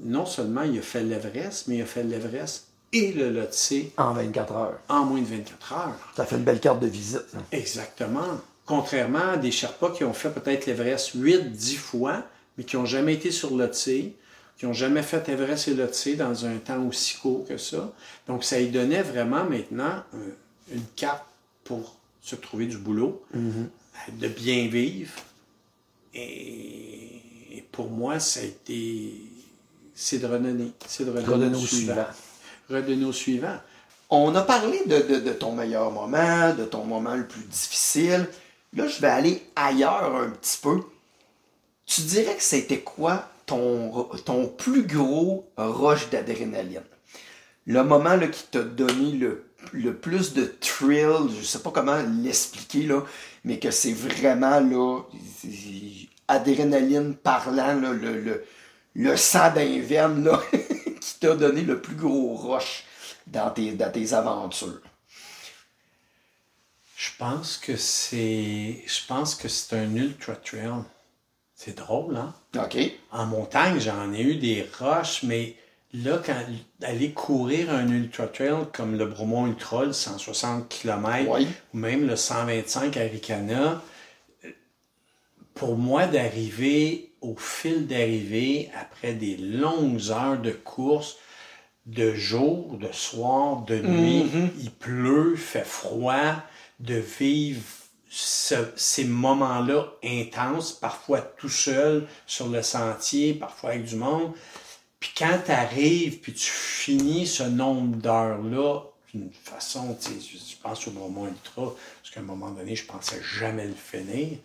Non 0.00 0.26
seulement 0.26 0.62
il 0.62 0.78
a 0.78 0.82
fait 0.82 1.02
l'Everest, 1.02 1.68
mais 1.68 1.78
il 1.78 1.82
a 1.82 1.86
fait 1.86 2.02
l'Everest 2.02 2.66
et 2.92 3.12
le 3.12 3.30
Lotse. 3.30 3.74
En 3.96 4.12
24 4.12 4.52
heures. 4.52 4.80
En 4.88 5.04
moins 5.04 5.20
de 5.20 5.26
24 5.26 5.72
heures. 5.72 6.12
Ça 6.16 6.26
fait 6.26 6.36
une 6.36 6.44
belle 6.44 6.60
carte 6.60 6.80
de 6.80 6.88
visite. 6.88 7.24
Exactement. 7.52 8.40
Contrairement 8.66 9.30
à 9.32 9.36
des 9.36 9.50
Sherpas 9.50 9.90
qui 9.90 10.04
ont 10.04 10.12
fait 10.12 10.30
peut-être 10.30 10.66
l'Everest 10.66 11.12
8, 11.14 11.52
10 11.52 11.76
fois, 11.76 12.24
mais 12.58 12.64
qui 12.64 12.76
n'ont 12.76 12.86
jamais 12.86 13.14
été 13.14 13.30
sur 13.30 13.56
Lotse, 13.56 13.88
qui 14.60 14.66
n'ont 14.66 14.74
jamais 14.74 15.02
fait 15.02 15.26
Everest 15.30 15.68
et 15.68 15.74
Lotse 15.74 16.08
dans 16.18 16.44
un 16.44 16.58
temps 16.58 16.86
aussi 16.86 17.16
court 17.16 17.46
que 17.48 17.56
ça. 17.56 17.94
Donc, 18.26 18.44
ça 18.44 18.58
lui 18.58 18.68
donnait 18.68 19.00
vraiment 19.00 19.42
maintenant 19.44 20.04
une 20.70 20.84
carte 20.96 21.24
pour 21.64 21.96
se 22.20 22.36
trouver 22.36 22.66
du 22.66 22.76
boulot, 22.76 23.24
mm-hmm. 23.34 24.18
de 24.18 24.28
bien 24.28 24.68
vivre. 24.68 25.14
Et, 26.12 27.64
pour 27.72 27.88
moi, 27.88 28.20
ça 28.20 28.40
a 28.40 28.42
été. 28.42 29.14
C'est 29.94 30.18
de 30.18 30.26
redonner. 30.26 30.72
C'est 30.86 31.06
de 31.06 31.10
redonner, 31.10 31.56
au 31.56 31.58
suivant. 31.58 32.06
Redonner 32.68 33.04
au 33.06 33.12
suivant. 33.14 33.56
On 34.10 34.34
a 34.34 34.42
parlé 34.42 34.84
de, 34.84 35.20
de, 35.20 35.32
ton 35.32 35.52
meilleur 35.52 35.90
moment, 35.90 36.52
de 36.52 36.66
ton 36.66 36.84
moment 36.84 37.14
le 37.14 37.26
plus 37.26 37.44
difficile. 37.44 38.28
Là, 38.74 38.86
je 38.86 39.00
vais 39.00 39.08
aller 39.08 39.42
ailleurs 39.56 40.16
un 40.16 40.28
petit 40.28 40.58
peu. 40.60 40.82
Tu 41.86 42.02
dirais 42.02 42.36
que 42.36 42.42
c'était 42.42 42.80
quoi 42.80 43.29
ton, 43.50 44.46
plus 44.46 44.82
gros 44.86 45.50
rush 45.56 46.10
d'adrénaline. 46.10 46.82
Le 47.66 47.82
moment 47.84 48.16
là, 48.16 48.28
qui 48.28 48.44
t'a 48.50 48.62
donné 48.62 49.12
le, 49.72 49.94
plus 49.94 50.32
de 50.34 50.44
thrill, 50.44 51.28
je 51.38 51.44
sais 51.44 51.60
pas 51.60 51.70
comment 51.70 52.00
l'expliquer, 52.22 52.84
là, 52.86 53.04
mais 53.44 53.58
que 53.58 53.70
c'est 53.70 53.92
vraiment 53.92 54.60
là, 54.60 55.00
adrénaline 56.28 57.14
parlant, 57.16 57.74
le, 57.74 58.44
le, 58.94 59.16
sang 59.16 59.52
d'inverne 59.52 60.30
qui 61.00 61.18
t'a 61.20 61.34
donné 61.34 61.62
le 61.62 61.80
plus 61.80 61.96
gros 61.96 62.34
rush 62.34 62.84
dans 63.26 63.50
tes, 63.50 63.72
dans 63.72 63.90
tes 63.90 64.12
aventures. 64.12 64.80
Je 66.96 67.10
pense 67.18 67.56
que 67.56 67.76
c'est. 67.76 68.82
Je 68.86 69.06
pense 69.06 69.34
que 69.34 69.48
c'est 69.48 69.74
un 69.74 69.94
ultra 69.96 70.36
trail. 70.36 70.82
C'est 71.62 71.76
drôle, 71.76 72.16
hein? 72.16 72.32
OK. 72.56 72.78
En 73.12 73.26
montagne, 73.26 73.78
j'en 73.78 74.14
ai 74.14 74.22
eu 74.22 74.36
des 74.36 74.66
roches, 74.78 75.24
mais 75.24 75.56
là, 75.92 76.18
quand 76.24 76.38
aller 76.80 77.10
courir 77.10 77.70
un 77.70 77.86
ultra 77.90 78.28
trail 78.28 78.64
comme 78.72 78.96
le 78.96 79.04
Bromont 79.04 79.46
Ultra, 79.46 79.84
le 79.84 79.92
160 79.92 80.70
km, 80.70 81.38
ou 81.74 81.76
même 81.76 82.06
le 82.06 82.16
125 82.16 82.96
Aricana, 82.96 83.82
pour 85.52 85.76
moi, 85.76 86.06
d'arriver 86.06 87.12
au 87.20 87.36
fil 87.36 87.86
d'arrivée, 87.86 88.70
après 88.80 89.12
des 89.12 89.36
longues 89.36 90.08
heures 90.08 90.40
de 90.40 90.52
course, 90.52 91.18
de 91.84 92.14
jour, 92.14 92.78
de 92.78 92.90
soir, 92.90 93.66
de 93.66 93.76
nuit, 93.80 94.22
mm-hmm. 94.22 94.48
il 94.60 94.70
pleut, 94.70 95.36
fait 95.36 95.66
froid, 95.66 96.42
de 96.78 96.94
vivre 96.94 97.60
ces 98.10 99.04
moments-là 99.04 99.86
intenses, 100.04 100.72
parfois 100.72 101.20
tout 101.20 101.48
seul 101.48 102.08
sur 102.26 102.48
le 102.48 102.62
sentier, 102.62 103.34
parfois 103.34 103.70
avec 103.70 103.84
du 103.84 103.96
monde. 103.96 104.32
Puis 104.98 105.12
quand 105.16 105.38
tu 105.44 105.52
arrives, 105.52 106.18
puis 106.18 106.34
tu 106.34 106.50
finis 106.50 107.26
ce 107.26 107.44
nombre 107.44 107.96
d'heures-là, 107.96 108.82
d'une 109.14 109.32
façon, 109.32 109.96
je 110.00 110.56
pense 110.62 110.86
au 110.86 110.90
moment 110.90 111.26
ultra, 111.26 111.74
parce 112.02 112.14
qu'à 112.14 112.20
un 112.20 112.24
moment 112.24 112.50
donné, 112.50 112.76
je 112.76 112.84
pensais 112.84 113.20
jamais 113.22 113.66
le 113.66 113.74
finir. 113.74 114.38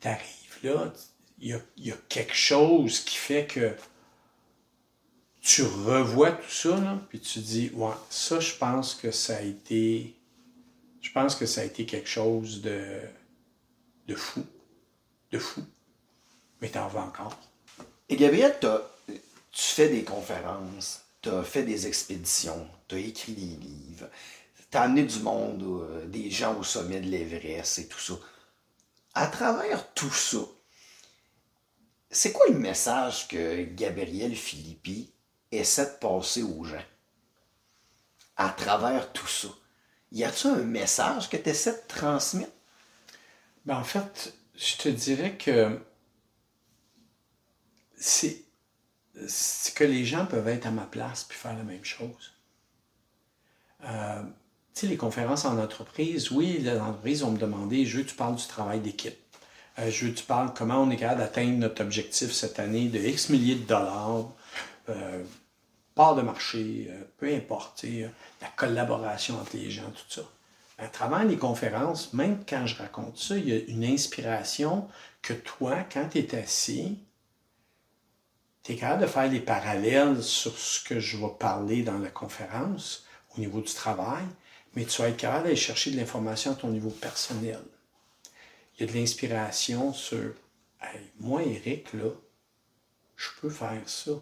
Tu 0.00 0.08
arrives 0.08 0.48
là, 0.62 0.92
il 1.40 1.60
y 1.76 1.92
a, 1.92 1.96
quelque 2.08 2.34
chose 2.34 3.00
qui 3.00 3.16
fait 3.16 3.46
que 3.46 3.74
tu 5.40 5.62
revois 5.62 6.32
tout 6.32 6.50
ça, 6.50 6.76
là, 6.80 7.00
puis 7.08 7.20
tu 7.20 7.38
dis, 7.38 7.70
ouais, 7.74 7.92
ça, 8.10 8.40
je 8.40 8.54
pense 8.54 8.94
que 8.94 9.10
ça 9.10 9.36
a 9.36 9.42
été 9.42 10.14
je 11.08 11.12
pense 11.14 11.36
que 11.36 11.46
ça 11.46 11.62
a 11.62 11.64
été 11.64 11.86
quelque 11.86 12.08
chose 12.08 12.60
de, 12.60 13.00
fou. 14.14 14.44
De 15.30 15.38
fou. 15.38 15.64
Mais 16.60 16.68
t'en 16.68 16.86
veux 16.88 16.98
encore. 16.98 17.34
Et 18.10 18.16
Gabriel, 18.16 18.54
tu 18.60 19.62
fais 19.62 19.88
des 19.88 20.04
conférences, 20.04 21.00
tu 21.22 21.30
as 21.30 21.42
fait 21.44 21.62
des 21.62 21.86
expéditions, 21.86 22.68
tu 22.88 22.96
as 22.96 22.98
écrit 22.98 23.32
des 23.32 23.56
livres, 23.56 24.10
tu 24.70 24.76
as 24.76 24.82
amené 24.82 25.04
du 25.04 25.20
monde, 25.20 25.62
euh, 25.62 26.04
des 26.04 26.30
gens 26.30 26.58
au 26.58 26.62
sommet 26.62 27.00
de 27.00 27.08
l'Everest 27.08 27.78
et 27.78 27.88
tout 27.88 27.98
ça. 27.98 28.14
À 29.14 29.28
travers 29.28 29.90
tout 29.94 30.12
ça, 30.12 30.40
c'est 32.10 32.32
quoi 32.32 32.48
le 32.48 32.58
message 32.58 33.28
que 33.28 33.64
Gabriel 33.64 34.36
Philippi 34.36 35.10
essaie 35.52 35.86
de 35.86 35.98
passer 35.98 36.42
aux 36.42 36.64
gens? 36.64 36.84
À 38.36 38.50
travers 38.50 39.10
tout 39.10 39.26
ça? 39.26 39.48
Y 40.12 40.24
a-t-il 40.24 40.54
un 40.54 40.64
message 40.64 41.28
que 41.28 41.36
tu 41.36 41.50
essaies 41.50 41.72
de 41.72 41.88
transmettre? 41.88 42.52
Ben, 43.66 43.76
en 43.76 43.84
fait, 43.84 44.34
je 44.56 44.76
te 44.76 44.88
dirais 44.88 45.36
que 45.36 45.78
c'est 47.96 48.44
que 49.74 49.84
les 49.84 50.04
gens 50.04 50.26
peuvent 50.26 50.48
être 50.48 50.66
à 50.66 50.70
ma 50.70 50.86
place 50.86 51.24
puis 51.24 51.36
faire 51.36 51.56
la 51.56 51.64
même 51.64 51.84
chose. 51.84 52.32
Euh, 53.84 54.22
tu 54.74 54.80
sais, 54.80 54.86
les 54.86 54.96
conférences 54.96 55.44
en 55.44 55.58
entreprise, 55.58 56.30
oui, 56.30 56.58
les 56.58 56.78
entreprises 56.78 57.22
vont 57.22 57.32
me 57.32 57.38
demander, 57.38 57.84
je 57.84 57.98
veux 57.98 58.04
que 58.04 58.10
tu 58.10 58.14
parles 58.14 58.36
du 58.36 58.46
travail 58.46 58.80
d'équipe. 58.80 59.18
Euh, 59.78 59.90
je 59.90 60.06
veux 60.06 60.12
que 60.12 60.18
tu 60.18 60.24
parles 60.24 60.52
comment 60.54 60.82
on 60.82 60.90
est 60.90 60.96
capable 60.96 61.20
d'atteindre 61.20 61.58
notre 61.58 61.82
objectif 61.82 62.32
cette 62.32 62.58
année 62.58 62.88
de 62.88 62.98
X 62.98 63.28
milliers 63.28 63.56
de 63.56 63.66
dollars. 63.66 64.28
Euh, 64.88 65.22
part 65.98 66.14
de 66.14 66.22
marché, 66.22 66.86
euh, 66.90 67.02
peu 67.16 67.34
importe, 67.34 67.82
euh, 67.82 68.08
la 68.40 68.46
collaboration 68.54 69.34
entre 69.34 69.56
les 69.56 69.68
gens, 69.68 69.90
tout 69.90 70.08
ça. 70.08 70.22
À 70.78 70.86
travers 70.86 71.24
les 71.24 71.36
conférences, 71.36 72.12
même 72.12 72.44
quand 72.48 72.66
je 72.68 72.76
raconte 72.76 73.18
ça, 73.18 73.36
il 73.36 73.48
y 73.48 73.52
a 73.52 73.58
une 73.66 73.82
inspiration 73.82 74.86
que 75.22 75.32
toi, 75.32 75.78
quand 75.92 76.08
tu 76.08 76.18
es 76.18 76.36
assis, 76.36 77.00
tu 78.62 78.72
es 78.72 78.76
capable 78.76 79.02
de 79.02 79.06
faire 79.08 79.28
des 79.28 79.40
parallèles 79.40 80.22
sur 80.22 80.56
ce 80.56 80.84
que 80.84 81.00
je 81.00 81.16
vais 81.16 81.32
parler 81.36 81.82
dans 81.82 81.98
la 81.98 82.10
conférence 82.10 83.04
au 83.36 83.40
niveau 83.40 83.60
du 83.60 83.74
travail, 83.74 84.22
mais 84.76 84.84
tu 84.84 85.02
vas 85.02 85.08
être 85.08 85.16
capable 85.16 85.44
d'aller 85.46 85.56
chercher 85.56 85.90
de 85.90 85.96
l'information 85.96 86.52
à 86.52 86.54
ton 86.54 86.68
niveau 86.68 86.90
personnel. 86.90 87.60
Il 88.76 88.86
y 88.86 88.88
a 88.88 88.92
de 88.92 88.96
l'inspiration 88.96 89.92
sur 89.92 90.32
moi, 91.18 91.42
Eric, 91.42 91.92
là, 91.92 92.10
je 93.16 93.28
peux 93.40 93.50
faire 93.50 93.82
ça. 93.86 94.12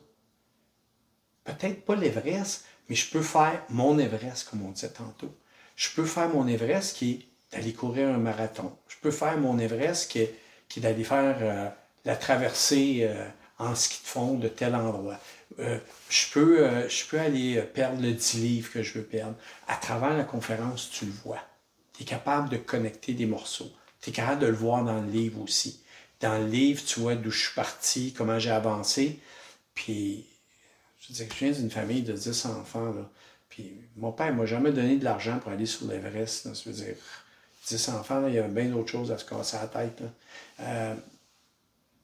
Peut-être 1.47 1.85
pas 1.85 1.95
l'Everest, 1.95 2.65
mais 2.89 2.97
je 2.97 3.11
peux 3.11 3.23
faire 3.23 3.63
mon 3.69 3.99
Everest, 3.99 4.49
comme 4.49 4.63
on 4.63 4.71
disait 4.71 4.91
tantôt. 4.91 5.35
Je 5.77 5.91
peux 5.95 6.05
faire 6.05 6.29
mon 6.29 6.47
Everest 6.47 6.97
qui 6.97 7.13
est 7.13 7.29
d'aller 7.57 7.73
courir 7.73 8.09
un 8.09 8.19
marathon. 8.19 8.77
Je 8.89 8.97
peux 9.01 9.11
faire 9.11 9.39
mon 9.39 9.59
Everest 9.59 10.11
qui 10.11 10.21
est, 10.21 10.35
d'aller 10.79 11.05
faire 11.05 11.39
euh, 11.41 11.69
la 12.05 12.17
traversée 12.17 13.01
euh, 13.03 13.29
en 13.59 13.75
ski 13.75 14.03
de 14.03 14.09
fond 14.09 14.35
de 14.35 14.49
tel 14.49 14.75
endroit. 14.75 15.19
Euh, 15.59 15.79
je, 16.11 16.33
peux, 16.33 16.89
je 16.89 17.07
peux 17.07 17.19
aller 17.19 17.63
perdre 17.63 18.03
le 18.03 18.13
10 18.13 18.35
livres 18.39 18.73
que 18.73 18.83
je 18.83 18.99
veux 18.99 19.05
perdre. 19.05 19.37
À 19.69 19.77
travers 19.77 20.17
la 20.17 20.25
conférence, 20.25 20.91
tu 20.91 21.07
le 21.07 21.13
vois. 21.25 21.41
Tu 21.95 22.03
es 22.03 22.07
capable 22.07 22.49
de 22.49 22.57
connecter 22.57 23.15
des 23.15 23.27
morceaux. 23.27 23.71
Tu 24.03 24.11
es 24.11 24.13
capable 24.13 24.43
de 24.43 24.47
le 24.47 24.57
voir 24.57 24.85
dans 24.85 25.01
le 25.01 25.11
livre 25.11 25.41
aussi. 25.41 25.81
Dans 26.21 26.39
le 26.39 26.47
livre, 26.47 26.83
tu 26.85 27.01
vois 27.01 27.15
d'où 27.15 27.31
je 27.31 27.45
suis 27.47 27.55
parti, 27.55 28.13
comment 28.13 28.39
j'ai 28.39 28.51
avancé. 28.51 29.21
Puis, 29.75 30.27
je 31.07 31.13
veux 31.13 31.25
dire, 31.25 31.35
je 31.35 31.45
viens 31.45 31.53
d'une 31.53 31.71
famille 31.71 32.03
de 32.03 32.13
10 32.13 32.47
enfants. 32.47 32.93
Là. 32.93 33.11
Puis, 33.49 33.81
mon 33.97 34.13
père 34.13 34.33
ne 34.33 34.39
m'a 34.39 34.47
jamais 34.47 34.73
donné 34.73 34.97
de 34.97 35.05
l'argent 35.05 35.39
pour 35.39 35.53
aller 35.53 35.67
sur 35.67 35.87
l'Everest. 35.87 36.49
Je 36.55 36.71
veux 36.71 36.75
dire, 36.75 36.97
10 37.69 37.89
enfants, 37.91 38.21
là, 38.21 38.29
il 38.29 38.35
y 38.35 38.39
a 38.39 38.49
bien 38.49 38.67
d'autres 38.67 38.91
choses 38.91 39.13
à 39.13 39.19
se 39.19 39.25
casser 39.25 39.57
la 39.57 39.69
tête. 39.69 40.03
Euh, 40.61 40.95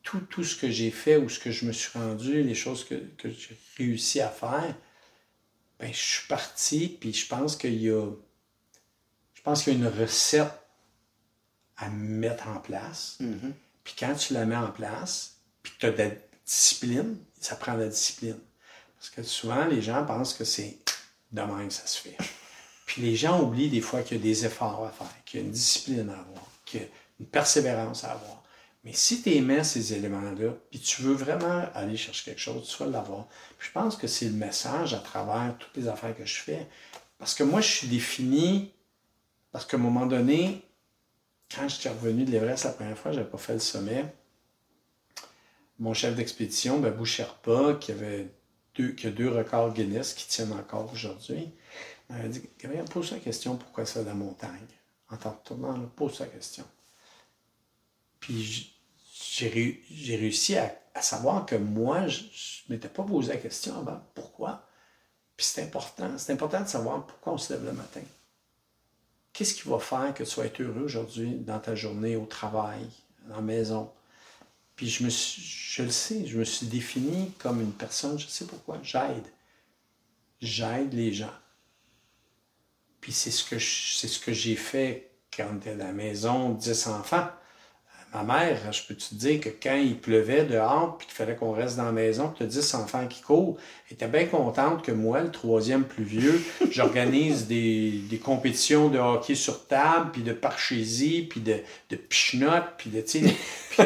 tout, 0.03 0.21
tout, 0.21 0.45
ce 0.45 0.57
que 0.57 0.71
j'ai 0.71 0.91
fait 0.91 1.17
ou 1.17 1.29
ce 1.29 1.39
que 1.39 1.51
je 1.51 1.65
me 1.65 1.73
suis 1.73 1.97
rendu, 1.99 2.43
les 2.43 2.55
choses 2.55 2.85
que, 2.85 2.95
que 2.95 3.31
j'ai 3.31 3.59
réussi 3.77 4.21
à 4.21 4.29
faire, 4.29 4.75
ben, 5.79 5.93
je 5.93 5.99
suis 5.99 6.29
parti, 6.29 6.97
puis 7.01 7.13
je 7.13 7.27
pense 7.27 7.57
qu'il 7.57 7.81
y 7.81 7.91
a. 7.91 8.11
Je 9.35 9.43
pense 9.43 9.65
qu'il 9.65 9.73
y 9.73 9.77
a 9.77 9.79
une 9.81 10.01
recette 10.01 10.53
à 11.77 11.91
mettre 11.91 12.47
en 12.47 12.61
place. 12.61 13.19
Mm-hmm. 13.21 13.53
Puis 13.83 13.95
quand 13.99 14.15
tu 14.15 14.35
la 14.35 14.47
mets 14.47 14.57
en 14.57 14.71
place, 14.71 15.39
puis 15.63 15.73
que 15.73 15.79
tu 15.79 15.87
as 15.87 15.91
de 15.91 15.97
la 15.97 16.11
discipline, 16.47 17.17
ça 17.41 17.57
prend 17.57 17.75
de 17.75 17.81
la 17.81 17.89
discipline. 17.89 18.39
Parce 19.03 19.11
que 19.11 19.25
souvent, 19.25 19.65
les 19.65 19.83
gens 19.83 20.07
pensent 20.07 20.33
que 20.33 20.45
c'est 20.45 20.79
de 21.33 21.41
même 21.41 21.67
que 21.67 21.75
ça 21.75 21.89
se 21.89 21.99
fait. 21.99 22.17
Puis 22.87 23.03
les 23.03 23.17
gens 23.17 23.43
oublient 23.43 23.69
des 23.69 23.81
fois 23.81 24.01
qu'il 24.03 24.17
y 24.17 24.21
a 24.21 24.23
des 24.23 24.47
efforts 24.47 24.87
à 24.87 24.93
faire, 24.93 25.25
qu'il 25.25 25.41
y 25.41 25.43
a 25.43 25.47
une 25.47 25.51
discipline 25.51 26.09
à 26.09 26.21
avoir, 26.21 26.47
qu'il 26.65 26.83
y 26.83 26.85
a 26.85 26.87
une 27.19 27.27
persévérance 27.27 28.05
à 28.05 28.13
avoir. 28.13 28.45
Mais 28.85 28.93
si 28.93 29.21
tu 29.21 29.35
aimais 29.35 29.65
ces 29.65 29.93
éléments-là, 29.93 30.53
puis 30.71 30.79
tu 30.79 31.03
veux 31.03 31.15
vraiment 31.15 31.65
aller 31.75 31.97
chercher 31.97 32.27
quelque 32.27 32.41
chose, 32.41 32.69
tu 32.69 32.81
vas 32.81 32.91
l'avoir. 32.91 33.27
Puis 33.59 33.67
je 33.67 33.73
pense 33.73 33.97
que 33.97 34.07
c'est 34.07 34.27
le 34.27 34.35
message 34.35 34.95
à 34.95 34.99
travers 34.99 35.59
toutes 35.59 35.77
les 35.77 35.89
affaires 35.89 36.17
que 36.17 36.25
je 36.25 36.39
fais. 36.39 36.69
Parce 37.19 37.35
que 37.35 37.43
moi, 37.43 37.61
je 37.61 37.69
suis 37.69 37.89
défini, 37.89 38.73
parce 39.51 39.67
qu'à 39.67 39.79
un 39.79 39.81
moment 39.81 40.07
donné, 40.07 40.63
quand 41.53 41.69
je 41.69 41.75
suis 41.75 41.89
revenu 41.89 42.25
de 42.25 42.31
l'Everest 42.31 42.67
la 42.67 42.71
première 42.71 42.97
fois, 42.97 43.11
je 43.11 43.17
n'avais 43.17 43.31
pas 43.31 43.39
fait 43.39 43.55
le 43.55 43.59
sommet. 43.59 44.05
Mon 45.81 45.93
chef 45.93 46.15
d'expédition, 46.15 46.79
Babou 46.79 47.05
Sherpa, 47.05 47.75
qui, 47.81 47.91
avait 47.91 48.29
deux, 48.75 48.93
qui 48.93 49.07
a 49.07 49.11
deux 49.11 49.29
records 49.29 49.75
Guinness 49.75 50.15
qui 50.15 50.27
tiennent 50.27 50.53
encore 50.53 50.91
aujourd'hui, 50.93 51.53
m'avait 52.13 52.29
dit 52.29 52.43
Gabriel, 52.59 52.85
pose 52.85 53.13
la 53.13 53.19
question 53.19 53.57
pourquoi 53.57 53.87
ça 53.87 54.03
la 54.03 54.15
montagne? 54.15 54.67
En 55.11 55.17
t'entendant, 55.17 55.79
pose 55.97 56.21
la 56.21 56.27
question. 56.27 56.65
Puis 58.21 58.75
j'ai 59.13 60.17
réussi 60.17 60.57
à, 60.57 60.75
savoir 61.01 61.47
que 61.47 61.57
moi, 61.57 62.07
je 62.07 62.23
ne 62.69 62.75
m'étais 62.75 62.89
pas 62.89 63.03
posé 63.03 63.33
la 63.33 63.39
question 63.39 63.79
avant 63.79 64.01
pourquoi? 64.15 64.67
Puis 65.37 65.47
c'est 65.47 65.63
important. 65.63 66.19
C'est 66.19 66.33
important 66.33 66.61
de 66.61 66.69
savoir 66.69 67.07
pourquoi 67.07 67.33
on 67.33 67.39
se 67.39 67.53
lève 67.53 67.65
le 67.65 67.73
matin. 67.73 68.03
Qu'est-ce 69.33 69.55
qui 69.55 69.69
va 69.69 69.79
faire 69.79 70.13
que 70.15 70.23
tu 70.23 70.41
être 70.41 70.61
heureux 70.61 70.83
aujourd'hui 70.83 71.37
dans 71.37 71.59
ta 71.59 71.75
journée, 71.75 72.17
au 72.17 72.27
travail, 72.27 72.87
en 73.33 73.41
maison? 73.41 73.91
Puis 74.83 74.91
je 74.91 75.05
me 75.05 75.11
je 75.11 75.83
le 75.85 75.93
sais, 75.93 76.27
je 76.27 76.37
me 76.37 76.43
suis 76.43 76.67
défini 76.67 77.31
comme 77.39 77.61
une 77.61 77.71
personne, 77.71 78.19
je 78.19 78.27
sais 78.27 78.47
pourquoi, 78.47 78.81
j'aide. 78.83 79.29
J'aide 80.41 80.93
les 80.93 81.13
gens. 81.13 81.31
Puis 83.01 83.13
c'est 83.13 83.31
ce 83.31 83.45
que 84.19 84.33
j'ai 84.33 84.57
fait 84.57 85.13
quand 85.33 85.49
j'étais 85.53 85.71
à 85.71 85.75
la 85.77 85.93
maison, 85.93 86.55
10 86.55 86.89
enfants. 86.89 87.29
Ma 88.13 88.25
mère, 88.25 88.71
je 88.71 88.83
peux 88.87 88.95
te 88.95 89.15
dire 89.15 89.41
que 89.41 89.49
quand 89.49 89.75
il 89.75 89.99
pleuvait 89.99 90.45
dehors, 90.45 90.99
puis 90.99 91.07
qu'il 91.07 91.17
fallait 91.17 91.35
qu'on 91.35 91.53
reste 91.53 91.79
dans 91.79 91.87
la 91.87 91.93
maison, 91.93 92.29
que 92.29 92.39
tu 92.39 92.43
as 92.43 92.47
10 92.47 92.75
enfants 92.75 93.07
qui 93.07 93.23
courent, 93.23 93.57
elle 93.89 93.95
était 93.95 94.07
bien 94.07 94.27
contente 94.27 94.85
que 94.85 94.93
moi, 94.93 95.23
le 95.23 95.31
troisième 95.31 95.85
plus 95.85 96.05
vieux, 96.05 96.43
j'organise 96.71 97.47
des, 97.47 98.21
compétitions 98.23 98.91
de 98.91 98.99
hockey 98.99 99.35
sur 99.35 99.67
table, 99.67 100.11
puis 100.13 100.23
de 100.23 100.35
parchésie, 100.35 101.23
puis 101.23 101.41
de, 101.41 101.57
de 101.89 101.97
puis 101.97 102.91
de, 102.91 103.01
puis 103.71 103.85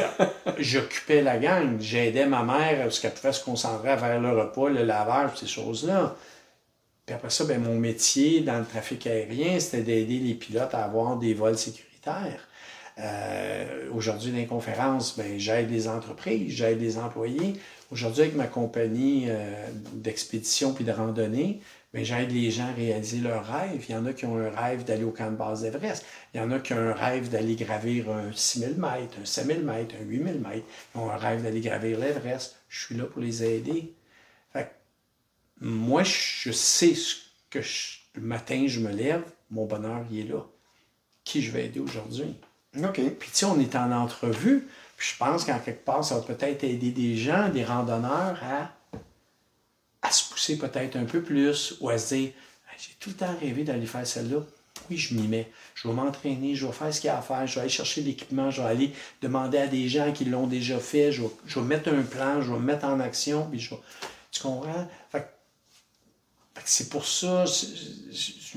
j'occupais 0.58 1.22
la 1.22 1.38
gang. 1.38 1.76
J'aidais 1.78 2.26
ma 2.26 2.42
mère 2.42 2.82
parce 2.82 2.98
qu'elle 2.98 3.14
pouvait 3.14 3.32
se 3.32 3.44
concentrer 3.44 3.94
vers 3.94 4.20
le 4.20 4.30
repas, 4.30 4.68
le 4.68 4.82
lavage, 4.82 5.36
ces 5.36 5.46
choses-là. 5.46 6.16
Puis 7.06 7.14
après 7.14 7.30
ça, 7.30 7.44
ben, 7.44 7.62
mon 7.62 7.76
métier 7.76 8.40
dans 8.40 8.58
le 8.58 8.64
trafic 8.64 9.06
aérien, 9.06 9.60
c'était 9.60 9.82
d'aider 9.82 10.18
les 10.18 10.34
pilotes 10.34 10.74
à 10.74 10.84
avoir 10.84 11.16
des 11.16 11.32
vols 11.32 11.56
sécuritaires. 11.56 12.48
Euh, 12.98 13.90
aujourd'hui, 13.92 14.30
dans 14.30 14.38
les 14.38 14.46
conférences, 14.46 15.16
ben, 15.16 15.38
j'aide 15.38 15.70
les 15.70 15.88
entreprises, 15.88 16.52
j'aide 16.52 16.80
les 16.80 16.98
employés. 16.98 17.54
Aujourd'hui, 17.90 18.22
avec 18.22 18.36
ma 18.36 18.46
compagnie 18.46 19.26
euh, 19.28 19.68
d'expédition 19.92 20.72
puis 20.72 20.84
de 20.84 20.92
randonnée, 20.92 21.60
ben, 21.92 22.04
j'aide 22.04 22.32
les 22.32 22.50
gens 22.50 22.68
à 22.68 22.72
réaliser 22.72 23.18
leurs 23.18 23.46
rêves. 23.46 23.84
Il 23.88 23.92
y 23.92 23.96
en 23.96 24.06
a 24.06 24.12
qui 24.12 24.24
ont 24.24 24.38
un 24.38 24.50
rêve 24.50 24.84
d'aller 24.84 25.04
au 25.04 25.10
camp 25.10 25.30
de 25.30 25.36
base 25.36 25.62
d'Everest. 25.62 26.04
Il 26.34 26.38
y 26.38 26.40
en 26.40 26.50
a 26.50 26.58
qui 26.58 26.72
ont 26.72 26.78
un 26.78 26.94
rêve 26.94 27.28
d'aller 27.28 27.54
gravir 27.54 28.10
un 28.10 28.32
6000 28.32 28.76
mètres, 28.78 29.18
un 29.20 29.24
5000 29.24 29.62
mètres, 29.62 29.94
un 30.00 30.04
8000 30.04 30.40
mètres. 30.40 30.66
Ils 30.94 30.98
ont 30.98 31.10
un 31.10 31.16
rêve 31.16 31.42
d'aller 31.42 31.60
gravir 31.60 31.98
l'Everest. 31.98 32.56
Je 32.68 32.86
suis 32.86 32.96
là 32.96 33.04
pour 33.04 33.20
les 33.20 33.44
aider. 33.44 33.92
Moi, 35.60 36.02
je 36.02 36.52
sais 36.52 36.94
ce 36.94 37.16
que 37.50 37.60
le 38.14 38.20
matin, 38.20 38.66
je 38.66 38.80
me 38.80 38.90
lève, 38.90 39.24
mon 39.50 39.64
bonheur, 39.64 40.04
il 40.10 40.20
est 40.20 40.28
là. 40.28 40.44
Qui 41.24 41.40
je 41.42 41.50
vais 41.50 41.66
aider 41.66 41.80
aujourd'hui? 41.80 42.36
OK. 42.84 43.00
Puis, 43.18 43.30
tu 43.30 43.38
sais, 43.38 43.44
on 43.46 43.58
est 43.58 43.74
en 43.76 43.92
entrevue. 43.92 44.66
Puis, 44.96 45.08
je 45.12 45.16
pense 45.16 45.44
qu'en 45.44 45.58
quelque 45.58 45.84
part, 45.84 46.04
ça 46.04 46.16
va 46.16 46.22
peut-être 46.22 46.64
aider 46.64 46.90
des 46.90 47.16
gens, 47.16 47.48
des 47.48 47.64
randonneurs, 47.64 48.38
à, 48.42 48.70
à 50.02 50.10
se 50.10 50.30
pousser 50.30 50.58
peut-être 50.58 50.96
un 50.96 51.04
peu 51.04 51.22
plus 51.22 51.76
ou 51.80 51.88
à 51.88 51.98
se 51.98 52.14
dire 52.14 52.32
j'ai 52.78 52.94
tout 53.00 53.10
le 53.10 53.16
temps 53.16 53.34
rêvé 53.40 53.64
d'aller 53.64 53.86
faire 53.86 54.06
celle-là. 54.06 54.38
Oui, 54.90 54.98
je 54.98 55.14
m'y 55.14 55.26
mets. 55.26 55.50
Je 55.74 55.88
vais 55.88 55.94
m'entraîner, 55.94 56.54
je 56.54 56.66
vais 56.66 56.72
faire 56.72 56.92
ce 56.92 57.00
qu'il 57.00 57.08
y 57.08 57.10
a 57.10 57.18
à 57.18 57.22
faire, 57.22 57.46
je 57.46 57.54
vais 57.54 57.62
aller 57.62 57.70
chercher 57.70 58.02
l'équipement, 58.02 58.50
je 58.50 58.60
vais 58.60 58.68
aller 58.68 58.92
demander 59.22 59.58
à 59.58 59.66
des 59.66 59.88
gens 59.88 60.12
qui 60.12 60.26
l'ont 60.26 60.46
déjà 60.46 60.78
fait, 60.78 61.12
je 61.12 61.22
vais, 61.22 61.60
mettre 61.62 61.88
un 61.88 62.02
plan, 62.02 62.42
je 62.42 62.52
vais 62.52 62.58
me 62.58 62.64
mettre 62.64 62.84
en 62.84 63.00
action, 63.00 63.46
puis 63.50 63.58
je 63.58 63.70
vais... 63.70 63.80
Tu 64.30 64.42
comprends? 64.42 64.88
Fait, 65.10 65.26
c'est 66.64 66.88
pour 66.90 67.06
ça, 67.06 67.44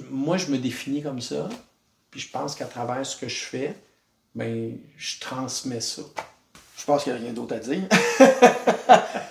moi, 0.10 0.38
je 0.38 0.48
me 0.48 0.58
définis 0.58 1.02
comme 1.02 1.22
ça, 1.22 1.48
puis 2.12 2.20
je 2.20 2.30
pense 2.30 2.56
qu'à 2.56 2.66
travers 2.66 3.06
ce 3.06 3.16
que 3.16 3.28
je 3.28 3.40
fais, 3.40 3.76
ben, 4.36 4.78
je 4.98 5.20
transmets 5.20 5.82
ça. 5.82 6.02
Je 6.78 6.86
pense 6.86 7.04
qu'il 7.04 7.14
n'y 7.14 7.20
a 7.20 7.22
rien 7.22 7.34
d'autre 7.34 7.56
à 7.56 7.60
dire. 7.60 7.84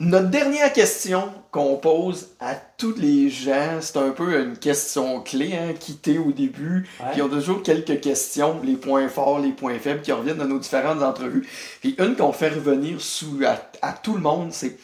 Notre 0.00 0.30
dernière 0.30 0.72
question 0.72 1.30
qu'on 1.50 1.76
pose 1.76 2.28
à 2.40 2.54
tous 2.54 2.94
les 2.96 3.28
gens, 3.28 3.80
c'est 3.82 3.98
un 3.98 4.12
peu 4.12 4.40
une 4.40 4.56
question 4.56 5.20
clé, 5.20 5.54
hein, 5.54 5.74
quitter 5.78 6.16
au 6.16 6.32
début, 6.32 6.88
qui 7.12 7.20
ont 7.20 7.28
toujours 7.28 7.62
quelques 7.62 8.00
questions, 8.00 8.60
les 8.64 8.76
points 8.76 9.10
forts, 9.10 9.40
les 9.40 9.52
points 9.52 9.78
faibles, 9.78 10.00
qui 10.00 10.10
reviennent 10.10 10.38
dans 10.38 10.46
nos 10.46 10.58
différentes 10.58 11.02
entrevues. 11.02 11.46
Puis 11.82 11.96
une 11.98 12.16
qu'on 12.16 12.32
fait 12.32 12.48
revenir 12.48 12.98
sous, 12.98 13.42
à, 13.82 13.92
tout 13.92 14.14
le 14.14 14.20
monde, 14.20 14.54
c'est 14.54 14.78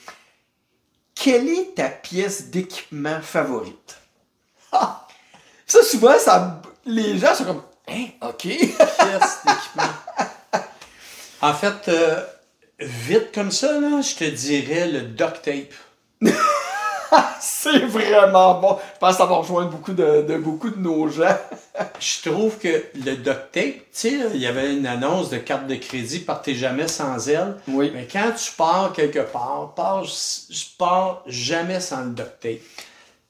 quelle 1.15 1.49
est 1.49 1.75
ta 1.77 1.89
pièce 1.89 2.51
d'équipement 2.51 3.23
favorite? 3.23 3.97
Ah! 4.71 5.07
Ça, 5.67 5.83
souvent, 5.83 6.17
ça, 6.19 6.63
les 6.85 7.19
gens 7.19 7.35
sont 7.35 7.45
comme 7.45 7.63
Hein? 7.89 8.07
OK. 8.23 8.43
D'équipement. 8.47 9.83
En 11.43 11.53
fait, 11.53 11.89
euh, 11.89 12.23
vite 12.81 13.31
comme 13.33 13.51
ça, 13.51 13.79
là, 13.79 14.01
je 14.01 14.15
te 14.15 14.25
dirais 14.25 14.89
le 14.89 15.03
duct 15.03 15.43
tape. 15.43 15.75
c'est 17.41 17.85
vraiment 17.85 18.59
bon. 18.61 18.79
Je 18.95 18.99
pense 18.99 19.13
que 19.13 19.19
ça 19.19 19.27
va 19.27 19.37
rejoindre 19.37 19.71
beaucoup 19.71 19.93
de, 19.93 20.23
de 20.23 20.39
beaucoup 20.39 20.71
de 20.71 20.79
nos 20.79 21.09
gens. 21.09 21.37
Je 22.01 22.31
trouve 22.31 22.59
que 22.59 22.85
le 22.95 23.17
duct 23.17 23.53
tape, 23.53 23.75
tu 23.75 23.83
sais, 23.93 24.15
il 24.35 24.41
y 24.41 24.47
avait 24.47 24.75
une 24.75 24.87
annonce 24.87 25.29
de 25.29 25.37
carte 25.37 25.67
de 25.67 25.75
crédit, 25.75 26.21
partez 26.21 26.55
jamais 26.55 26.89
sans 26.89 27.29
elle. 27.29 27.57
Oui. 27.69 27.93
Mais 27.95 28.09
quand 28.11 28.33
tu 28.33 28.51
pars 28.53 28.93
quelque 28.95 29.21
part, 29.21 29.75
pars, 29.77 30.05
je 30.05 30.65
pars 30.79 31.23
jamais 31.27 31.81
sans 31.81 32.05
le 32.05 32.11
duct 32.11 32.41
tape. 32.41 32.61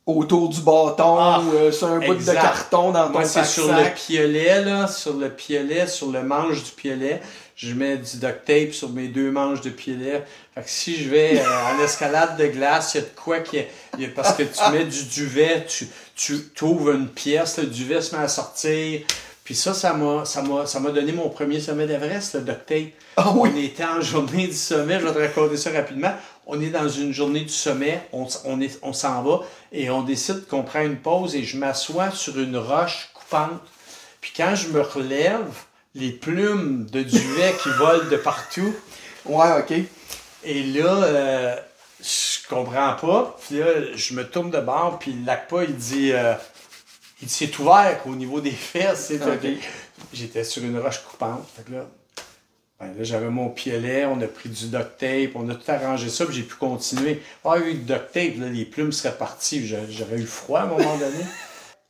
Autour 0.06 0.50
du 0.50 0.60
bâton, 0.60 1.16
Ah, 1.18 1.42
euh, 1.52 1.72
sur 1.72 1.88
un 1.88 1.98
bout 1.98 2.14
de 2.14 2.20
carton 2.42 2.92
dans 2.92 3.06
ton 3.06 3.12
Moi, 3.12 3.24
c'est 3.24 3.40
sac 3.40 3.46
sur 3.46 3.66
le 3.66 3.94
piolet, 3.94 4.64
là, 4.64 4.86
sur 4.86 5.14
le 5.14 5.30
piolet, 5.30 5.88
sur 5.88 6.12
le 6.12 6.22
manche 6.22 6.62
du 6.62 6.70
piolet. 6.70 7.20
Je 7.56 7.74
mets 7.74 7.96
du 7.96 8.18
duct 8.18 8.44
tape 8.44 8.72
sur 8.72 8.90
mes 8.90 9.08
deux 9.08 9.32
manches 9.32 9.62
de 9.62 9.70
piolet. 9.70 10.22
Fait 10.54 10.60
que 10.62 10.68
si 10.70 10.94
je 11.02 11.08
vais 11.10 11.40
euh, 11.40 11.44
en 11.74 11.82
escalade 11.82 12.36
de 12.36 12.46
glace, 12.46 12.94
il 12.94 12.98
y 12.98 13.00
a 13.00 13.02
de 13.04 13.10
quoi 13.16 13.40
qui 13.40 13.56
est, 13.56 13.70
il 13.98 14.04
y 14.04 14.06
a- 14.06 14.10
parce 14.14 14.34
que 14.34 14.42
tu 14.44 14.70
mets 14.72 14.84
du 14.84 15.04
duvet, 15.06 15.66
tu, 15.66 15.88
tu 16.14 16.64
ouvres 16.64 16.92
une 16.92 17.08
pièce, 17.08 17.58
le 17.58 17.66
duvet 17.66 18.00
se 18.00 18.14
met 18.14 18.22
à 18.22 18.28
sortir. 18.28 19.00
Puis 19.46 19.54
ça, 19.54 19.74
ça 19.74 19.92
m'a, 19.92 20.24
ça 20.24 20.42
m'a, 20.42 20.66
ça 20.66 20.80
m'a 20.80 20.90
donné 20.90 21.12
mon 21.12 21.28
premier 21.28 21.60
sommet 21.60 21.86
d'Everest, 21.86 22.34
le 22.34 22.40
duct 22.40 22.66
tape. 22.66 22.88
Ah 23.16 23.30
oui. 23.32 23.48
On 23.52 23.56
était 23.56 23.84
en 23.84 24.00
journée 24.00 24.48
du 24.48 24.52
sommet, 24.52 24.98
je 24.98 25.06
vais 25.06 25.12
te 25.12 25.18
raconter 25.20 25.56
ça 25.56 25.70
rapidement. 25.70 26.12
On 26.48 26.60
est 26.60 26.70
dans 26.70 26.88
une 26.88 27.12
journée 27.12 27.42
du 27.42 27.52
sommet, 27.52 28.02
on, 28.12 28.26
on, 28.44 28.60
est, 28.60 28.76
on 28.82 28.92
s'en 28.92 29.22
va 29.22 29.42
et 29.70 29.88
on 29.88 30.02
décide 30.02 30.48
qu'on 30.48 30.64
prend 30.64 30.82
une 30.82 30.96
pause 30.96 31.36
et 31.36 31.44
je 31.44 31.58
m'assois 31.58 32.10
sur 32.10 32.36
une 32.40 32.56
roche 32.56 33.10
coupante. 33.14 33.62
Puis 34.20 34.32
quand 34.36 34.56
je 34.56 34.66
me 34.70 34.80
relève, 34.80 35.46
les 35.94 36.10
plumes 36.10 36.84
de 36.90 37.04
duvet 37.04 37.54
qui 37.62 37.68
volent 37.78 38.10
de 38.10 38.16
partout. 38.16 38.74
Ouais, 39.26 39.60
ok. 39.60 39.74
Et 40.42 40.62
là, 40.64 41.04
euh, 41.04 41.56
je 42.00 42.48
comprends 42.48 42.94
pas. 42.94 43.36
Puis 43.46 43.60
là, 43.60 43.66
je 43.94 44.12
me 44.14 44.24
tourne 44.24 44.50
de 44.50 44.60
bord, 44.60 44.98
puis 44.98 45.14
l'ACPA, 45.24 45.62
il 45.68 45.76
dit, 45.76 46.12
euh, 46.12 46.34
il 47.26 47.28
dit, 47.28 47.34
c'est 47.34 47.58
ouvert 47.58 48.00
au 48.06 48.14
niveau 48.14 48.40
des 48.40 48.50
fesses. 48.52 49.06
c'est 49.08 49.22
Ok. 49.22 49.46
J'étais 50.12 50.44
sur 50.44 50.62
une 50.62 50.78
roche 50.78 51.02
coupante. 51.02 51.46
Fait 51.56 51.62
que 51.64 51.72
là, 51.72 51.86
ben 52.78 52.86
là, 52.88 53.02
j'avais 53.02 53.28
mon 53.30 53.48
piolet, 53.48 54.04
on 54.04 54.20
a 54.20 54.26
pris 54.26 54.48
du 54.50 54.66
duct 54.68 54.98
tape, 54.98 55.30
on 55.34 55.48
a 55.48 55.54
tout 55.54 55.70
arrangé 55.70 56.08
ça, 56.10 56.26
puis 56.26 56.36
j'ai 56.36 56.42
pu 56.42 56.54
continuer. 56.56 57.22
Ah, 57.44 57.58
eu 57.58 57.72
du 57.74 57.80
duct 57.80 58.12
tape, 58.12 58.38
là, 58.38 58.48
les 58.48 58.64
plumes 58.64 58.92
seraient 58.92 59.16
parties, 59.16 59.58
puis 59.58 59.66
j'a- 59.68 59.90
j'aurais 59.90 60.18
eu 60.18 60.26
froid 60.26 60.60
à 60.60 60.62
un 60.64 60.66
moment 60.66 60.96
donné. 60.98 61.24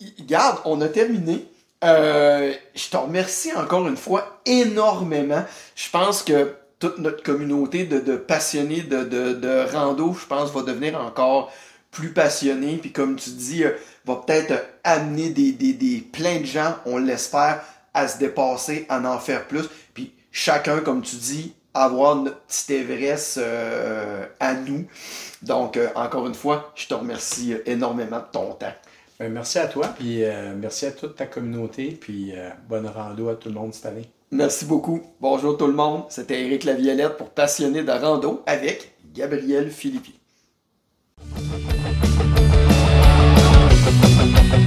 Regarde, 0.18 0.58
on 0.64 0.80
a 0.80 0.88
terminé. 0.88 1.44
Euh, 1.84 2.54
je 2.74 2.88
te 2.88 2.96
remercie 2.96 3.52
encore 3.54 3.86
une 3.88 3.96
fois 3.96 4.40
énormément. 4.46 5.44
Je 5.74 5.90
pense 5.90 6.22
que 6.22 6.54
toute 6.78 6.98
notre 6.98 7.22
communauté 7.22 7.84
de, 7.84 7.98
de 8.00 8.16
passionnés 8.16 8.82
de, 8.82 9.04
de, 9.04 9.32
de 9.34 9.66
rando, 9.72 10.14
je 10.18 10.26
pense, 10.26 10.52
va 10.52 10.62
devenir 10.62 10.98
encore 11.00 11.52
plus 11.90 12.12
passionnée. 12.12 12.76
Puis 12.76 12.92
comme 12.92 13.16
tu 13.16 13.30
dis, 13.30 13.64
euh, 13.64 13.72
va 14.06 14.16
peut-être 14.16 14.64
amener 14.84 15.30
des, 15.30 15.52
des, 15.52 15.72
des 15.72 15.98
plein 16.00 16.40
de 16.40 16.46
gens, 16.46 16.76
on 16.86 16.98
l'espère, 16.98 17.62
à 17.92 18.08
se 18.08 18.18
dépasser, 18.18 18.86
à 18.88 19.00
en 19.00 19.18
faire 19.18 19.46
plus. 19.46 19.64
Puis 19.92 20.12
chacun, 20.30 20.80
comme 20.80 21.02
tu 21.02 21.16
dis, 21.16 21.54
avoir 21.74 22.16
notre 22.16 22.40
petit 22.42 22.74
Everest 22.74 23.38
euh, 23.38 24.24
à 24.40 24.54
nous. 24.54 24.86
Donc, 25.42 25.76
euh, 25.76 25.88
encore 25.94 26.26
une 26.26 26.34
fois, 26.34 26.72
je 26.74 26.86
te 26.86 26.94
remercie 26.94 27.52
euh, 27.52 27.58
énormément 27.66 28.18
de 28.18 28.24
ton 28.32 28.52
temps. 28.52 28.72
Ben, 29.18 29.32
merci 29.32 29.58
à 29.58 29.66
toi, 29.66 29.88
puis 29.98 30.24
euh, 30.24 30.54
merci 30.56 30.86
à 30.86 30.92
toute 30.92 31.16
ta 31.16 31.26
communauté, 31.26 31.96
puis 31.98 32.34
bonne 32.68 32.86
rando 32.86 33.28
à 33.28 33.34
tout 33.34 33.48
le 33.48 33.54
monde 33.54 33.72
cette 33.72 33.86
année. 33.86 34.10
Merci 34.30 34.64
beaucoup. 34.66 35.00
Bonjour 35.20 35.56
tout 35.56 35.66
le 35.66 35.72
monde. 35.72 36.04
C'était 36.10 36.42
Eric 36.42 36.64
Laviolette 36.64 37.16
pour 37.16 37.30
Passionné 37.30 37.82
de 37.82 37.92
rando 37.92 38.42
avec 38.46 38.92
Gabriel 39.14 39.70
Philippi. 39.70 40.18
Thank 44.26 44.60
you. 44.60 44.65